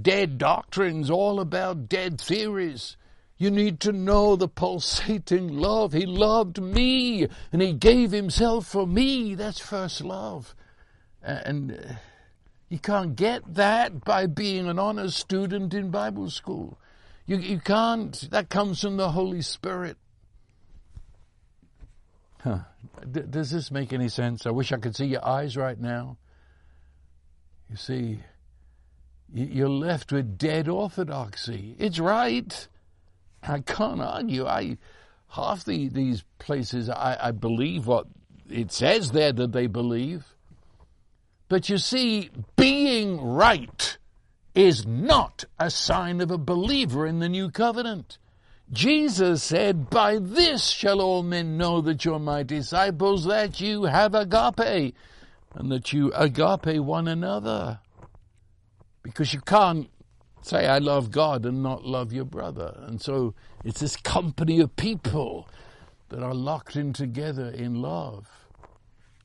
dead 0.03 0.37
doctrines, 0.37 1.09
all 1.09 1.39
about 1.39 1.87
dead 1.87 2.19
theories. 2.19 2.97
You 3.37 3.49
need 3.49 3.79
to 3.79 3.91
know 3.93 4.35
the 4.35 4.49
pulsating 4.49 5.47
love. 5.57 5.93
He 5.93 6.05
loved 6.05 6.61
me 6.61 7.27
and 7.51 7.61
he 7.61 7.73
gave 7.73 8.11
himself 8.11 8.67
for 8.67 8.85
me. 8.85 9.33
That's 9.33 9.59
first 9.59 10.01
love. 10.01 10.53
And 11.23 11.71
uh, 11.71 11.93
you 12.69 12.77
can't 12.77 13.15
get 13.15 13.55
that 13.55 14.03
by 14.03 14.27
being 14.27 14.67
an 14.67 14.77
honest 14.77 15.17
student 15.17 15.73
in 15.73 15.89
Bible 15.89 16.29
school. 16.29 16.77
You, 17.31 17.37
you 17.37 17.59
can't. 17.59 18.29
That 18.31 18.49
comes 18.49 18.81
from 18.81 18.97
the 18.97 19.09
Holy 19.09 19.41
Spirit. 19.41 19.95
Huh. 22.39 22.59
D- 23.09 23.21
does 23.21 23.51
this 23.51 23.71
make 23.71 23.93
any 23.93 24.09
sense? 24.09 24.45
I 24.45 24.49
wish 24.49 24.73
I 24.73 24.77
could 24.79 24.97
see 24.97 25.05
your 25.05 25.25
eyes 25.25 25.55
right 25.55 25.79
now. 25.79 26.17
You 27.69 27.77
see, 27.77 28.19
you're 29.33 29.69
left 29.69 30.11
with 30.11 30.37
dead 30.37 30.67
orthodoxy. 30.67 31.73
It's 31.79 31.99
right. 31.99 32.67
I 33.41 33.61
can't 33.61 34.01
argue. 34.01 34.45
I 34.45 34.77
half 35.29 35.63
the, 35.63 35.87
these 35.87 36.25
places 36.37 36.89
I, 36.89 37.17
I 37.17 37.31
believe 37.31 37.87
what 37.87 38.07
it 38.49 38.73
says 38.73 39.11
there 39.11 39.31
that 39.31 39.53
they 39.53 39.67
believe. 39.67 40.25
But 41.47 41.69
you 41.69 41.77
see, 41.77 42.29
being 42.57 43.21
right 43.21 43.97
is 44.53 44.85
not 44.85 45.45
a 45.59 45.69
sign 45.69 46.21
of 46.21 46.31
a 46.31 46.37
believer 46.37 47.05
in 47.05 47.19
the 47.19 47.29
new 47.29 47.49
covenant. 47.49 48.17
Jesus 48.71 49.43
said, 49.43 49.89
By 49.89 50.17
this 50.17 50.69
shall 50.69 51.01
all 51.01 51.23
men 51.23 51.57
know 51.57 51.81
that 51.81 52.05
you're 52.05 52.19
my 52.19 52.43
disciples, 52.43 53.25
that 53.25 53.59
you 53.59 53.83
have 53.83 54.15
agape, 54.15 54.95
and 55.53 55.71
that 55.71 55.91
you 55.91 56.11
agape 56.13 56.81
one 56.81 57.07
another. 57.07 57.79
Because 59.03 59.33
you 59.33 59.41
can't 59.41 59.89
say, 60.41 60.67
I 60.67 60.77
love 60.77 61.11
God 61.11 61.45
and 61.45 61.61
not 61.61 61.85
love 61.85 62.13
your 62.13 62.25
brother. 62.25 62.77
And 62.87 63.01
so 63.01 63.33
it's 63.65 63.81
this 63.81 63.95
company 63.97 64.59
of 64.59 64.75
people 64.75 65.49
that 66.09 66.23
are 66.23 66.33
locked 66.33 66.75
in 66.75 66.93
together 66.93 67.49
in 67.49 67.81
love. 67.81 68.27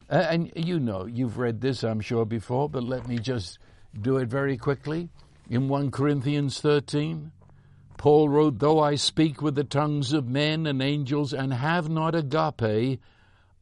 And 0.09 0.53
you 0.55 0.79
know, 0.79 1.07
you've 1.07 1.39
read 1.39 1.61
this, 1.61 1.83
I'm 1.83 2.01
sure, 2.01 2.25
before, 2.25 2.69
but 2.69 2.85
let 2.85 3.09
me 3.09 3.19
just 3.19 3.59
do 4.01 4.17
it 4.19 4.29
very 4.29 4.57
quickly. 4.57 5.09
In 5.49 5.69
1 5.69 5.91
Corinthians 5.91 6.61
13, 6.61 7.33
Paul 7.97 8.29
wrote, 8.29 8.59
Though 8.59 8.81
I 8.81 8.97
speak 8.97 9.41
with 9.41 9.55
the 9.55 9.65
tongues 9.65 10.13
of 10.13 10.29
men 10.29 10.67
and 10.67 10.83
angels 10.83 11.33
and 11.33 11.53
have 11.53 11.89
not 11.89 12.15
agape, 12.15 13.01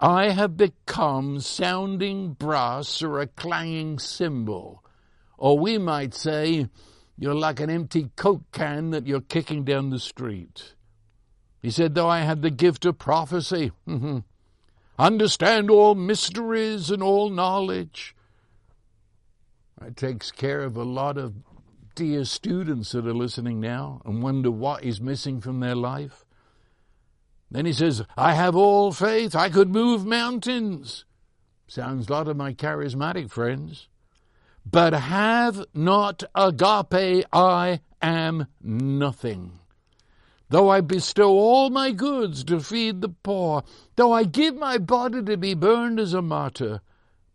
I 0.01 0.30
have 0.30 0.57
become 0.57 1.41
sounding 1.41 2.32
brass 2.32 3.03
or 3.03 3.20
a 3.20 3.26
clanging 3.26 3.99
cymbal. 3.99 4.82
Or 5.39 5.59
we 5.59 5.78
might 5.78 6.14
say, 6.14 6.68
you're 7.16 7.35
like 7.35 7.61
an 7.61 7.70
empty 7.70 8.11
Coke 8.16 8.51
can 8.53 8.91
that 8.91 9.07
you're 9.07 9.20
kicking 9.20 9.64
down 9.64 9.91
the 9.91 9.99
street. 9.99 10.74
He 11.62 11.70
said, 11.70 11.95
Though 11.95 12.09
I 12.09 12.20
had 12.20 12.43
the 12.43 12.51
gift 12.51 12.85
of 12.85 12.99
prophecy, 12.99 13.72
understand 14.99 15.70
all 15.70 15.95
mysteries 15.95 16.91
and 16.91 17.03
all 17.03 17.30
knowledge, 17.30 18.14
it 19.87 19.97
takes 19.97 20.30
care 20.30 20.62
of 20.62 20.76
a 20.76 20.85
lot 20.85 21.18
of 21.18 21.35
dear 21.95 22.24
students 22.24 22.93
that 22.93 23.07
are 23.07 23.14
listening 23.14 23.61
now 23.61 24.01
and 24.05 24.22
wonder 24.22 24.51
what 24.51 24.82
is 24.82 25.01
missing 25.01 25.41
from 25.41 25.61
their 25.61 25.74
life. 25.74 26.24
Then 27.51 27.66
he 27.66 27.72
says, 27.72 28.03
I 28.16 28.35
have 28.35 28.57
all 28.57 28.93
faith. 28.93 29.37
I 29.37 29.49
could 29.49 29.68
move 29.68 30.05
mountains. 30.05 31.05
Sounds 31.66 32.09
a 32.09 32.12
lot 32.12 32.28
of 32.28 32.37
my 32.37 32.53
charismatic 32.53 33.30
friends. 33.30 33.89
But 34.68 34.93
have 34.93 35.64
not 35.74 36.24
agape, 36.35 37.26
I 37.32 37.80
am 38.01 38.47
nothing. 38.62 39.59
Though 40.49 40.68
I 40.70 40.80
bestow 40.80 41.30
all 41.30 41.70
my 41.70 41.91
goods 41.91 42.45
to 42.45 42.61
feed 42.61 43.01
the 43.01 43.09
poor, 43.09 43.62
though 43.97 44.12
I 44.12 44.24
give 44.24 44.57
my 44.57 44.78
body 44.78 45.22
to 45.22 45.37
be 45.37 45.55
burned 45.55 46.01
as 46.01 46.14
a 46.14 46.22
martyr, 46.22 46.80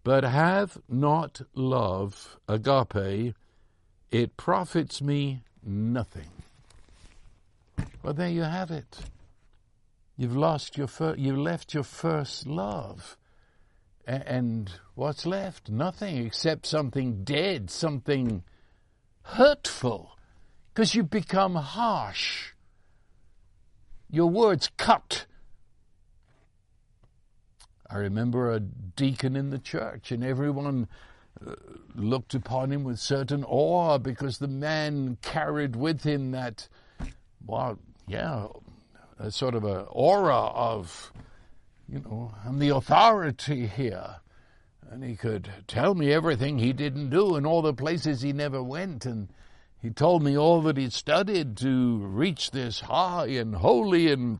but 0.03 0.23
have 0.23 0.77
not 0.87 1.41
love, 1.53 2.37
agape, 2.47 3.35
it 4.11 4.37
profits 4.37 5.01
me 5.01 5.43
nothing. 5.63 6.29
Well, 8.01 8.13
there 8.13 8.29
you 8.29 8.43
have 8.43 8.71
it. 8.71 8.99
You've 10.17 10.35
lost 10.35 10.77
your 10.77 10.87
fir- 10.87 11.15
you 11.15 11.35
left 11.35 11.73
your 11.73 11.83
first 11.83 12.47
love. 12.47 13.17
A- 14.07 14.27
and 14.27 14.71
what's 14.95 15.25
left? 15.25 15.69
Nothing 15.69 16.25
except 16.25 16.65
something 16.65 17.23
dead, 17.23 17.69
something 17.69 18.43
hurtful. 19.23 20.17
Because 20.73 20.95
you've 20.95 21.09
become 21.09 21.55
harsh. 21.55 22.53
Your 24.09 24.29
words 24.29 24.69
cut 24.77 25.25
I 27.89 27.97
remember 27.97 28.51
a 28.51 28.59
deacon 28.59 29.35
in 29.35 29.49
the 29.49 29.57
church, 29.57 30.11
and 30.11 30.23
everyone 30.23 30.87
uh, 31.45 31.55
looked 31.95 32.35
upon 32.35 32.71
him 32.71 32.83
with 32.83 32.99
certain 32.99 33.43
awe 33.43 33.97
because 33.97 34.37
the 34.37 34.47
man 34.47 35.17
carried 35.21 35.75
with 35.75 36.03
him 36.03 36.31
that, 36.31 36.67
well, 37.45 37.79
yeah, 38.07 38.47
a 39.17 39.31
sort 39.31 39.55
of 39.55 39.63
an 39.63 39.85
aura 39.89 40.35
of, 40.35 41.11
you 41.87 41.99
know, 41.99 42.33
I'm 42.45 42.59
the 42.59 42.69
authority 42.69 43.67
here. 43.67 44.17
And 44.91 45.03
he 45.03 45.15
could 45.15 45.49
tell 45.67 45.93
me 45.93 46.11
everything 46.11 46.57
he 46.57 46.73
didn't 46.73 47.09
do 47.09 47.35
and 47.35 47.45
all 47.45 47.61
the 47.61 47.73
places 47.73 48.21
he 48.21 48.33
never 48.33 48.61
went. 48.63 49.05
And 49.05 49.29
he 49.81 49.91
told 49.91 50.23
me 50.23 50.37
all 50.37 50.61
that 50.63 50.77
he'd 50.77 50.93
studied 50.93 51.57
to 51.57 51.97
reach 51.97 52.51
this 52.51 52.81
high 52.81 53.27
and 53.27 53.55
holy 53.55 54.11
and 54.11 54.39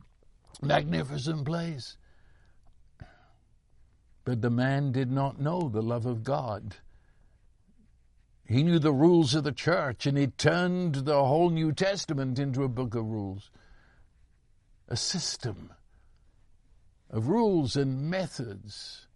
magnificent 0.62 1.46
place. 1.46 1.98
But 4.30 4.44
the 4.44 4.52
man 4.52 4.92
did 4.92 5.12
not 5.12 5.42
know 5.42 5.70
the 5.70 5.82
love 5.82 6.06
of 6.06 6.24
God. 6.24 6.76
He 8.46 8.62
knew 8.62 8.78
the 8.78 8.94
rules 8.94 9.34
of 9.34 9.44
the 9.44 9.52
church 9.52 10.06
and 10.06 10.16
he 10.20 10.28
turned 10.28 10.94
the 10.94 11.26
whole 11.26 11.50
New 11.50 11.72
Testament 11.72 12.38
into 12.38 12.62
a 12.62 12.68
book 12.68 12.94
of 12.94 13.06
rules, 13.06 13.50
a 14.88 14.96
system 14.96 15.74
of 17.10 17.28
rules 17.28 17.76
and 17.76 18.08
methods. 18.12 19.08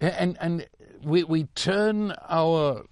And, 0.00 0.36
and 0.40 0.66
we, 1.00 1.22
we 1.22 1.44
turn 1.54 2.12
our 2.28 2.86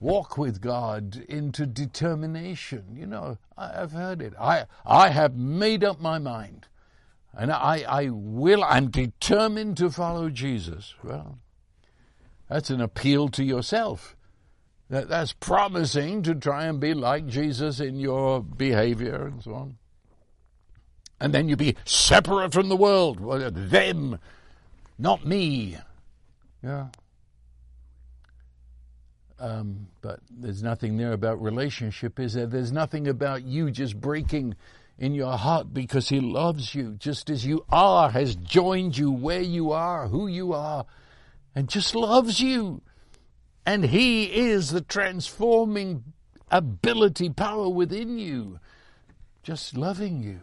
walk 0.00 0.36
with 0.36 0.60
God 0.60 1.24
into 1.28 1.64
determination. 1.64 2.96
You 2.96 3.06
know, 3.06 3.38
I've 3.56 3.92
heard 3.92 4.20
it. 4.20 4.34
I, 4.36 4.66
I 4.84 5.10
have 5.10 5.36
made 5.36 5.84
up 5.84 6.00
my 6.00 6.18
mind. 6.18 6.66
And 7.36 7.50
I, 7.50 7.84
I 7.88 8.08
will, 8.10 8.62
I'm 8.62 8.90
determined 8.90 9.78
to 9.78 9.90
follow 9.90 10.28
Jesus. 10.28 10.94
Well, 11.02 11.38
That's 12.48 12.70
an 12.70 12.80
appeal 12.80 13.28
to 13.30 13.44
yourself. 13.44 14.16
That, 14.90 15.08
that's 15.08 15.32
promising 15.32 16.22
to 16.24 16.34
try 16.34 16.66
and 16.66 16.78
be 16.78 16.92
like 16.92 17.26
Jesus 17.26 17.80
in 17.80 17.98
your 17.98 18.42
behavior 18.42 19.26
and 19.26 19.42
so 19.42 19.54
on. 19.54 19.78
And 21.18 21.32
then 21.32 21.48
you 21.48 21.56
be 21.56 21.76
separate 21.86 22.52
from 22.52 22.68
the 22.68 22.76
world. 22.76 23.18
Them, 23.70 24.18
not 24.98 25.24
me. 25.24 25.78
Yeah. 26.62 26.88
Um, 29.38 29.86
but 30.02 30.20
there's 30.30 30.62
nothing 30.62 30.98
there 30.98 31.12
about 31.12 31.40
relationship, 31.42 32.20
is 32.20 32.34
there? 32.34 32.46
There's 32.46 32.72
nothing 32.72 33.08
about 33.08 33.44
you 33.44 33.70
just 33.70 34.00
breaking 34.00 34.56
in 34.98 35.14
your 35.14 35.36
heart 35.36 35.72
because 35.72 36.08
He 36.08 36.20
loves 36.20 36.74
you 36.74 36.92
just 36.92 37.30
as 37.30 37.44
you 37.44 37.64
are, 37.70 38.10
has 38.10 38.34
joined 38.36 38.96
you 38.96 39.10
where 39.10 39.40
you 39.40 39.72
are, 39.72 40.08
who 40.08 40.26
you 40.26 40.52
are, 40.52 40.86
and 41.54 41.68
just 41.68 41.94
loves 41.94 42.40
you. 42.40 42.82
And 43.64 43.84
He 43.84 44.24
is 44.24 44.70
the 44.70 44.80
transforming 44.80 46.04
ability, 46.50 47.30
power 47.30 47.68
within 47.68 48.18
you, 48.18 48.60
just 49.42 49.76
loving 49.76 50.22
you. 50.22 50.40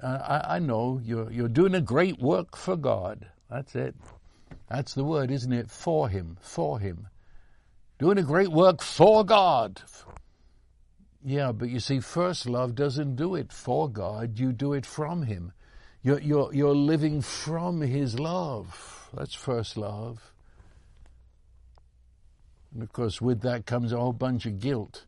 I, 0.00 0.42
I 0.48 0.58
know 0.60 1.00
you're, 1.02 1.30
you're 1.32 1.48
doing 1.48 1.74
a 1.74 1.80
great 1.80 2.20
work 2.20 2.56
for 2.56 2.76
God. 2.76 3.26
That's 3.50 3.74
it. 3.74 3.96
That's 4.70 4.94
the 4.94 5.04
word, 5.04 5.30
isn't 5.30 5.52
it? 5.52 5.70
For 5.70 6.08
Him, 6.08 6.36
for 6.40 6.78
Him. 6.78 7.08
Doing 7.98 8.18
a 8.18 8.22
great 8.22 8.48
work 8.48 8.80
for 8.80 9.24
God. 9.24 9.82
Yeah, 11.24 11.52
but 11.52 11.68
you 11.68 11.80
see, 11.80 12.00
first 12.00 12.48
love 12.48 12.74
doesn't 12.74 13.16
do 13.16 13.34
it 13.34 13.52
for 13.52 13.88
God, 13.88 14.38
you 14.38 14.52
do 14.52 14.72
it 14.72 14.86
from 14.86 15.22
Him. 15.22 15.52
You're, 16.02 16.20
you're, 16.20 16.54
you're 16.54 16.74
living 16.74 17.22
from 17.22 17.80
His 17.80 18.18
love. 18.18 19.08
That's 19.12 19.34
first 19.34 19.76
love. 19.76 20.32
And 22.72 22.82
of 22.82 22.92
course, 22.92 23.20
with 23.20 23.42
that 23.42 23.66
comes 23.66 23.92
a 23.92 23.98
whole 23.98 24.12
bunch 24.12 24.46
of 24.46 24.60
guilt. 24.60 25.06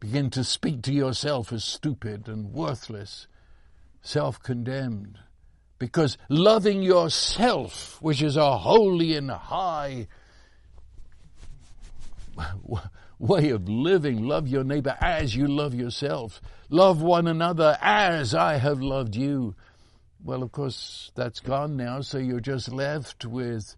Begin 0.00 0.30
to 0.30 0.42
speak 0.42 0.82
to 0.82 0.92
yourself 0.92 1.52
as 1.52 1.62
stupid 1.62 2.26
and 2.26 2.52
worthless, 2.52 3.28
self 4.00 4.42
condemned. 4.42 5.18
Because 5.78 6.18
loving 6.28 6.82
yourself, 6.82 8.00
which 8.02 8.22
is 8.22 8.36
a 8.36 8.58
holy 8.58 9.16
and 9.16 9.30
high 9.30 10.08
way 13.18 13.50
of 13.50 13.68
living, 13.68 14.26
love 14.26 14.48
your 14.48 14.64
neighbor 14.64 14.96
as 15.00 15.36
you 15.36 15.46
love 15.46 15.74
yourself, 15.74 16.40
love 16.68 17.02
one 17.02 17.26
another 17.26 17.78
as 17.80 18.34
I 18.34 18.56
have 18.56 18.80
loved 18.80 19.14
you. 19.14 19.54
Well, 20.24 20.42
of 20.42 20.52
course, 20.52 21.10
that's 21.14 21.40
gone 21.40 21.76
now, 21.76 22.00
so 22.00 22.18
you're 22.18 22.40
just 22.40 22.70
left 22.70 23.24
with 23.24 23.76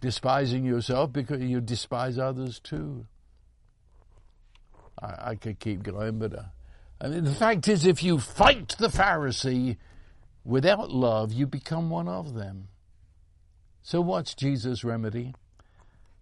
despising 0.00 0.64
yourself 0.64 1.12
because 1.12 1.40
you 1.40 1.60
despise 1.60 2.18
others 2.18 2.60
too. 2.60 3.06
I, 5.00 5.30
I 5.30 5.34
could 5.34 5.58
keep 5.58 5.82
going, 5.82 6.18
but 6.18 6.34
uh, 6.34 6.42
I 7.00 7.08
mean, 7.08 7.24
the 7.24 7.34
fact 7.34 7.68
is, 7.68 7.84
if 7.84 8.02
you 8.02 8.18
fight 8.18 8.76
the 8.78 8.88
Pharisee 8.88 9.76
without 10.44 10.90
love, 10.90 11.32
you 11.32 11.46
become 11.46 11.90
one 11.90 12.08
of 12.08 12.34
them. 12.34 12.68
So, 13.82 14.00
what's 14.00 14.34
Jesus' 14.34 14.84
remedy? 14.84 15.34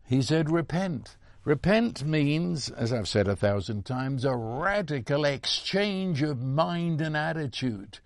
He 0.05 0.20
said, 0.20 0.51
Repent. 0.51 1.16
Repent 1.45 2.05
means, 2.05 2.70
as 2.70 2.92
I've 2.92 3.09
said 3.09 3.28
a 3.28 3.36
thousand 3.36 3.84
times, 3.84 4.24
a 4.24 4.34
radical 4.34 5.26
exchange 5.26 6.22
of 6.22 6.42
mind 6.42 7.03
and 7.03 7.14
attitude. 7.14 7.99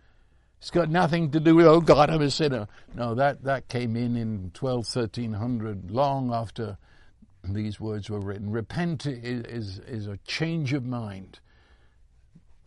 It's 0.59 0.71
got 0.71 0.91
nothing 0.91 1.31
to 1.31 1.41
do 1.41 1.55
with, 1.55 1.67
oh 1.67 1.81
God, 1.81 2.11
I'm 2.11 2.21
a 2.21 2.31
sinner. 2.31 2.67
No, 2.95 3.15
that, 3.15 3.45
that 3.45 3.69
came 3.69 3.95
in 3.95 4.17
in 4.17 4.51
12, 4.55 4.79
1300, 4.93 5.91
long 5.93 6.33
after 6.33 6.79
these 7.45 7.79
words 7.79 8.11
were 8.11 8.19
written. 8.19 8.51
Repent 8.51 9.07
is, 9.07 9.45
is, 9.45 9.79
is 9.87 10.07
a 10.09 10.19
change 10.27 10.73
of 10.73 10.85
mind. 10.85 11.39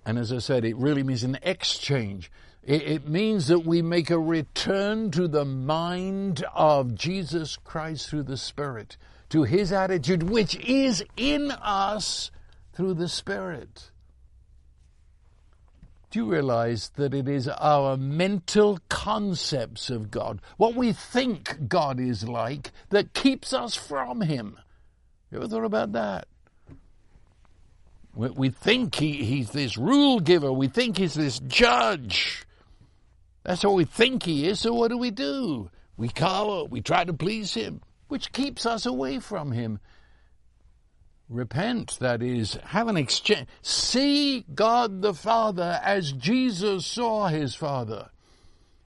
And 0.05 0.17
as 0.17 0.31
I 0.31 0.39
said, 0.39 0.63
it 0.63 0.77
really 0.77 1.03
means 1.03 1.23
an 1.23 1.37
exchange. 1.43 2.31
It, 2.63 2.81
it 2.83 3.07
means 3.07 3.47
that 3.47 3.65
we 3.65 3.81
make 3.81 4.09
a 4.09 4.19
return 4.19 5.11
to 5.11 5.27
the 5.27 5.45
mind 5.45 6.45
of 6.53 6.95
Jesus 6.95 7.57
Christ 7.57 8.09
through 8.09 8.23
the 8.23 8.37
Spirit, 8.37 8.95
to 9.31 9.43
His 9.43 9.71
attitude, 9.71 10.23
which 10.23 10.55
is 10.57 11.03
in 11.17 11.51
us 11.51 12.31
through 12.73 12.93
the 12.93 13.09
Spirit. 13.09 13.91
Do 16.11 16.19
you 16.19 16.25
realize 16.25 16.89
that 16.97 17.13
it 17.13 17.29
is 17.29 17.47
our 17.47 17.95
mental 17.95 18.79
concepts 18.89 19.89
of 19.89 20.11
God, 20.11 20.41
what 20.57 20.75
we 20.75 20.91
think 20.91 21.69
God 21.69 22.01
is 22.01 22.27
like, 22.27 22.71
that 22.89 23.13
keeps 23.13 23.53
us 23.53 23.75
from 23.75 24.19
Him? 24.19 24.59
You 25.31 25.37
ever 25.37 25.47
thought 25.47 25.63
about 25.63 25.93
that? 25.93 26.27
We, 28.13 28.49
think 28.49 28.95
he, 28.95 29.23
He's 29.23 29.51
this 29.51 29.77
rule 29.77 30.19
giver, 30.19 30.51
we 30.51 30.67
think 30.67 30.97
He's 30.97 31.13
this 31.13 31.39
judge. 31.39 32.43
That's 33.43 33.63
what 33.63 33.75
we 33.75 33.85
think 33.85 34.23
He 34.23 34.49
is, 34.49 34.59
so 34.59 34.73
what 34.73 34.89
do 34.89 34.97
we 34.97 35.11
do? 35.11 35.71
We 35.95 36.09
cower, 36.09 36.65
we 36.65 36.81
try 36.81 37.05
to 37.05 37.13
please 37.13 37.53
Him, 37.53 37.79
which 38.11 38.31
keeps 38.31 38.65
us 38.65 38.85
away 38.85 39.19
from 39.19 39.53
Him 39.53 39.79
repent, 41.31 41.97
that 41.99 42.21
is, 42.21 42.55
have 42.65 42.87
an 42.87 42.97
exchange. 42.97 43.47
See 43.61 44.45
God 44.53 45.01
the 45.01 45.13
Father 45.13 45.79
as 45.83 46.11
Jesus 46.11 46.85
saw 46.85 47.27
his 47.27 47.55
Father. 47.55 48.09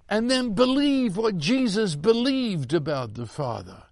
And 0.07 0.29
then 0.29 0.53
believe 0.53 1.17
what 1.17 1.37
Jesus 1.37 1.95
believed 1.95 2.73
about 2.73 3.15
the 3.15 3.25
Father. 3.25 3.83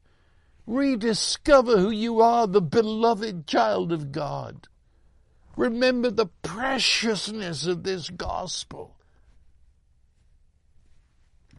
Rediscover 0.68 1.78
who 1.78 1.90
you 1.90 2.22
are, 2.22 2.48
the 2.48 2.62
beloved 2.62 3.48
child 3.48 3.92
of 3.92 4.12
God. 4.12 4.68
Remember 5.58 6.10
the 6.10 6.28
preciousness 6.44 7.66
of 7.66 7.84
this 7.84 8.10
gospel. 8.10 8.96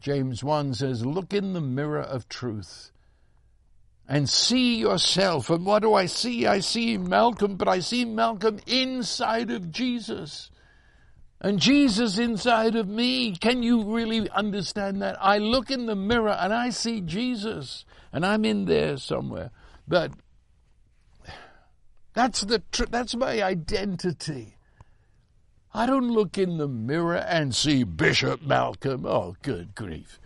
James 0.00 0.44
1 0.44 0.74
says, 0.74 1.04
Look 1.04 1.32
in 1.32 1.52
the 1.52 1.60
mirror 1.60 2.02
of 2.02 2.28
truth 2.28 2.92
and 4.08 4.28
see 4.28 4.76
yourself. 4.76 5.50
And 5.50 5.64
what 5.64 5.82
do 5.82 5.94
I 5.94 6.06
see? 6.06 6.46
I 6.46 6.60
see 6.60 6.98
Malcolm, 6.98 7.56
but 7.56 7.68
I 7.68 7.80
see 7.80 8.04
Malcolm 8.04 8.60
inside 8.66 9.50
of 9.50 9.70
Jesus. 9.70 10.50
And 11.40 11.60
Jesus 11.60 12.18
inside 12.18 12.74
of 12.74 12.88
me. 12.88 13.36
Can 13.36 13.62
you 13.62 13.82
really 13.82 14.30
understand 14.30 15.02
that? 15.02 15.16
I 15.20 15.38
look 15.38 15.70
in 15.70 15.86
the 15.86 15.96
mirror 15.96 16.30
and 16.30 16.54
I 16.54 16.70
see 16.70 17.00
Jesus, 17.00 17.84
and 18.12 18.24
I'm 18.24 18.44
in 18.44 18.64
there 18.64 18.96
somewhere. 18.96 19.50
But 19.86 20.12
that's 22.14 22.40
the 22.42 22.62
tr- 22.72 22.86
that's 22.86 23.14
my 23.14 23.42
identity. 23.42 24.56
I 25.74 25.86
don't 25.86 26.12
look 26.12 26.38
in 26.38 26.56
the 26.56 26.68
mirror 26.68 27.16
and 27.16 27.54
see 27.54 27.82
Bishop 27.82 28.40
Malcolm. 28.40 29.04
Oh, 29.04 29.34
good 29.42 29.74
grief. 29.74 30.20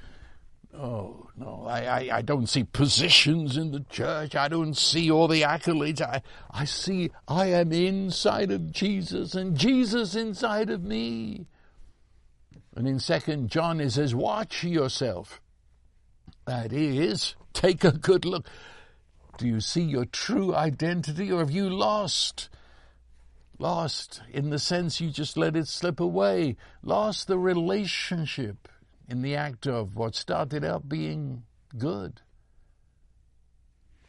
Oh, 0.81 1.29
no, 1.37 1.67
I, 1.69 1.81
I, 1.81 2.19
I, 2.19 2.23
don't 2.23 2.49
see 2.49 2.63
positions 2.63 3.57
in 3.57 3.73
the 3.73 3.85
church. 3.91 4.37
I 4.37 4.47
don't 4.47 4.77
see 4.77 5.11
all 5.11 5.27
the 5.27 5.43
accolades. 5.43 6.01
I, 6.01 6.23
I 6.53 6.67
see 6.67 7.11
I 7.27 7.47
am 7.47 7.73
inside 7.73 8.53
of 8.53 8.71
Jesus 8.71 9.35
and 9.35 9.57
Jesus 9.57 10.15
inside 10.15 10.71
of 10.71 10.85
me. 10.85 11.47
And 12.77 12.87
in 12.87 13.01
Second 13.01 13.51
John 13.51 13.81
it 13.81 13.91
says, 13.91 14.15
watch 14.15 14.63
yourself. 14.63 15.41
That 16.47 16.73
is, 16.73 17.35
take 17.53 17.83
a 17.83 17.91
good 17.91 18.25
look. 18.25 18.47
Do 19.37 19.49
you 19.49 19.61
see 19.61 19.83
your 19.83 20.05
true 20.05 20.55
identity 20.55 21.33
or 21.33 21.41
have 21.41 21.51
you 21.51 21.69
lost? 21.69 22.51
Lost 23.59 24.21
in 24.33 24.51
the 24.51 24.61
sense 24.61 25.01
you 25.01 25.11
just 25.11 25.37
let 25.37 25.57
it 25.57 25.67
slip 25.67 25.99
away. 25.99 26.57
Lost 26.85 27.27
the 27.27 27.39
relationship 27.39 28.69
in 29.09 29.23
the 29.23 29.35
act 29.35 29.67
of 29.67 29.97
what 29.97 30.15
started 30.15 30.65
out 30.65 30.89
being 30.89 31.45
good. 31.77 32.21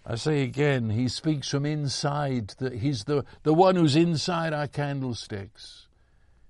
I 0.06 0.16
say 0.16 0.42
again, 0.42 0.90
he 0.90 1.08
speaks 1.08 1.50
from 1.50 1.66
inside. 1.66 2.56
The, 2.58 2.76
he's 2.76 3.04
the, 3.06 3.24
the 3.44 3.54
one 3.54 3.76
who's 3.76 3.96
inside 3.96 4.54
our 4.54 4.68
candlesticks, 4.68 5.88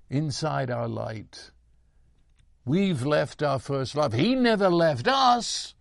inside 0.10 0.72
our 0.72 0.88
light. 0.88 1.52
We've 2.66 3.06
left 3.06 3.44
our 3.44 3.60
first 3.60 3.96
love. 3.96 4.14
He 4.14 4.36
never 4.36 4.70
left 4.70 5.08
us. 5.08 5.76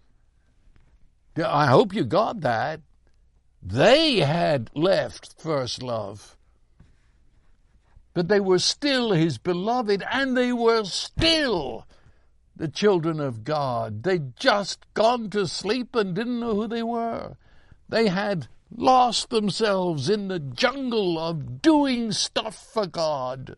I 1.37 1.66
hope 1.66 1.95
you 1.95 2.05
got 2.05 2.41
that. 2.41 2.81
They 3.62 4.21
had 4.21 4.71
left 4.75 5.41
first 5.41 5.83
love. 5.83 6.37
But 8.12 8.29
they 8.29 8.41
were 8.41 8.59
still 8.59 9.12
his 9.12 9.39
beloved, 9.39 10.03
and 10.11 10.37
they 10.37 10.53
were 10.53 10.85
still 10.85 11.87
the 12.59 12.69
children 12.69 13.21
of 13.21 13.45
God. 13.45 14.03
They'd 14.03 14.37
just 14.37 14.93
gone 14.93 15.31
to 15.31 15.47
sleep 15.47 15.95
and 15.95 16.15
didn't 16.15 16.41
know 16.41 16.55
who 16.55 16.69
they 16.69 16.83
were. 16.83 17.37
They 17.89 18.09
had 18.09 18.49
lost 18.71 19.31
themselves 19.31 20.11
in 20.11 20.29
the 20.29 20.41
jungle 20.41 21.19
of 21.19 21.63
doing 21.63 22.13
stuff 22.13 22.69
for 22.73 22.87
God, 22.87 23.57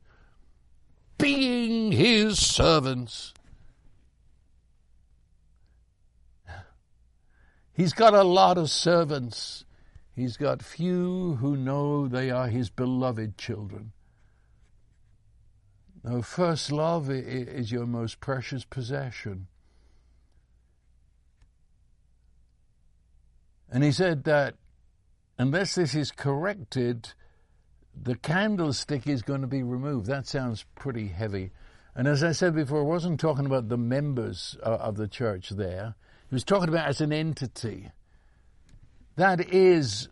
being 1.19 1.93
His 1.93 2.39
servants. 2.39 3.35
He's 7.73 7.95
got 7.95 8.13
a 8.13 8.23
lot 8.23 8.59
of 8.59 8.71
servants. 8.71 9.65
He's 10.15 10.37
got 10.37 10.63
few 10.63 11.37
who 11.41 11.57
know 11.57 12.07
they 12.07 12.31
are 12.31 12.49
his 12.49 12.69
beloved 12.69 13.39
children. 13.39 13.93
No, 16.03 16.23
first 16.23 16.73
love 16.73 17.11
is 17.11 17.71
your 17.71 17.87
most 17.87 18.21
precious 18.21 18.65
possession. 18.65 19.49
And 23.71 23.85
he 23.85 23.93
said 23.93 24.25
that 24.25 24.55
unless 25.39 25.75
this 25.75 25.95
is 25.95 26.11
corrected, 26.11 27.13
the 27.95 28.17
candlestick 28.17 29.07
is 29.07 29.23
going 29.23 29.43
to 29.43 29.47
be 29.47 29.63
removed. 29.63 30.07
That 30.07 30.27
sounds 30.27 30.65
pretty 30.75 31.09
heavy. 31.09 31.53
And 31.95 32.09
as 32.09 32.25
I 32.25 32.33
said 32.33 32.55
before, 32.55 32.81
I 32.81 32.85
wasn't 32.85 33.21
talking 33.21 33.47
about 33.47 33.69
the 33.69 33.77
members 33.77 34.57
uh, 34.63 34.71
of 34.71 34.97
the 34.97 35.09
church 35.09 35.51
there. 35.51 35.95
He 36.29 36.35
was 36.35 36.45
talking 36.45 36.69
about 36.69 36.89
as 36.89 37.01
an 37.01 37.13
entity. 37.13 37.91
That 39.17 39.53
is, 39.53 40.09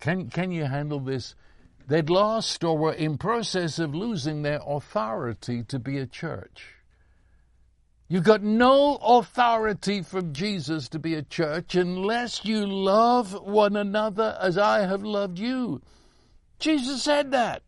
can, 0.00 0.28
can 0.28 0.50
you 0.50 0.64
handle 0.64 1.00
this? 1.00 1.34
They'd 1.86 2.08
lost 2.08 2.64
or 2.64 2.78
were 2.78 2.92
in 2.92 3.18
process 3.18 3.78
of 3.78 3.94
losing 3.94 4.42
their 4.42 4.60
authority 4.66 5.62
to 5.64 5.78
be 5.78 5.98
a 5.98 6.06
church. 6.06 6.74
You've 8.08 8.24
got 8.24 8.42
no 8.42 8.96
authority 8.96 10.02
from 10.02 10.32
Jesus 10.32 10.88
to 10.90 10.98
be 10.98 11.14
a 11.14 11.22
church 11.22 11.74
unless 11.74 12.44
you 12.44 12.66
love 12.66 13.32
one 13.32 13.76
another 13.76 14.36
as 14.40 14.56
I 14.56 14.80
have 14.80 15.02
loved 15.02 15.38
you. 15.38 15.82
Jesus 16.58 17.02
said 17.02 17.32
that. 17.32 17.62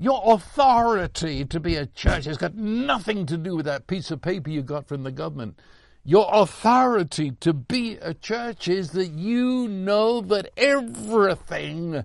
Your 0.00 0.22
authority 0.24 1.44
to 1.44 1.58
be 1.58 1.74
a 1.74 1.86
church 1.86 2.26
has 2.26 2.38
got 2.38 2.54
nothing 2.54 3.26
to 3.26 3.36
do 3.36 3.56
with 3.56 3.66
that 3.66 3.88
piece 3.88 4.12
of 4.12 4.22
paper 4.22 4.50
you 4.50 4.62
got 4.62 4.86
from 4.86 5.02
the 5.02 5.10
government. 5.10 5.58
Your 6.04 6.28
authority 6.32 7.32
to 7.40 7.52
be 7.52 7.96
a 7.96 8.14
church 8.14 8.68
is 8.68 8.92
that 8.92 9.08
you 9.08 9.66
know 9.66 10.20
that 10.20 10.50
everything 10.56 12.04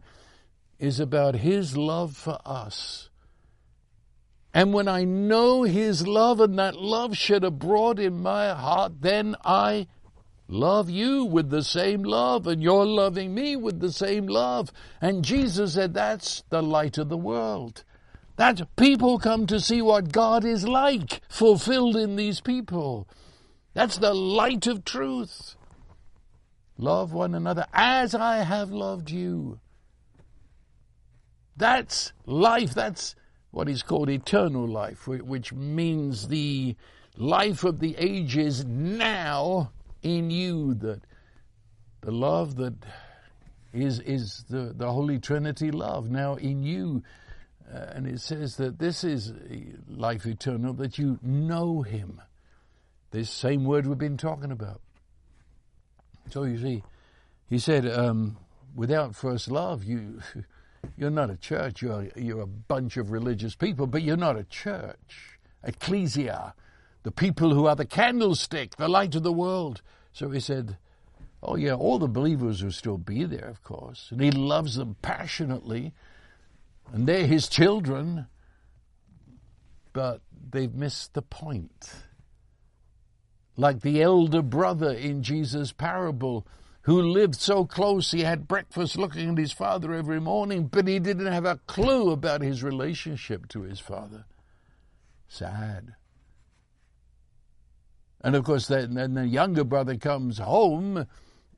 is 0.83 0.99
about 0.99 1.35
His 1.35 1.77
love 1.77 2.15
for 2.15 2.37
us. 2.45 3.09
And 4.53 4.73
when 4.73 4.89
I 4.89 5.05
know 5.05 5.63
His 5.63 6.05
love 6.05 6.41
and 6.41 6.59
that 6.59 6.75
love 6.75 7.15
shed 7.15 7.45
abroad 7.45 7.99
in 7.99 8.21
my 8.21 8.49
heart, 8.49 9.01
then 9.01 9.37
I 9.45 9.87
love 10.49 10.89
you 10.89 11.23
with 11.23 11.49
the 11.49 11.63
same 11.63 12.03
love, 12.03 12.45
and 12.47 12.61
you're 12.61 12.85
loving 12.85 13.33
me 13.33 13.55
with 13.55 13.79
the 13.79 13.93
same 13.93 14.27
love. 14.27 14.73
And 15.01 15.23
Jesus 15.23 15.75
said, 15.75 15.93
That's 15.93 16.43
the 16.49 16.61
light 16.61 16.97
of 16.97 17.07
the 17.07 17.17
world. 17.17 17.85
That 18.35 18.75
people 18.75 19.19
come 19.19 19.47
to 19.47 19.61
see 19.61 19.81
what 19.81 20.11
God 20.11 20.43
is 20.43 20.67
like 20.67 21.21
fulfilled 21.29 21.95
in 21.95 22.17
these 22.17 22.41
people. 22.41 23.07
That's 23.73 23.97
the 23.97 24.13
light 24.13 24.67
of 24.67 24.83
truth. 24.83 25.55
Love 26.77 27.13
one 27.13 27.33
another 27.33 27.67
as 27.73 28.13
I 28.13 28.39
have 28.39 28.69
loved 28.69 29.09
you. 29.09 29.59
That's 31.55 32.13
life. 32.25 32.73
That's 32.73 33.15
what 33.51 33.69
is 33.69 33.83
called 33.83 34.09
eternal 34.09 34.67
life, 34.67 35.07
which 35.07 35.53
means 35.53 36.27
the 36.27 36.75
life 37.17 37.63
of 37.63 37.79
the 37.79 37.95
ages 37.97 38.65
now 38.65 39.71
in 40.01 40.31
you. 40.31 40.73
That 40.75 41.01
the 42.01 42.11
love 42.11 42.55
that 42.55 42.73
is 43.71 43.99
is 43.99 44.45
the, 44.49 44.73
the 44.75 44.91
Holy 44.91 45.19
Trinity 45.19 45.71
love 45.71 46.09
now 46.09 46.35
in 46.35 46.63
you. 46.63 47.03
Uh, 47.73 47.77
and 47.93 48.07
it 48.07 48.19
says 48.19 48.57
that 48.57 48.77
this 48.77 49.03
is 49.03 49.33
life 49.87 50.25
eternal, 50.25 50.73
that 50.73 50.97
you 50.97 51.17
know 51.21 51.81
Him. 51.81 52.21
This 53.11 53.29
same 53.29 53.63
word 53.63 53.87
we've 53.87 53.97
been 53.97 54.17
talking 54.17 54.51
about. 54.51 54.81
So 56.29 56.43
you 56.43 56.59
see, 56.59 56.83
he 57.49 57.59
said, 57.59 57.87
um, 57.87 58.37
without 58.75 59.15
first 59.15 59.51
love, 59.51 59.83
you 59.83 60.19
you're 60.97 61.09
not 61.09 61.29
a 61.29 61.37
church. 61.37 61.81
You're 61.81 62.09
you're 62.15 62.41
a 62.41 62.47
bunch 62.47 62.97
of 62.97 63.11
religious 63.11 63.55
people, 63.55 63.87
but 63.87 64.03
you're 64.03 64.17
not 64.17 64.37
a 64.37 64.43
church. 64.43 65.39
Ecclesia, 65.63 66.53
the 67.03 67.11
people 67.11 67.53
who 67.53 67.65
are 67.65 67.75
the 67.75 67.85
candlestick, 67.85 68.75
the 68.75 68.87
light 68.87 69.15
of 69.15 69.23
the 69.23 69.33
world. 69.33 69.81
So 70.11 70.29
he 70.29 70.39
said, 70.39 70.77
Oh 71.41 71.55
yeah, 71.55 71.73
all 71.73 71.99
the 71.99 72.07
believers 72.07 72.63
will 72.63 72.71
still 72.71 72.97
be 72.97 73.25
there, 73.25 73.47
of 73.47 73.63
course, 73.63 74.09
and 74.11 74.21
he 74.21 74.31
loves 74.31 74.75
them 74.75 74.95
passionately, 75.01 75.93
and 76.91 77.07
they're 77.07 77.27
his 77.27 77.49
children. 77.49 78.27
But 79.91 80.21
they've 80.51 80.73
missed 80.73 81.13
the 81.13 81.21
point. 81.21 81.93
Like 83.55 83.81
the 83.81 84.01
elder 84.01 84.41
brother 84.41 84.91
in 84.91 85.21
Jesus' 85.21 85.71
parable 85.71 86.47
who 86.83 87.01
lived 87.01 87.35
so 87.35 87.65
close 87.65 88.11
he 88.11 88.21
had 88.21 88.47
breakfast 88.47 88.97
looking 88.97 89.31
at 89.31 89.37
his 89.37 89.53
father 89.53 89.93
every 89.93 90.19
morning, 90.19 90.67
but 90.67 90.87
he 90.87 90.99
didn't 90.99 91.31
have 91.31 91.45
a 91.45 91.59
clue 91.65 92.11
about 92.11 92.41
his 92.41 92.61
relationship 92.61 93.47
to 93.47 93.61
his 93.61 93.79
father. 93.79 94.25
Sad. 95.27 95.95
And 98.21 98.35
of 98.35 98.43
course, 98.43 98.67
then, 98.67 99.13
the 99.13 99.27
younger 99.27 99.63
brother 99.63 99.97
comes 99.97 100.37
home 100.37 101.07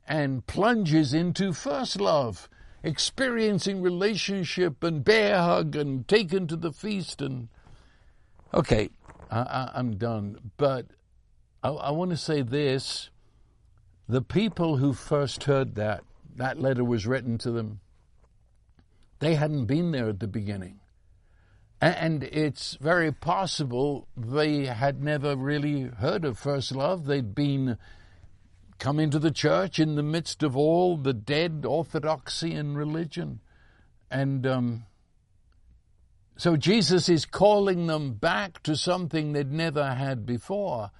and 0.06 0.46
plunges 0.46 1.12
into 1.12 1.52
first 1.52 2.00
love, 2.00 2.48
experiencing 2.82 3.82
relationship 3.82 4.82
and 4.84 5.04
bear 5.04 5.38
hug 5.38 5.74
and 5.74 6.06
taken 6.06 6.46
to 6.46 6.56
the 6.56 6.72
feast. 6.72 7.20
And 7.20 7.48
okay, 8.54 8.90
I, 9.30 9.72
am 9.74 9.96
done. 9.96 10.52
But 10.56 10.86
I, 11.64 11.70
I 11.70 11.90
want 11.90 12.12
to 12.12 12.16
say 12.16 12.42
this 12.42 13.10
the 14.08 14.22
people 14.22 14.76
who 14.76 14.92
first 14.92 15.44
heard 15.44 15.74
that, 15.74 16.04
that 16.36 16.60
letter 16.60 16.84
was 16.84 17.06
written 17.06 17.38
to 17.38 17.50
them, 17.50 17.80
they 19.18 19.34
hadn't 19.34 19.66
been 19.66 19.92
there 19.92 20.08
at 20.08 20.20
the 20.20 20.28
beginning. 20.28 20.80
And 21.80 22.22
it's 22.22 22.78
very 22.80 23.12
possible 23.12 24.08
they 24.16 24.66
had 24.66 25.02
never 25.02 25.36
really 25.36 25.82
heard 25.82 26.24
of 26.24 26.38
first 26.38 26.74
love. 26.74 27.04
They'd 27.04 27.34
been 27.34 27.76
come 28.78 28.98
into 28.98 29.18
the 29.18 29.30
church 29.30 29.78
in 29.78 29.94
the 29.94 30.02
midst 30.02 30.42
of 30.42 30.56
all 30.56 30.96
the 30.96 31.12
dead 31.12 31.64
orthodoxy 31.66 32.54
and 32.54 32.76
religion. 32.76 33.40
And 34.10 34.46
um, 34.46 34.86
so 36.36 36.56
Jesus 36.56 37.08
is 37.08 37.24
calling 37.24 37.86
them 37.86 38.12
back 38.12 38.62
to 38.64 38.76
something 38.76 39.32
they'd 39.32 39.52
never 39.52 39.94
had 39.94 40.26
before. 40.26 40.90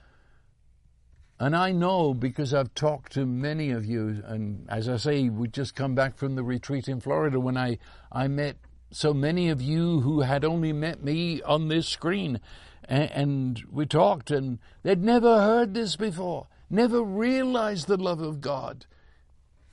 And 1.38 1.54
I 1.54 1.70
know 1.72 2.14
because 2.14 2.54
I've 2.54 2.74
talked 2.74 3.12
to 3.12 3.26
many 3.26 3.70
of 3.70 3.84
you, 3.84 4.22
and 4.24 4.66
as 4.70 4.88
I 4.88 4.96
say, 4.96 5.28
we 5.28 5.48
just 5.48 5.74
come 5.74 5.94
back 5.94 6.16
from 6.16 6.34
the 6.34 6.42
retreat 6.42 6.88
in 6.88 7.00
Florida 7.00 7.38
when 7.38 7.58
I, 7.58 7.78
I 8.10 8.26
met 8.26 8.56
so 8.90 9.12
many 9.12 9.50
of 9.50 9.60
you 9.60 10.00
who 10.00 10.22
had 10.22 10.44
only 10.44 10.72
met 10.72 11.04
me 11.04 11.42
on 11.42 11.68
this 11.68 11.86
screen. 11.86 12.40
And, 12.84 13.10
and 13.10 13.62
we 13.70 13.84
talked, 13.84 14.30
and 14.30 14.58
they'd 14.82 15.02
never 15.02 15.42
heard 15.42 15.74
this 15.74 15.96
before, 15.96 16.46
never 16.70 17.02
realized 17.02 17.86
the 17.86 17.98
love 17.98 18.22
of 18.22 18.40
God 18.40 18.86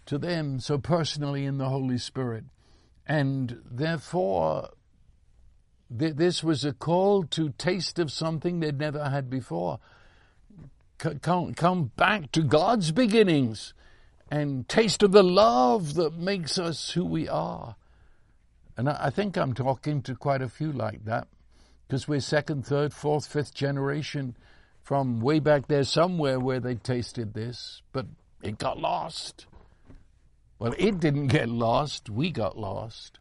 to 0.08 0.18
them 0.18 0.60
so 0.60 0.78
personally 0.78 1.46
in 1.46 1.60
the 1.60 1.70
Holy 1.70 1.98
Spirit. 1.98 2.44
And 3.08 3.62
therefore, 3.64 4.72
th- 5.98 6.16
this 6.16 6.44
was 6.44 6.66
a 6.66 6.74
call 6.74 7.24
to 7.24 7.52
taste 7.52 8.00
of 8.00 8.12
something 8.12 8.60
they'd 8.60 8.78
never 8.78 9.10
had 9.10 9.30
before 9.30 9.80
come, 11.22 11.54
come 11.54 11.92
back 11.96 12.32
to 12.32 12.42
God's 12.42 12.92
beginnings 12.92 13.74
and 14.32 14.68
taste 14.68 15.04
of 15.04 15.12
the 15.12 15.24
love 15.24 15.96
that 15.96 16.14
makes 16.14 16.58
us 16.58 16.92
who 16.92 17.06
we 17.06 17.28
are. 17.28 17.76
And 18.78 18.90
I, 18.90 18.98
I 19.06 19.10
think 19.10 19.38
I'm 19.38 19.54
talking 19.54 20.02
to 20.04 20.16
quite 20.16 20.42
a 20.42 20.50
few 20.50 20.72
like 20.72 21.06
that 21.06 21.28
because 21.88 22.08
we're 22.08 22.20
second, 22.20 22.66
third, 22.66 22.94
fourth, 22.94 23.28
fifth 23.28 23.54
generation 23.54 24.36
from 24.82 25.22
way 25.22 25.40
back 25.40 25.68
there 25.68 25.84
somewhere 25.84 26.40
where 26.40 26.60
they 26.60 26.76
tasted 26.76 27.34
this, 27.34 27.82
but 27.92 28.06
it 28.42 28.58
got 28.58 28.80
lost. 28.80 29.46
Well, 30.60 30.74
it 30.78 31.00
didn't 31.00 31.28
get 31.28 31.50
lost, 31.50 32.10
we 32.10 32.32
got 32.32 32.58
lost. 32.58 33.20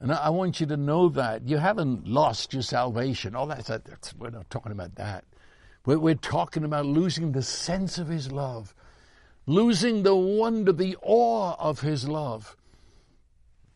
And 0.00 0.12
I 0.12 0.30
want 0.30 0.60
you 0.60 0.66
to 0.66 0.76
know 0.76 1.08
that 1.08 1.48
you 1.48 1.56
haven't 1.56 2.06
lost 2.06 2.52
your 2.52 2.62
salvation. 2.62 3.34
Oh, 3.34 3.46
that's, 3.46 3.66
that's 3.66 4.14
we're 4.14 4.30
not 4.30 4.48
talking 4.48 4.70
about 4.70 4.94
that. 4.96 5.24
We're, 5.84 6.14
talking 6.14 6.64
about 6.64 6.86
losing 6.86 7.32
the 7.32 7.42
sense 7.42 7.98
of 7.98 8.08
His 8.08 8.30
love, 8.30 8.74
losing 9.46 10.02
the 10.02 10.14
wonder, 10.14 10.72
the 10.72 10.96
awe 11.00 11.54
of 11.58 11.80
His 11.80 12.06
love. 12.06 12.56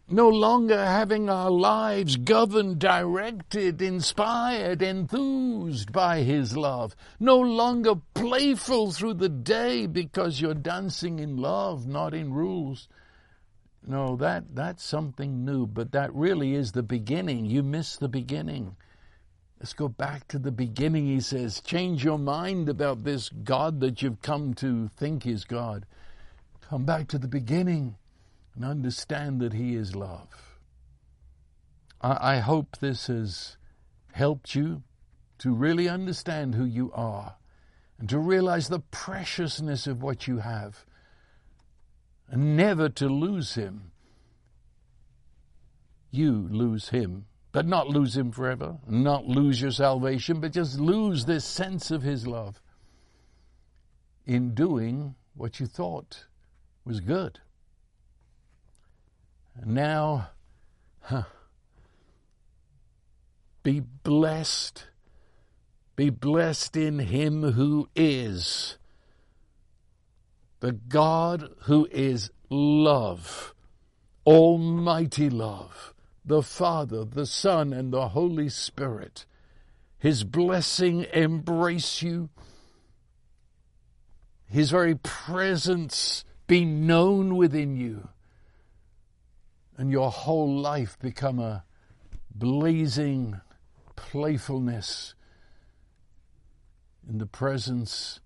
No 0.09 0.29
longer 0.29 0.85
having 0.85 1.31
our 1.31 1.51
lives 1.51 2.17
governed, 2.17 2.79
directed, 2.79 3.81
inspired, 3.81 4.83
enthused 4.83 5.91
by 5.91 6.23
His 6.23 6.55
love. 6.55 6.95
No 7.19 7.39
longer 7.39 7.95
playful 8.13 8.93
through 8.93 9.15
the 9.15 9.31
day 9.31 9.87
because 9.87 10.41
you're 10.41 10.53
dancing 10.53 11.19
in 11.19 11.39
love, 11.39 11.87
not 11.87 12.13
in 12.13 12.35
rules. 12.35 12.89
No, 13.87 14.17
that, 14.17 14.55
that's 14.55 14.85
something 14.85 15.45
new, 15.45 15.67
but 15.67 15.93
that 15.93 16.15
really 16.15 16.55
is 16.55 16.73
the 16.73 16.83
beginning. 16.83 17.47
You 17.47 17.63
miss 17.63 17.97
the 17.97 18.09
beginning. 18.09 18.77
Let's 19.63 19.75
go 19.75 19.87
back 19.87 20.27
to 20.27 20.41
the 20.41 20.51
beginning. 20.51 21.07
He 21.07 21.21
says, 21.21 21.61
change 21.61 22.03
your 22.03 22.19
mind 22.19 22.69
about 22.69 23.05
this 23.05 23.29
God 23.29 23.79
that 23.79 24.03
you've 24.03 24.21
come 24.21 24.55
to 24.55 24.91
think 24.97 25.25
is 25.25 25.45
God. 25.45 25.87
Come 26.63 26.85
back 26.85 27.07
to 27.09 27.19
the 27.19 27.29
beginning 27.29 27.95
and 28.57 28.65
understand 28.65 29.41
that 29.41 29.53
He 29.53 29.77
is 29.77 29.95
love. 29.95 30.59
I, 32.01 32.35
I 32.35 32.39
hope 32.39 32.79
this 32.81 33.07
has 33.07 33.57
helped 34.11 34.57
you 34.57 34.83
to 35.39 35.55
really 35.55 35.89
understand 35.89 36.57
who 36.57 36.65
you 36.65 36.91
are 36.93 37.37
and 38.01 38.09
to 38.09 38.19
realize 38.19 38.67
the 38.67 38.81
preciousness 38.81 39.87
of 39.87 40.03
what 40.03 40.27
you 40.27 40.39
have 40.39 40.85
and 42.29 42.57
never 42.57 42.89
to 42.89 43.07
lose 43.07 43.55
Him. 43.55 43.93
You 46.11 46.49
lose 46.51 46.89
Him 46.89 47.27
but 47.53 47.67
not 47.67 47.89
lose 47.89 48.17
Him 48.17 48.33
forever, 48.33 48.79
not 48.89 49.27
lose 49.27 49.61
your 49.61 49.71
salvation, 49.71 50.41
but 50.41 50.53
just 50.53 50.81
lose 50.81 51.27
this 51.27 51.45
sense 51.45 51.91
of 51.91 52.03
His 52.03 52.27
love 52.27 52.61
in 54.27 54.55
doing 54.55 55.15
what 55.35 55.61
you 55.61 55.67
thought 55.67 56.25
was 56.85 57.01
good. 57.01 57.39
Now, 59.65 60.31
huh, 61.03 61.25
be 63.63 63.81
blessed. 63.81 64.87
Be 65.95 66.09
blessed 66.09 66.77
in 66.77 66.99
Him 67.01 67.53
who 67.53 67.89
is 67.95 68.79
the 70.61 70.73
God 70.73 71.51
who 71.63 71.87
is 71.91 72.31
love, 72.49 73.53
almighty 74.25 75.29
love 75.29 75.93
the 76.25 76.43
Father, 76.43 77.05
the 77.05 77.27
Son, 77.27 77.73
and 77.73 77.93
the 77.93 78.09
Holy 78.09 78.49
Spirit. 78.49 79.27
His 79.99 80.25
blessing 80.25 81.07
embrace 81.13 82.03
you. 82.03 82.29
His 84.47 84.71
very 84.71 84.97
presence 84.97 86.25
be 86.47 86.65
known 86.65 87.37
within 87.37 87.77
you. 87.77 88.09
And 89.77 89.91
your 89.91 90.11
whole 90.11 90.61
life 90.61 90.99
become 91.01 91.39
a 91.39 91.65
blazing 92.35 93.41
playfulness 93.97 95.15
in 97.09 97.19
the 97.19 97.27
presence 97.27 98.21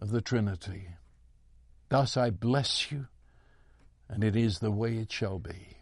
of 0.00 0.10
the 0.10 0.20
Trinity. 0.20 0.88
Thus 1.88 2.16
I 2.16 2.30
bless 2.30 2.90
you, 2.90 3.08
and 4.08 4.24
it 4.24 4.36
is 4.36 4.58
the 4.58 4.70
way 4.70 4.96
it 4.96 5.12
shall 5.12 5.38
be. 5.38 5.73